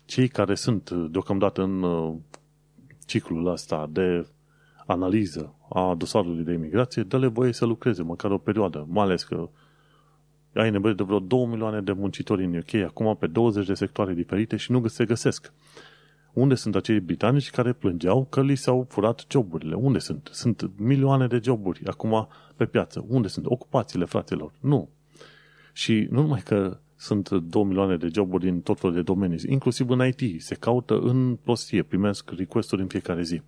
cei 0.06 0.28
care 0.28 0.56
sunt 0.56 0.90
deocamdată 0.90 1.62
în 1.62 1.84
uh, 1.84 2.16
ciclul 3.06 3.48
ăsta 3.48 3.90
de 3.92 4.28
analiză 4.86 5.55
a 5.70 5.96
dosarului 5.98 6.44
de 6.44 6.54
imigrație, 6.54 7.04
dă-le 7.04 7.28
voie 7.28 7.52
să 7.52 7.66
lucreze 7.66 8.04
măcar 8.04 8.32
o 8.32 8.38
perioadă, 8.38 8.86
mai 8.90 9.04
ales 9.04 9.24
că 9.24 9.50
ai 10.54 10.72
nevoie 10.72 10.94
de 10.94 11.04
vreo 11.04 11.20
2 11.20 11.46
milioane 11.46 11.82
de 11.82 11.92
muncitori 11.92 12.44
în 12.44 12.58
UK 12.58 12.74
acum 12.74 13.16
pe 13.20 13.28
20 13.28 13.66
de 13.66 13.74
sectoare 13.74 14.14
diferite 14.14 14.56
și 14.56 14.72
nu 14.72 14.88
se 14.88 15.06
găsesc. 15.06 15.54
Unde 16.34 16.56
sunt 16.56 16.76
acei 16.76 17.00
britanici 17.00 17.50
care 17.50 17.74
plângeau 17.74 18.28
că 18.30 18.42
li 18.42 18.56
s-au 18.56 18.86
furat 18.90 19.26
joburile? 19.30 19.76
Unde 19.76 20.00
sunt? 20.00 20.30
Sunt 20.32 20.72
milioane 20.78 21.28
de 21.28 21.40
joburi 21.44 21.86
acum 21.86 22.28
pe 22.56 22.66
piață. 22.66 23.06
Unde 23.08 23.28
sunt? 23.28 23.46
Ocupațiile 23.46 24.06
fraților. 24.06 24.52
Nu. 24.60 24.90
Și 25.74 26.08
nu 26.10 26.22
numai 26.22 26.42
că 26.42 26.78
sunt 26.96 27.30
2 27.30 27.64
milioane 27.64 27.98
de 27.98 28.10
joburi 28.14 28.44
din 28.44 28.62
tot 28.62 28.80
felul 28.80 28.96
de 28.96 29.02
domenii, 29.02 29.40
inclusiv 29.48 29.90
în 29.90 30.08
IT. 30.08 30.42
Se 30.42 30.56
caută 30.56 31.00
în 31.00 31.38
prostie, 31.44 31.84
primesc 31.84 32.32
request-uri 32.32 32.82
în 32.82 32.88
fiecare 32.88 33.24
zi. 33.24 33.42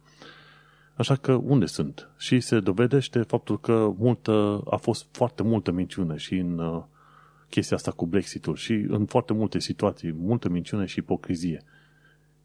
Așa 0.98 1.16
că 1.16 1.34
unde 1.34 1.66
sunt? 1.66 2.10
Și 2.18 2.40
se 2.40 2.60
dovedește 2.60 3.22
faptul 3.22 3.60
că 3.60 3.94
multă, 3.98 4.62
a 4.70 4.76
fost 4.76 5.06
foarte 5.12 5.44
multă 5.44 5.72
minciună 5.72 6.18
și 6.18 6.36
în 6.36 6.60
uh, 6.60 6.84
chestia 7.50 7.78
asta 7.78 7.92
cu 7.92 8.06
Brexit-ul 8.06 8.56
și 8.56 8.74
în 8.74 9.06
foarte 9.06 9.34
multe 9.34 9.60
situații, 9.60 10.14
multă 10.14 10.50
minciună 10.50 10.86
și 10.86 11.00
ipocrizie 11.00 11.64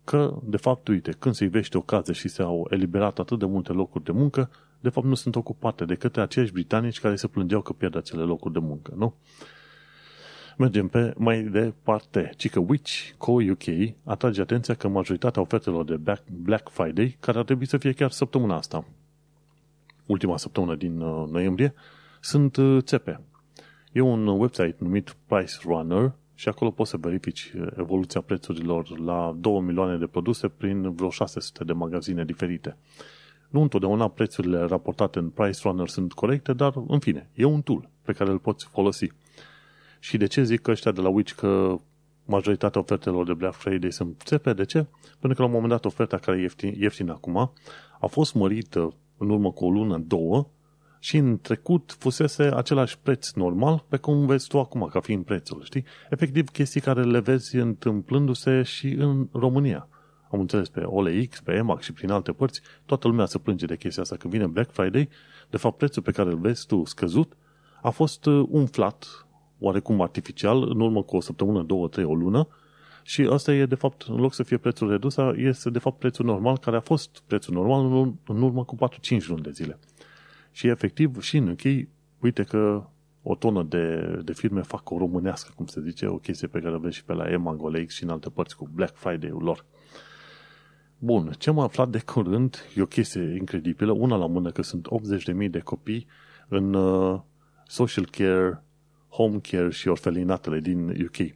că, 0.05 0.39
de 0.45 0.57
fapt, 0.57 0.89
uite, 0.89 1.13
când 1.19 1.35
se 1.35 1.45
ivește 1.45 1.77
o 1.77 1.81
cază 1.81 2.13
și 2.13 2.29
se-au 2.29 2.67
eliberat 2.71 3.19
atât 3.19 3.39
de 3.39 3.45
multe 3.45 3.73
locuri 3.73 4.05
de 4.05 4.13
muncă, 4.13 4.51
de 4.81 4.89
fapt 4.89 5.07
nu 5.07 5.15
sunt 5.15 5.37
ocupate 5.37 5.85
de 5.85 5.95
către 5.95 6.21
aceiași 6.21 6.53
britanici 6.53 7.01
care 7.01 7.17
se 7.17 7.27
plângeau 7.27 7.61
că 7.63 7.73
pierd 7.73 7.97
acele 7.97 8.23
locuri 8.23 8.53
de 8.53 8.59
muncă, 8.59 8.93
nu? 8.97 9.15
Mergem 10.59 10.89
pe 10.89 11.15
mai 11.17 11.43
departe. 11.43 12.33
Cică 12.37 12.61
Witch 12.61 13.11
Co. 13.19 13.33
UK 13.33 13.95
atrage 14.05 14.41
atenția 14.41 14.75
că 14.75 14.89
majoritatea 14.89 15.43
ofertelor 15.43 15.85
de 15.85 16.21
Black 16.43 16.69
Friday, 16.71 17.17
care 17.21 17.39
ar 17.39 17.45
trebui 17.45 17.67
să 17.67 17.77
fie 17.77 17.93
chiar 17.93 18.11
săptămâna 18.11 18.57
asta, 18.57 18.85
ultima 20.07 20.37
săptămână 20.37 20.75
din 20.75 21.01
uh, 21.01 21.29
noiembrie, 21.31 21.75
sunt 22.21 22.57
uh, 22.57 22.83
țepe. 22.83 23.21
E 23.93 24.01
un 24.01 24.27
website 24.27 24.77
numit 24.79 25.17
Price 25.27 25.55
Runner 25.65 26.13
și 26.35 26.49
acolo 26.49 26.71
poți 26.71 26.91
să 26.91 26.97
verifici 26.97 27.53
evoluția 27.79 28.21
prețurilor 28.21 28.99
la 28.99 29.37
2 29.39 29.61
milioane 29.61 29.97
de 29.97 30.07
produse 30.07 30.49
prin 30.49 30.95
vreo 30.95 31.11
600 31.11 31.65
de 31.65 31.73
magazine 31.73 32.25
diferite. 32.25 32.77
Nu 33.49 33.61
întotdeauna 33.61 34.09
prețurile 34.09 34.61
raportate 34.61 35.19
în 35.19 35.29
Price 35.29 35.59
Runner 35.63 35.89
sunt 35.89 36.13
corecte, 36.13 36.53
dar 36.53 36.73
în 36.89 36.99
fine, 36.99 37.31
e 37.35 37.45
un 37.45 37.63
tool 37.63 37.89
pe 38.03 38.13
care 38.13 38.31
îl 38.31 38.39
poți 38.39 38.67
folosi. 38.67 39.13
Și 40.03 40.17
de 40.17 40.27
ce 40.27 40.43
zic 40.43 40.61
că 40.61 40.71
ăștia 40.71 40.93
de 40.93 41.01
la 41.01 41.09
Witch 41.09 41.33
că 41.33 41.77
majoritatea 42.25 42.81
ofertelor 42.81 43.27
de 43.27 43.35
Black 43.35 43.55
Friday 43.55 43.93
sunt 43.93 44.23
țepe? 44.25 44.53
De 44.53 44.65
ce? 44.65 44.87
Pentru 45.19 45.35
că 45.35 45.43
la 45.43 45.45
un 45.45 45.53
moment 45.53 45.71
dat 45.71 45.85
oferta 45.85 46.17
care 46.17 46.39
e 46.39 46.41
ieftin, 46.41 46.75
ieftină 46.79 47.13
acum 47.13 47.53
a 48.01 48.07
fost 48.07 48.35
mărită 48.35 48.95
în 49.17 49.31
urmă 49.31 49.53
cu 49.53 49.65
o 49.65 49.71
lună, 49.71 49.99
două, 49.99 50.49
și 50.99 51.17
în 51.17 51.39
trecut 51.39 51.97
fusese 51.99 52.43
același 52.43 52.99
preț 52.99 53.31
normal 53.33 53.85
pe 53.89 53.97
cum 53.97 54.27
vezi 54.27 54.49
tu 54.49 54.59
acum, 54.59 54.89
ca 54.93 55.01
fiind 55.01 55.25
prețul, 55.25 55.63
știi? 55.65 55.85
Efectiv, 56.11 56.49
chestii 56.49 56.81
care 56.81 57.03
le 57.03 57.21
vezi 57.21 57.57
întâmplându-se 57.57 58.63
și 58.63 58.89
în 58.89 59.29
România. 59.33 59.89
Am 60.31 60.41
înțeles 60.41 60.69
pe 60.69 60.81
OLX, 60.81 61.41
pe 61.41 61.53
EMAG 61.53 61.81
și 61.81 61.93
prin 61.93 62.11
alte 62.11 62.33
părți, 62.33 62.61
toată 62.87 63.09
lumea 63.09 63.27
se 63.27 63.39
plânge 63.39 63.67
de 63.67 63.77
chestia 63.77 64.03
asta. 64.03 64.17
Când 64.17 64.33
vine 64.33 64.47
Black 64.47 64.73
Friday, 64.73 65.09
de 65.51 65.57
fapt 65.57 65.77
prețul 65.77 66.03
pe 66.03 66.11
care 66.11 66.31
îl 66.31 66.39
vezi 66.39 66.67
tu 66.67 66.85
scăzut 66.85 67.37
a 67.83 67.91
fost 67.91 68.27
uh, 68.27 68.47
umflat 68.49 69.27
oarecum 69.63 70.01
artificial 70.01 70.63
în 70.69 70.81
urmă 70.81 71.03
cu 71.03 71.17
o 71.17 71.21
săptămână, 71.21 71.63
două, 71.63 71.89
trei, 71.89 72.05
o 72.05 72.15
lună 72.15 72.49
și 73.03 73.23
asta 73.23 73.55
e 73.55 73.67
de 73.67 73.75
fapt, 73.75 74.03
în 74.03 74.17
loc 74.17 74.35
să 74.35 74.43
fie 74.43 74.57
prețul 74.57 74.91
redus, 74.91 75.17
este 75.37 75.71
de 75.71 75.79
fapt 75.79 75.99
prețul 75.99 76.25
normal 76.25 76.59
care 76.59 76.77
a 76.77 76.81
fost 76.81 77.23
prețul 77.27 77.55
normal 77.55 78.17
în 78.27 78.43
urmă 78.43 78.65
cu 78.65 78.77
4-5 78.77 79.25
luni 79.27 79.43
de 79.43 79.51
zile. 79.51 79.79
Și 80.51 80.67
efectiv, 80.67 81.21
și 81.21 81.37
în 81.37 81.49
UK, 81.49 81.89
uite 82.21 82.43
că 82.43 82.87
o 83.23 83.35
tonă 83.35 83.63
de, 83.63 84.17
de 84.25 84.33
firme 84.33 84.63
fac 84.63 84.91
o 84.91 84.99
românească, 84.99 85.53
cum 85.57 85.67
se 85.67 85.81
zice, 85.81 86.07
o 86.07 86.17
chestie 86.17 86.49
pe 86.49 86.61
care 86.61 86.75
o 86.75 86.79
vezi 86.79 86.97
și 86.97 87.05
pe 87.05 87.13
la 87.13 87.31
Emag, 87.31 87.63
OLX 87.63 87.95
și 87.95 88.03
în 88.03 88.09
alte 88.09 88.29
părți 88.29 88.57
cu 88.57 88.69
Black 88.75 88.97
Friday-ul 88.97 89.43
lor. 89.43 89.65
Bun, 90.99 91.33
ce 91.39 91.51
am 91.51 91.59
aflat 91.59 91.89
de 91.89 92.03
curând 92.07 92.65
e 92.77 92.83
o 92.83 92.87
chestie 92.87 93.35
incredibilă, 93.39 93.93
una 93.93 94.17
la 94.17 94.27
mână 94.27 94.51
că 94.51 94.63
sunt 94.63 94.89
80.000 95.45 95.51
de 95.51 95.59
copii 95.59 96.07
în 96.49 96.75
uh, 96.75 97.21
social 97.67 98.07
care, 98.07 98.65
home 99.13 99.39
care 99.51 99.71
și 99.71 99.89
orfelinatele 99.89 100.61
din 100.61 100.89
UK. 100.89 101.35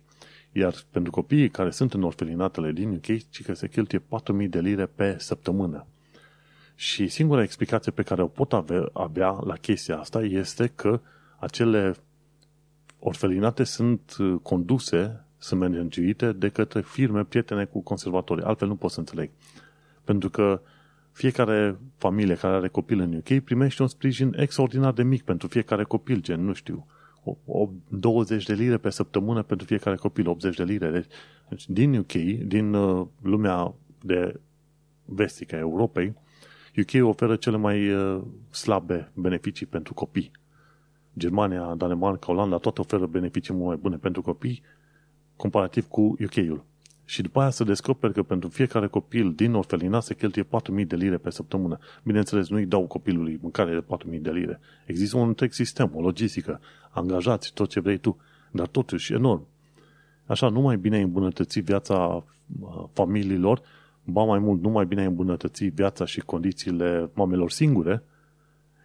Iar 0.53 0.75
pentru 0.91 1.11
copiii 1.11 1.51
care 1.51 1.71
sunt 1.71 1.95
în 1.95 2.03
orfelinatele 2.03 2.73
din 2.73 2.93
UK, 2.93 3.29
ci 3.31 3.43
că 3.43 3.55
se 3.55 3.69
cheltuie 3.69 4.03
4.000 4.43 4.49
de 4.49 4.61
lire 4.61 4.87
pe 4.87 5.17
săptămână. 5.19 5.87
Și 6.75 7.09
singura 7.09 7.43
explicație 7.43 7.93
pe 7.93 8.03
care 8.03 8.23
o 8.23 8.27
pot 8.27 8.53
avea, 8.53 8.89
abia 8.93 9.39
la 9.45 9.55
chestia 9.55 9.99
asta 9.99 10.23
este 10.23 10.73
că 10.75 11.01
acele 11.39 11.95
orfelinate 12.99 13.65
sunt 13.65 14.17
uh, 14.19 14.35
conduse, 14.43 15.25
sunt 15.39 15.61
managerite 15.61 16.33
de 16.33 16.49
către 16.49 16.81
firme 16.81 17.25
prietene 17.25 17.65
cu 17.65 17.83
conservatorii. 17.83 18.45
Altfel 18.45 18.69
nu 18.69 18.77
pot 18.77 18.91
să 18.91 18.99
înțeleg. 18.99 19.31
Pentru 20.05 20.31
că 20.31 20.61
fiecare 21.13 21.79
familie 21.97 22.35
care 22.35 22.55
are 22.55 22.69
copil 22.69 23.01
în 23.01 23.15
UK 23.15 23.45
primește 23.45 23.83
un 23.83 23.89
sprijin 23.89 24.35
extraordinar 24.39 24.93
de 24.93 25.03
mic 25.03 25.23
pentru 25.23 25.49
fiecare 25.49 25.85
copil, 25.85 26.21
gen, 26.21 26.45
nu 26.45 26.53
știu, 26.53 26.87
20 27.89 28.45
de 28.45 28.55
lire 28.55 28.77
pe 28.77 28.91
săptămână 28.91 29.43
pentru 29.43 29.67
fiecare 29.67 29.97
copil, 29.97 30.29
80 30.29 30.57
de 30.57 30.65
lire. 30.65 30.91
Deci, 30.91 31.07
deci 31.49 31.69
din 31.69 31.97
UK, 31.99 32.13
din 32.47 32.75
uh, 32.75 33.07
lumea 33.23 33.75
de 34.03 34.41
vestică 35.05 35.55
a 35.55 35.59
Europei, 35.59 36.15
UK 36.77 37.07
oferă 37.09 37.37
cele 37.37 37.57
mai 37.57 37.91
uh, 37.91 38.23
slabe 38.51 39.11
beneficii 39.15 39.67
pentru 39.67 39.95
copii. 39.95 40.31
Germania, 41.19 41.75
Danemarca, 41.75 42.33
Olanda, 42.33 42.57
toate 42.57 42.81
oferă 42.81 43.07
beneficii 43.07 43.55
mult 43.55 43.67
mai 43.67 43.77
bune 43.77 43.97
pentru 43.97 44.23
copii 44.23 44.63
comparativ 45.37 45.87
cu 45.89 46.01
UK-ul. 46.01 46.65
Și 47.09 47.23
după 47.23 47.41
aia 47.41 47.51
se 47.51 47.65
descoperi 47.65 48.13
că 48.13 48.23
pentru 48.23 48.49
fiecare 48.49 48.87
copil 48.87 49.33
din 49.33 49.55
orfelina 49.55 50.01
se 50.01 50.15
cheltuie 50.15 50.45
4.000 50.45 50.87
de 50.87 50.97
lire 50.97 51.17
pe 51.17 51.31
săptămână. 51.31 51.79
Bineînțeles, 52.03 52.49
nu-i 52.49 52.67
dau 52.67 52.87
copilului 52.87 53.39
mâncare 53.43 53.73
de 53.73 53.85
4.000 54.15 54.21
de 54.21 54.31
lire. 54.31 54.61
Există 54.87 55.17
un 55.17 55.29
întreg 55.29 55.53
sistem, 55.53 55.91
o 55.95 56.01
logistică, 56.01 56.61
angajați, 56.91 57.53
tot 57.55 57.69
ce 57.69 57.81
vrei 57.81 57.99
tu, 57.99 58.17
dar 58.51 58.67
totuși 58.67 59.13
enorm. 59.13 59.47
Așa, 60.27 60.49
nu 60.49 60.61
mai 60.61 60.77
bine 60.77 60.97
ai 60.97 61.03
îmbunătăți 61.03 61.61
viața 61.61 62.25
uh, 62.61 62.85
familiilor, 62.93 63.63
ba 64.05 64.23
mai 64.23 64.39
mult, 64.39 64.63
nu 64.63 64.69
mai 64.69 64.87
bine 64.87 65.01
ai 65.01 65.07
îmbunătăți 65.07 65.65
viața 65.65 66.05
și 66.05 66.21
condițiile 66.21 67.11
mamelor 67.15 67.51
singure, 67.51 68.03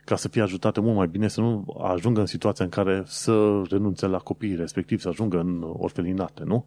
ca 0.05 0.15
să 0.15 0.27
fie 0.27 0.41
ajutate 0.41 0.79
mult 0.79 0.95
mai 0.95 1.07
bine 1.07 1.27
să 1.27 1.41
nu 1.41 1.77
ajungă 1.83 2.19
în 2.19 2.25
situația 2.25 2.65
în 2.65 2.71
care 2.71 3.03
să 3.05 3.61
renunțe 3.69 4.07
la 4.07 4.17
copiii 4.17 4.55
respectiv, 4.55 4.99
să 4.99 5.07
ajungă 5.07 5.39
în 5.39 5.63
orfelinate, 5.77 6.43
nu? 6.43 6.65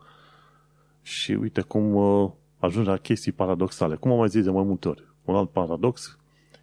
Și 1.06 1.32
uite 1.32 1.60
cum 1.60 1.94
uh, 1.94 2.30
ajungi 2.58 2.88
la 2.88 2.96
chestii 2.96 3.32
paradoxale. 3.32 3.96
Cum 3.96 4.10
am 4.10 4.18
mai 4.18 4.28
zis 4.28 4.44
de 4.44 4.50
mai 4.50 4.64
multe 4.64 4.88
ori. 4.88 5.04
Un 5.24 5.34
alt 5.34 5.50
paradox 5.50 6.18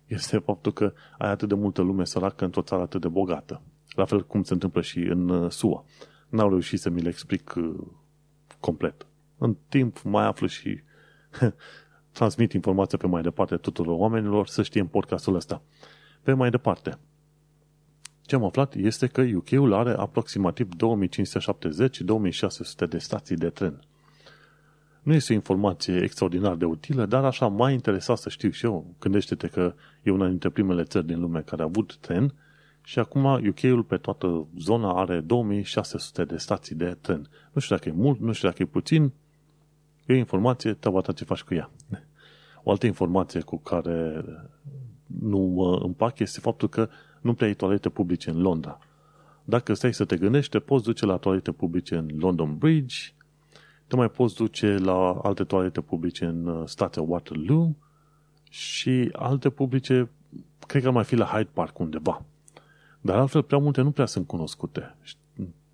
este 0.05 0.37
faptul 0.37 0.73
că 0.73 0.93
ai 1.17 1.29
atât 1.29 1.47
de 1.47 1.55
multă 1.55 1.81
lume 1.81 2.05
săracă 2.05 2.45
într-o 2.45 2.61
țară 2.61 2.81
atât 2.81 3.01
de 3.01 3.07
bogată. 3.07 3.61
La 3.89 4.05
fel 4.05 4.25
cum 4.25 4.43
se 4.43 4.53
întâmplă 4.53 4.81
și 4.81 4.99
în 4.99 5.29
uh, 5.29 5.51
SUA. 5.51 5.85
N-au 6.29 6.49
reușit 6.49 6.79
să 6.79 6.89
mi 6.89 7.01
le 7.01 7.09
explic 7.09 7.53
uh, 7.57 7.75
complet. 8.59 9.05
În 9.37 9.57
timp 9.69 10.01
mai 10.01 10.25
aflu 10.25 10.47
și 10.47 10.81
transmit 12.11 12.53
informația 12.53 12.97
pe 12.97 13.07
mai 13.07 13.21
departe 13.21 13.57
tuturor 13.57 13.99
oamenilor 13.99 14.47
să 14.47 14.63
știe 14.63 14.81
în 14.81 14.87
podcastul 14.87 15.35
ăsta. 15.35 15.61
Pe 16.23 16.33
mai 16.33 16.49
departe, 16.49 16.99
ce 18.21 18.35
am 18.35 18.43
aflat 18.43 18.75
este 18.75 19.07
că 19.07 19.25
UK-ul 19.35 19.73
are 19.73 19.91
aproximativ 19.91 20.67
2570-2600 20.67 20.69
de 22.89 22.97
stații 22.97 23.35
de 23.35 23.49
tren. 23.49 23.81
Nu 25.01 25.13
este 25.13 25.31
o 25.31 25.35
informație 25.35 26.01
extraordinar 26.01 26.55
de 26.55 26.65
utilă, 26.65 27.05
dar 27.05 27.23
așa 27.23 27.47
m-a 27.47 27.71
interesat 27.71 28.17
să 28.17 28.29
știu 28.29 28.49
și 28.49 28.65
eu. 28.65 28.95
Gândește-te 28.99 29.47
că 29.47 29.73
e 30.03 30.11
una 30.11 30.27
dintre 30.27 30.49
primele 30.49 30.83
țări 30.83 31.05
din 31.05 31.19
lume 31.19 31.41
care 31.41 31.61
a 31.61 31.65
avut 31.65 31.95
tren 31.95 32.33
și 32.83 32.99
acum 32.99 33.23
UK-ul 33.25 33.83
pe 33.83 33.97
toată 33.97 34.47
zona 34.57 34.99
are 34.99 35.19
2600 35.19 36.23
de 36.23 36.37
stații 36.37 36.75
de 36.75 36.97
tren. 37.01 37.29
Nu 37.51 37.61
știu 37.61 37.75
dacă 37.75 37.89
e 37.89 37.91
mult, 37.91 38.19
nu 38.19 38.31
știu 38.31 38.47
dacă 38.47 38.63
e 38.63 38.65
puțin, 38.65 39.11
e 40.05 40.13
o 40.13 40.17
informație, 40.17 40.73
te 40.73 40.89
ta 40.89 41.11
ce 41.11 41.23
faci 41.23 41.41
cu 41.41 41.53
ea. 41.53 41.71
O 42.63 42.71
altă 42.71 42.85
informație 42.85 43.41
cu 43.41 43.57
care 43.57 44.25
nu 45.05 45.39
mă 45.39 45.79
împac 45.83 46.19
este 46.19 46.39
faptul 46.39 46.69
că 46.69 46.89
nu 47.21 47.33
prea 47.33 47.47
ai 47.47 47.53
toalete 47.53 47.89
publice 47.89 48.29
în 48.29 48.41
Londra. 48.41 48.79
Dacă 49.43 49.73
stai 49.73 49.93
să 49.93 50.05
te 50.05 50.17
gândești, 50.17 50.51
te 50.51 50.59
poți 50.59 50.83
duce 50.83 51.05
la 51.05 51.17
toalete 51.17 51.51
publice 51.51 51.95
în 51.95 52.09
London 52.17 52.57
Bridge, 52.57 52.95
te 53.91 53.97
mai 53.97 54.09
poți 54.09 54.35
duce 54.35 54.77
la 54.77 55.19
alte 55.23 55.43
toalete 55.43 55.81
publice 55.81 56.25
în 56.25 56.45
uh, 56.45 56.63
stația 56.65 57.01
Waterloo 57.01 57.75
și 58.49 59.09
alte 59.11 59.49
publice, 59.49 60.09
cred 60.67 60.81
că 60.81 60.87
ar 60.87 60.93
mai 60.93 61.03
fi 61.03 61.15
la 61.15 61.25
Hyde 61.25 61.49
Park 61.53 61.79
undeva. 61.79 62.21
Dar 63.01 63.17
altfel 63.17 63.43
prea 63.43 63.59
multe 63.59 63.81
nu 63.81 63.91
prea 63.91 64.05
sunt 64.05 64.27
cunoscute. 64.27 64.95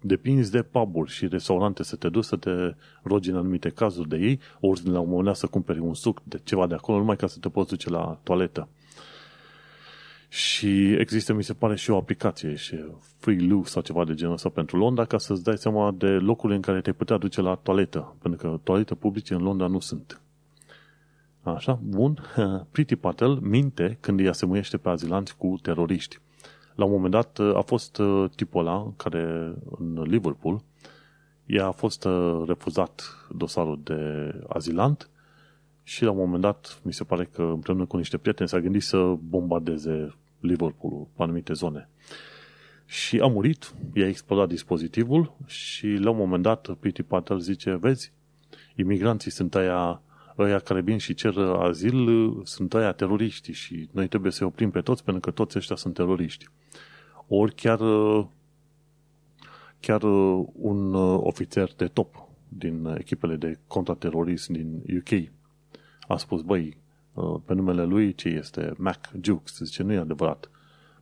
Depinzi 0.01 0.51
de 0.51 0.61
puburi 0.61 1.11
și 1.11 1.27
restaurante 1.27 1.83
să 1.83 1.95
te 1.95 2.09
duci 2.09 2.23
să 2.23 2.35
te 2.35 2.75
rogi 3.01 3.29
în 3.29 3.35
anumite 3.35 3.69
cazuri 3.69 4.09
de 4.09 4.17
ei, 4.17 4.39
ori 4.59 4.87
la 4.87 4.99
un 4.99 5.07
moment 5.07 5.25
dat 5.25 5.35
să 5.35 5.47
cumperi 5.47 5.79
un 5.79 5.93
suc 5.93 6.21
de 6.23 6.39
ceva 6.43 6.67
de 6.67 6.73
acolo, 6.73 6.97
numai 6.97 7.15
ca 7.15 7.27
să 7.27 7.39
te 7.39 7.49
poți 7.49 7.69
duce 7.69 7.89
la 7.89 8.19
toaletă. 8.23 8.67
Și 10.29 10.91
există, 10.91 11.33
mi 11.33 11.43
se 11.43 11.53
pare, 11.53 11.75
și 11.75 11.89
o 11.89 11.97
aplicație, 11.97 12.55
și 12.55 12.85
Free 13.17 13.47
Loo 13.47 13.63
sau 13.63 13.81
ceva 13.81 14.05
de 14.05 14.13
genul 14.13 14.33
ăsta 14.33 14.49
pentru 14.49 14.77
Londra, 14.77 15.05
ca 15.05 15.17
să-ți 15.17 15.43
dai 15.43 15.57
seama 15.57 15.91
de 15.91 16.07
locurile 16.07 16.55
în 16.55 16.61
care 16.61 16.81
te 16.81 16.91
putea 16.91 17.17
duce 17.17 17.41
la 17.41 17.55
toaletă, 17.55 18.15
pentru 18.21 18.47
că 18.47 18.59
toalete 18.63 18.95
publice 18.95 19.33
în 19.33 19.41
Londra 19.41 19.67
nu 19.67 19.79
sunt. 19.79 20.21
Așa, 21.41 21.79
bun. 21.83 22.17
Pretty 22.71 22.95
Patel 22.95 23.39
minte 23.41 23.97
când 23.99 24.19
îi 24.19 24.27
asemuiește 24.27 24.77
pe 24.77 24.89
azilanți 24.89 25.37
cu 25.37 25.59
teroriști. 25.61 26.19
La 26.75 26.85
un 26.85 26.91
moment 26.91 27.11
dat 27.11 27.39
a 27.55 27.61
fost 27.61 27.97
uh, 27.97 28.29
tipul 28.35 28.59
ăla 28.59 28.93
care 28.97 29.53
în 29.79 30.01
Liverpool 30.01 30.61
i 31.45 31.57
a 31.57 31.71
fost 31.71 32.05
uh, 32.05 32.43
refuzat 32.47 33.03
dosarul 33.29 33.79
de 33.83 34.33
azilant 34.47 35.09
și 35.87 36.03
la 36.03 36.11
un 36.11 36.17
moment 36.17 36.41
dat, 36.41 36.79
mi 36.83 36.93
se 36.93 37.03
pare 37.03 37.25
că 37.25 37.41
împreună 37.41 37.85
cu 37.85 37.97
niște 37.97 38.17
prieteni 38.17 38.49
s-a 38.49 38.59
gândit 38.59 38.83
să 38.83 39.15
bombardeze 39.19 40.15
Liverpool 40.39 41.07
pe 41.15 41.23
anumite 41.23 41.53
zone. 41.53 41.89
Și 42.85 43.19
a 43.19 43.27
murit, 43.27 43.73
i-a 43.93 44.07
explodat 44.07 44.47
dispozitivul 44.47 45.33
și 45.45 45.87
la 45.87 46.09
un 46.09 46.17
moment 46.17 46.43
dat 46.43 46.69
Pity 46.79 47.03
Patel 47.03 47.39
zice, 47.39 47.75
vezi, 47.75 48.13
imigranții 48.75 49.31
sunt 49.31 49.55
aia, 49.55 50.01
aia 50.35 50.59
care 50.59 50.81
vin 50.81 50.97
și 50.97 51.13
cer 51.13 51.37
azil, 51.37 52.31
sunt 52.43 52.73
aia 52.73 52.91
teroriști 52.91 53.51
și 53.51 53.89
noi 53.91 54.07
trebuie 54.07 54.31
să-i 54.31 54.47
oprim 54.47 54.71
pe 54.71 54.81
toți 54.81 55.03
pentru 55.03 55.21
că 55.21 55.31
toți 55.31 55.57
ăștia 55.57 55.75
sunt 55.75 55.93
teroriști. 55.93 56.47
Ori 57.27 57.55
chiar, 57.55 57.79
chiar 59.79 60.03
un 60.53 60.93
ofițer 61.15 61.69
de 61.75 61.85
top 61.85 62.27
din 62.47 62.95
echipele 62.97 63.35
de 63.35 63.59
contraterorism 63.67 64.53
din 64.53 64.83
UK 64.97 65.35
a 66.07 66.17
spus, 66.17 66.41
băi, 66.41 66.77
uh, 67.13 67.35
pe 67.45 67.53
numele 67.53 67.83
lui 67.83 68.13
ce 68.13 68.27
este 68.27 68.73
Mac 68.77 69.11
Jukes, 69.21 69.57
zice, 69.57 69.83
nu 69.83 69.93
e 69.93 69.97
adevărat. 69.97 70.49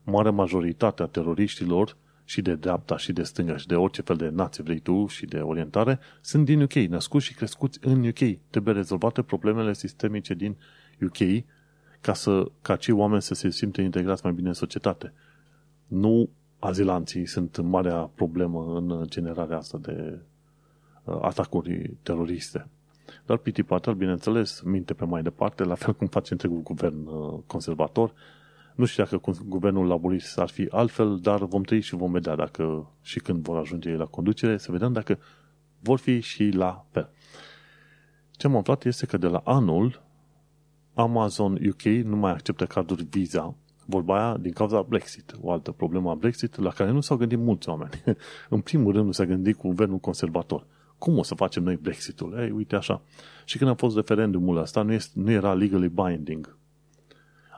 Mare 0.04 0.30
majoritatea 0.30 1.06
teroriștilor 1.06 1.98
și 2.26 2.42
de 2.42 2.56
dreapta 2.56 2.98
și 2.98 3.14
de 3.14 3.24
stânga 3.24 3.58
și 3.58 3.68
de 3.68 3.76
orice 3.76 4.02
fel 4.02 4.16
de 4.16 4.30
nație 4.30 4.64
vrei 4.64 4.80
tu 4.80 5.08
și 5.08 5.26
de 5.26 5.38
orientare, 5.38 6.00
sunt 6.22 6.46
din 6.46 6.62
UK, 6.62 6.74
născuți 6.74 7.26
și 7.26 7.34
crescuți 7.34 7.80
în 7.82 8.08
UK. 8.08 8.38
Trebuie 8.50 8.74
rezolvate 8.74 9.22
problemele 9.22 9.74
sistemice 9.74 10.34
din 10.34 10.56
UK 11.02 11.44
ca, 12.02 12.14
să, 12.14 12.52
ca 12.62 12.76
cei 12.76 12.94
oameni 12.94 13.22
să 13.22 13.34
se 13.34 13.50
simtă 13.50 13.82
integrați 13.82 14.22
mai 14.24 14.34
bine 14.34 14.48
în 14.48 14.54
societate. 14.54 15.14
Nu 15.88 16.30
azilanții 16.60 17.26
sunt 17.26 17.58
marea 17.58 18.10
problemă 18.16 18.78
în 18.78 19.06
generarea 19.08 19.58
asta 19.58 19.78
de 19.78 20.20
uh, 21.04 21.18
atacuri 21.22 21.98
teroriste. 22.04 22.68
Dar 23.26 23.38
Piti 23.38 23.64
Patel, 23.64 23.94
bineînțeles, 23.94 24.62
minte 24.62 24.94
pe 24.94 25.06
mai 25.06 25.22
departe, 25.22 25.64
la 25.64 25.76
fel 25.76 25.94
cum 25.94 26.08
face 26.08 26.34
întregul 26.34 26.62
guvern 26.62 27.08
uh, 27.08 27.40
conservator. 27.48 28.14
Nu 28.76 28.86
știu 28.86 29.04
dacă 29.04 29.34
guvernul 29.46 29.88
laborist 29.88 30.40
ar 30.40 30.50
fi 30.50 30.68
altfel, 30.72 31.20
dar 31.20 31.44
vom 31.44 31.64
trăi 31.64 31.82
și 31.82 31.96
vom 31.96 32.12
vedea 32.12 32.36
dacă 32.36 32.92
și 33.02 33.20
când 33.20 33.44
vor 33.44 33.58
ajunge 33.58 33.90
ei 33.90 33.98
la 33.98 34.06
conducere, 34.06 34.58
să 34.58 34.72
vedem 34.72 34.94
dacă 34.94 35.20
vor 35.80 36.00
fi 36.00 36.20
și 36.20 36.50
la 36.50 36.86
fel. 36.92 37.10
Ce 38.32 38.48
am 38.48 38.56
aflat 38.56 38.86
este 38.86 39.06
că 39.06 39.18
de 39.18 39.28
la 39.28 39.42
anul 39.44 40.02
Amazon 40.94 41.60
UK 41.68 41.84
nu 41.84 42.16
mai 42.16 42.32
acceptă 42.32 42.66
carduri 42.66 43.04
Visa, 43.10 43.56
vorba 43.86 44.16
aia 44.16 44.38
din 44.38 44.52
cauza 44.52 44.82
Brexit, 44.82 45.36
o 45.42 45.52
altă 45.52 45.72
problemă 45.72 46.10
a 46.10 46.16
Brexit 46.16 46.56
la 46.56 46.70
care 46.70 46.92
nu 46.92 47.02
s-au 47.02 47.18
gândit 47.18 47.40
mulți 47.40 47.70
oameni. 47.70 48.04
în 48.50 48.62
primul 48.62 48.94
rând 48.94 49.06
nu 49.06 49.12
s-a 49.12 49.26
gândit 49.26 49.58
guvernul 49.58 49.98
conservator. 49.98 50.66
Cum 50.98 51.18
o 51.18 51.24
să 51.24 51.36
facem 51.36 51.64
noi 51.64 51.76
Brexitul? 51.76 52.36
Ei, 52.40 52.50
uite 52.50 52.76
așa. 52.76 53.02
Și 53.46 53.58
când 53.58 53.70
a 53.70 53.74
fost 53.74 53.96
referendumul 53.96 54.58
ăsta, 54.58 54.82
nu, 54.82 54.94
este, 54.94 55.20
nu 55.20 55.32
era 55.32 55.54
legally 55.54 55.90
binding. 55.90 56.58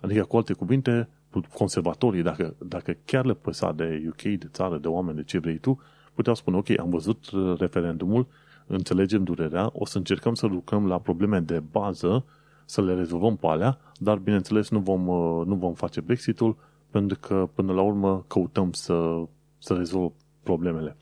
Adică, 0.02 0.24
cu 0.24 0.38
alte 0.38 0.54
cuvinte, 0.54 1.10
conservatorii, 1.54 2.22
dacă, 2.22 2.56
dacă 2.58 2.98
chiar 3.06 3.26
le 3.26 3.34
păsa 3.34 3.72
de 3.72 4.04
UK, 4.08 4.22
de 4.22 4.48
țară, 4.52 4.78
de 4.78 4.88
oameni, 4.88 5.16
de 5.16 5.24
ce 5.24 5.40
vrei 5.40 5.58
tu, 5.58 5.82
puteau 6.14 6.36
spune, 6.36 6.58
ok, 6.58 6.80
am 6.80 6.90
văzut 6.90 7.30
referendumul, 7.58 8.28
înțelegem 8.68 9.24
durerea, 9.24 9.70
o 9.74 9.86
să 9.86 9.98
încercăm 9.98 10.34
să 10.34 10.46
lucrăm 10.46 10.88
la 10.88 11.00
probleme 11.00 11.40
de 11.40 11.60
bază, 11.72 12.26
să 12.66 12.82
le 12.82 12.94
rezolvăm 12.94 13.36
pe 13.36 13.48
alea, 13.48 13.78
dar 13.98 14.18
bineînțeles 14.18 14.70
nu 14.70 14.80
vom, 14.80 15.02
nu 15.48 15.56
vom 15.56 15.74
face 15.74 16.02
Brexitul, 16.02 16.58
pentru 16.90 17.18
că 17.20 17.50
până 17.54 17.74
la 17.74 17.82
urmă 17.82 18.24
căutăm 18.28 18.72
să, 18.72 19.24
să 19.58 19.74
rezolv 19.74 20.12
problemele. 20.44 20.96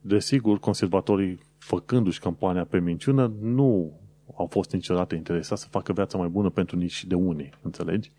Desigur, 0.00 0.58
conservatorii 0.58 1.40
făcându-și 1.66 2.20
campania 2.20 2.64
pe 2.64 2.80
minciună, 2.80 3.32
nu 3.40 4.00
au 4.36 4.46
fost 4.46 4.72
niciodată 4.72 5.14
interesați 5.14 5.62
să 5.62 5.68
facă 5.68 5.92
viața 5.92 6.18
mai 6.18 6.28
bună 6.28 6.50
pentru 6.50 6.76
nici 6.76 7.04
de 7.04 7.14
unii, 7.14 7.50
înțelegi? 7.62 8.10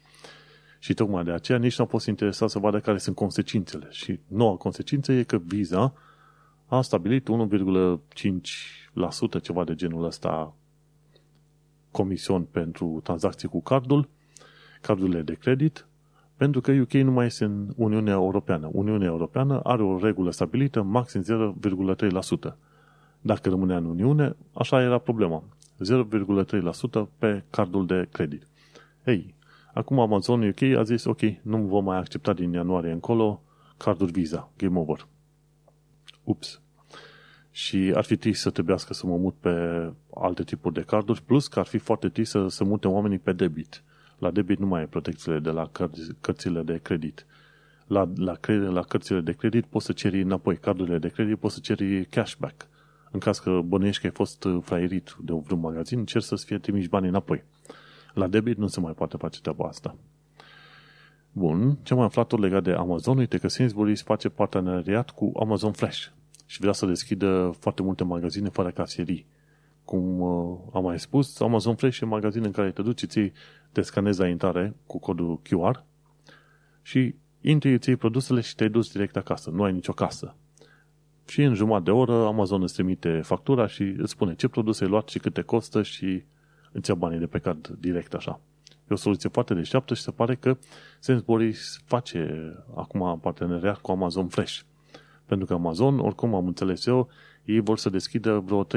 Și 0.80 0.94
tocmai 0.94 1.24
de 1.24 1.32
aceea 1.32 1.58
nici 1.58 1.78
nu 1.78 1.84
au 1.84 1.90
fost 1.90 2.08
interesați 2.08 2.52
să 2.52 2.60
vadă 2.60 2.80
care 2.80 2.98
sunt 2.98 3.16
consecințele. 3.16 3.88
Și 3.90 4.20
noua 4.28 4.56
consecință 4.56 5.12
e 5.12 5.24
că 5.24 5.38
Visa 5.38 5.94
a 6.66 6.82
stabilit 6.82 7.28
1,5% 7.28 9.42
ceva 9.42 9.64
de 9.64 9.76
genul 9.76 10.06
ăsta 10.06 10.56
comision 11.92 12.44
pentru 12.44 13.00
tranzacții 13.04 13.48
cu 13.48 13.62
cardul, 13.62 14.10
cardurile 14.82 15.22
de 15.22 15.34
credit, 15.34 15.88
pentru 16.36 16.62
că 16.62 16.72
UK 16.72 16.94
nu 16.94 17.12
mai 17.12 17.26
este 17.26 17.44
în 17.44 17.74
Uniunea 17.76 18.14
Europeană. 18.14 18.70
Uniunea 18.72 19.08
Europeană 19.08 19.60
are 19.60 19.84
o 19.84 20.00
regulă 20.00 20.32
stabilită, 20.32 20.82
maxim 20.82 21.24
0,3%. 22.50 22.58
Dacă 23.22 23.50
rămânea 23.50 23.78
în 23.78 23.86
Uniune, 23.86 24.36
așa 24.54 24.82
era 24.82 24.98
problema. 24.98 25.44
0,3% 25.80 27.08
pe 27.18 27.44
cardul 27.50 27.86
de 27.86 28.08
credit. 28.12 28.48
Ei, 29.06 29.36
acum 29.74 30.00
Amazon 30.00 30.48
UK 30.48 30.62
a 30.62 30.84
zis, 30.84 31.04
ok, 31.04 31.22
nu 31.42 31.58
vom 31.58 31.84
mai 31.84 31.98
accepta 31.98 32.34
din 32.34 32.52
ianuarie 32.52 32.92
încolo 32.92 33.42
carduri 33.78 34.12
Visa. 34.12 34.52
Game 34.58 34.80
over. 34.80 35.08
Ups. 36.24 36.62
Și 37.52 37.92
ar 37.96 38.04
fi 38.04 38.16
trist 38.16 38.42
să 38.42 38.50
trebuiască 38.50 38.94
să 38.94 39.08
mă 39.08 39.18
mut 39.18 39.36
pe 39.40 39.50
alte 40.14 40.44
tipuri 40.44 40.74
de 40.74 40.82
carduri, 40.82 41.22
plus 41.22 41.48
că 41.48 41.60
ar 41.60 41.66
fi 41.66 41.78
foarte 41.78 42.10
trist 42.10 42.32
să, 42.32 42.48
să 42.48 42.64
mute 42.64 42.88
oamenii 42.88 43.20
pe 43.20 43.34
debit. 43.34 43.84
La 44.18 44.32
debit 44.32 44.60
nu 44.60 44.66
mai 44.66 44.80
ai 44.80 44.88
protecțiile 44.88 45.40
de 45.40 45.50
la 45.50 45.70
căr- 45.72 46.22
cărțile 46.22 46.62
de 46.62 46.78
credit. 46.78 47.26
La, 47.88 48.10
la, 48.16 48.34
credit, 48.34 48.70
la 48.70 48.82
cărțile 48.82 49.22
de 49.22 49.32
credit 49.32 49.66
poți 49.66 49.86
să 49.86 49.92
ceri 49.92 50.22
înapoi, 50.22 50.58
cardurile 50.58 50.98
de 50.98 51.08
credit 51.08 51.38
poți 51.38 51.54
să 51.54 51.60
ceri 51.60 52.06
cashback. 52.06 52.68
În 53.12 53.20
caz 53.20 53.40
că 53.40 53.62
bănuiești 53.66 54.02
că 54.02 54.08
ai 54.08 54.14
fost 54.14 54.44
uh, 54.44 54.58
fraierit 54.64 55.16
de 55.20 55.34
vreun 55.44 55.60
magazin, 55.60 56.06
cer 56.06 56.22
să-ți 56.22 56.46
fie 56.46 56.58
trimiși 56.58 56.90
banii 56.90 57.10
înapoi. 57.10 57.44
La 58.14 58.28
debit 58.28 58.58
nu 58.58 58.68
se 58.68 58.80
mai 58.80 58.94
poate 58.94 59.18
face 59.18 59.40
treaba 59.42 59.68
asta. 59.68 59.96
Bun, 61.32 61.78
ce 61.84 61.94
am 61.94 62.00
aflat 62.00 62.28
tot 62.28 62.40
legat 62.40 62.64
de 62.64 62.72
Amazon, 62.72 63.18
uite 63.18 63.38
că 63.38 63.48
Sainsbury's 63.48 64.04
face 64.04 64.30
parteneriat 64.30 65.10
cu 65.10 65.32
Amazon 65.40 65.72
Flash 65.72 66.06
și 66.46 66.60
vrea 66.60 66.72
să 66.72 66.86
deschidă 66.86 67.56
foarte 67.60 67.82
multe 67.82 68.04
magazine 68.04 68.50
fără 68.50 68.72
casierii. 68.72 69.26
Cum 69.86 70.20
uh, 70.20 70.58
am 70.74 70.84
mai 70.84 71.00
spus, 71.00 71.40
Amazon 71.40 71.76
Fresh 71.76 72.00
e 72.00 72.04
un 72.04 72.10
magazin 72.10 72.44
în 72.44 72.52
care 72.52 72.72
te 72.72 72.82
duci, 72.82 73.06
ții, 73.06 73.32
te 73.72 73.82
scanezi 73.82 74.20
la 74.20 74.28
intrare 74.28 74.76
cu 74.86 75.00
codul 75.00 75.42
QR 75.42 75.86
și 76.82 77.16
intri, 77.42 77.74
îți 77.74 77.88
iei 77.88 77.98
produsele 77.98 78.42
și 78.42 78.56
te 78.56 78.68
duci 78.68 78.92
direct 78.92 79.16
acasă. 79.16 79.50
Nu 79.50 79.64
ai 79.64 79.72
nicio 79.72 79.94
casă. 79.94 80.36
Și 81.28 81.44
în 81.44 81.54
jumătate 81.54 81.84
de 81.84 81.92
oră 81.92 82.26
Amazon 82.26 82.62
îți 82.62 82.74
trimite 82.74 83.22
factura 83.24 83.68
și 83.68 83.84
îți 83.84 84.12
spune 84.12 84.36
ce 84.36 84.48
produse 84.48 84.84
ai 84.84 84.90
luat 84.90 85.08
și 85.08 85.20
cât 85.20 85.34
te 85.34 85.42
costă 85.42 85.84
și 85.84 86.24
îți 86.72 86.90
ia 86.90 86.96
banii 86.96 87.20
de 87.20 87.28
pe 87.28 87.40
card 87.40 87.68
direct 87.80 88.14
așa. 88.14 88.40
E 88.70 88.94
o 88.94 88.96
soluție 88.96 89.30
foarte 89.30 89.54
deșteaptă 89.54 89.94
și 89.94 90.02
se 90.02 90.12
pare 90.12 90.36
că 90.36 90.58
Sainsbury's 91.00 91.84
face 91.86 92.54
acum 92.76 93.20
parteneriat 93.20 93.78
cu 93.78 93.92
Amazon 93.92 94.28
Fresh. 94.28 94.60
Pentru 95.26 95.46
că 95.46 95.54
Amazon, 95.54 96.00
oricum 96.00 96.36
am 96.36 96.48
înțeles 96.48 96.86
eu, 96.86 97.08
ei 97.46 97.60
vor 97.60 97.78
să 97.78 97.90
deschidă 97.90 98.40
vreo 98.40 98.66
3-400 98.66 98.68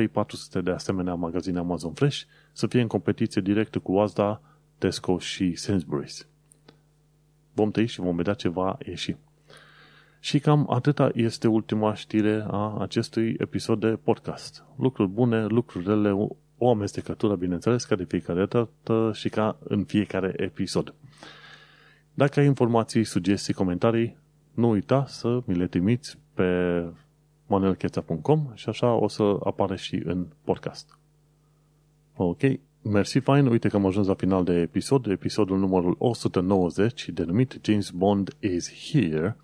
de 0.63 0.71
asemenea 0.71 1.15
magazine 1.15 1.59
Amazon 1.59 1.93
Fresh 1.93 2.23
să 2.53 2.67
fie 2.67 2.81
în 2.81 2.87
competiție 2.87 3.41
directă 3.41 3.79
cu 3.79 3.99
Asda, 3.99 4.41
Tesco 4.79 5.19
și 5.19 5.57
Sainsbury's. 5.57 6.27
Vom 7.53 7.71
tăi 7.71 7.87
și 7.87 8.01
vom 8.01 8.17
vedea 8.17 8.35
ce 8.35 8.49
va 8.49 8.79
ieși. 8.87 9.17
Și 10.23 10.39
cam 10.39 10.67
atâta 10.71 11.11
este 11.15 11.49
ultima 11.49 11.95
știre 11.95 12.45
a 12.51 12.77
acestui 12.79 13.37
episod 13.39 13.81
de 13.81 13.99
podcast. 14.03 14.65
Lucruri 14.79 15.09
bune, 15.09 15.47
lucruri 15.47 15.87
rele, 15.87 16.29
o 16.59 16.71
amestecătură, 16.71 17.35
bineînțeles, 17.35 17.85
ca 17.85 17.95
de 17.95 18.05
fiecare 18.05 18.45
dată 18.47 19.11
și 19.15 19.29
ca 19.29 19.59
în 19.65 19.85
fiecare 19.85 20.35
episod. 20.37 20.95
Dacă 22.15 22.41
ai 22.41 22.47
informații, 22.47 23.05
sugestii, 23.05 23.55
comentarii, 23.55 24.17
nu 24.55 24.71
uita 24.71 25.05
să 25.07 25.43
mi 25.47 25.55
le 25.55 25.67
trimiți 25.67 26.19
pe 26.35 26.85
manuelcheța.com 27.47 28.51
și 28.55 28.69
așa 28.69 28.93
o 28.93 29.09
să 29.09 29.37
apare 29.45 29.77
și 29.77 30.03
în 30.05 30.27
podcast. 30.45 30.99
Ok, 32.17 32.41
mersi 32.83 33.19
fain, 33.19 33.47
uite 33.47 33.69
că 33.69 33.77
am 33.77 33.87
ajuns 33.87 34.07
la 34.07 34.15
final 34.15 34.45
de 34.45 34.53
episod, 34.53 35.07
episodul 35.07 35.59
numărul 35.59 35.97
190, 35.99 37.09
denumit 37.09 37.59
James 37.63 37.91
Bond 37.91 38.37
is 38.41 38.73
Here. 38.91 39.37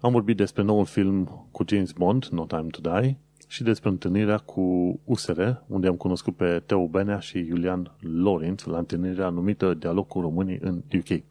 Am 0.00 0.12
vorbit 0.12 0.36
despre 0.36 0.62
noul 0.62 0.84
film 0.84 1.46
cu 1.50 1.64
James 1.68 1.92
Bond, 1.92 2.24
No 2.24 2.46
Time 2.46 2.66
to 2.70 2.80
Die, 2.80 3.18
și 3.48 3.62
despre 3.62 3.88
întâlnirea 3.88 4.38
cu 4.38 4.60
USR, 5.04 5.40
unde 5.66 5.86
am 5.86 5.96
cunoscut 5.96 6.36
pe 6.36 6.62
Teo 6.66 6.86
Benea 6.86 7.18
și 7.18 7.38
Iulian 7.38 7.96
Laurent 8.00 8.66
la 8.66 8.78
întâlnirea 8.78 9.28
numită 9.28 9.74
Dialog 9.74 10.06
cu 10.06 10.20
românii 10.20 10.58
în 10.60 10.82
UK. 10.98 11.22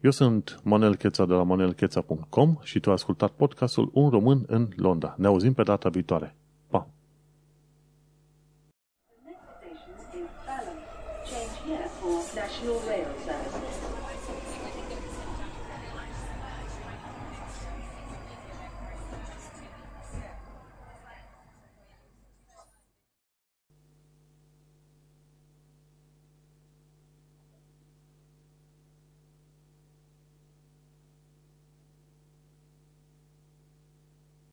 Eu 0.00 0.10
sunt 0.10 0.60
Manuel 0.62 0.96
Cheța 0.96 1.26
de 1.26 1.32
la 1.32 1.42
manuelcheța.com 1.42 2.56
și 2.62 2.80
tu 2.80 2.88
ai 2.88 2.94
ascultat 2.94 3.30
podcastul 3.30 3.90
Un 3.92 4.08
român 4.08 4.44
în 4.46 4.68
Londra. 4.76 5.14
Ne 5.18 5.26
auzim 5.26 5.52
pe 5.52 5.62
data 5.62 5.88
viitoare. 5.88 6.34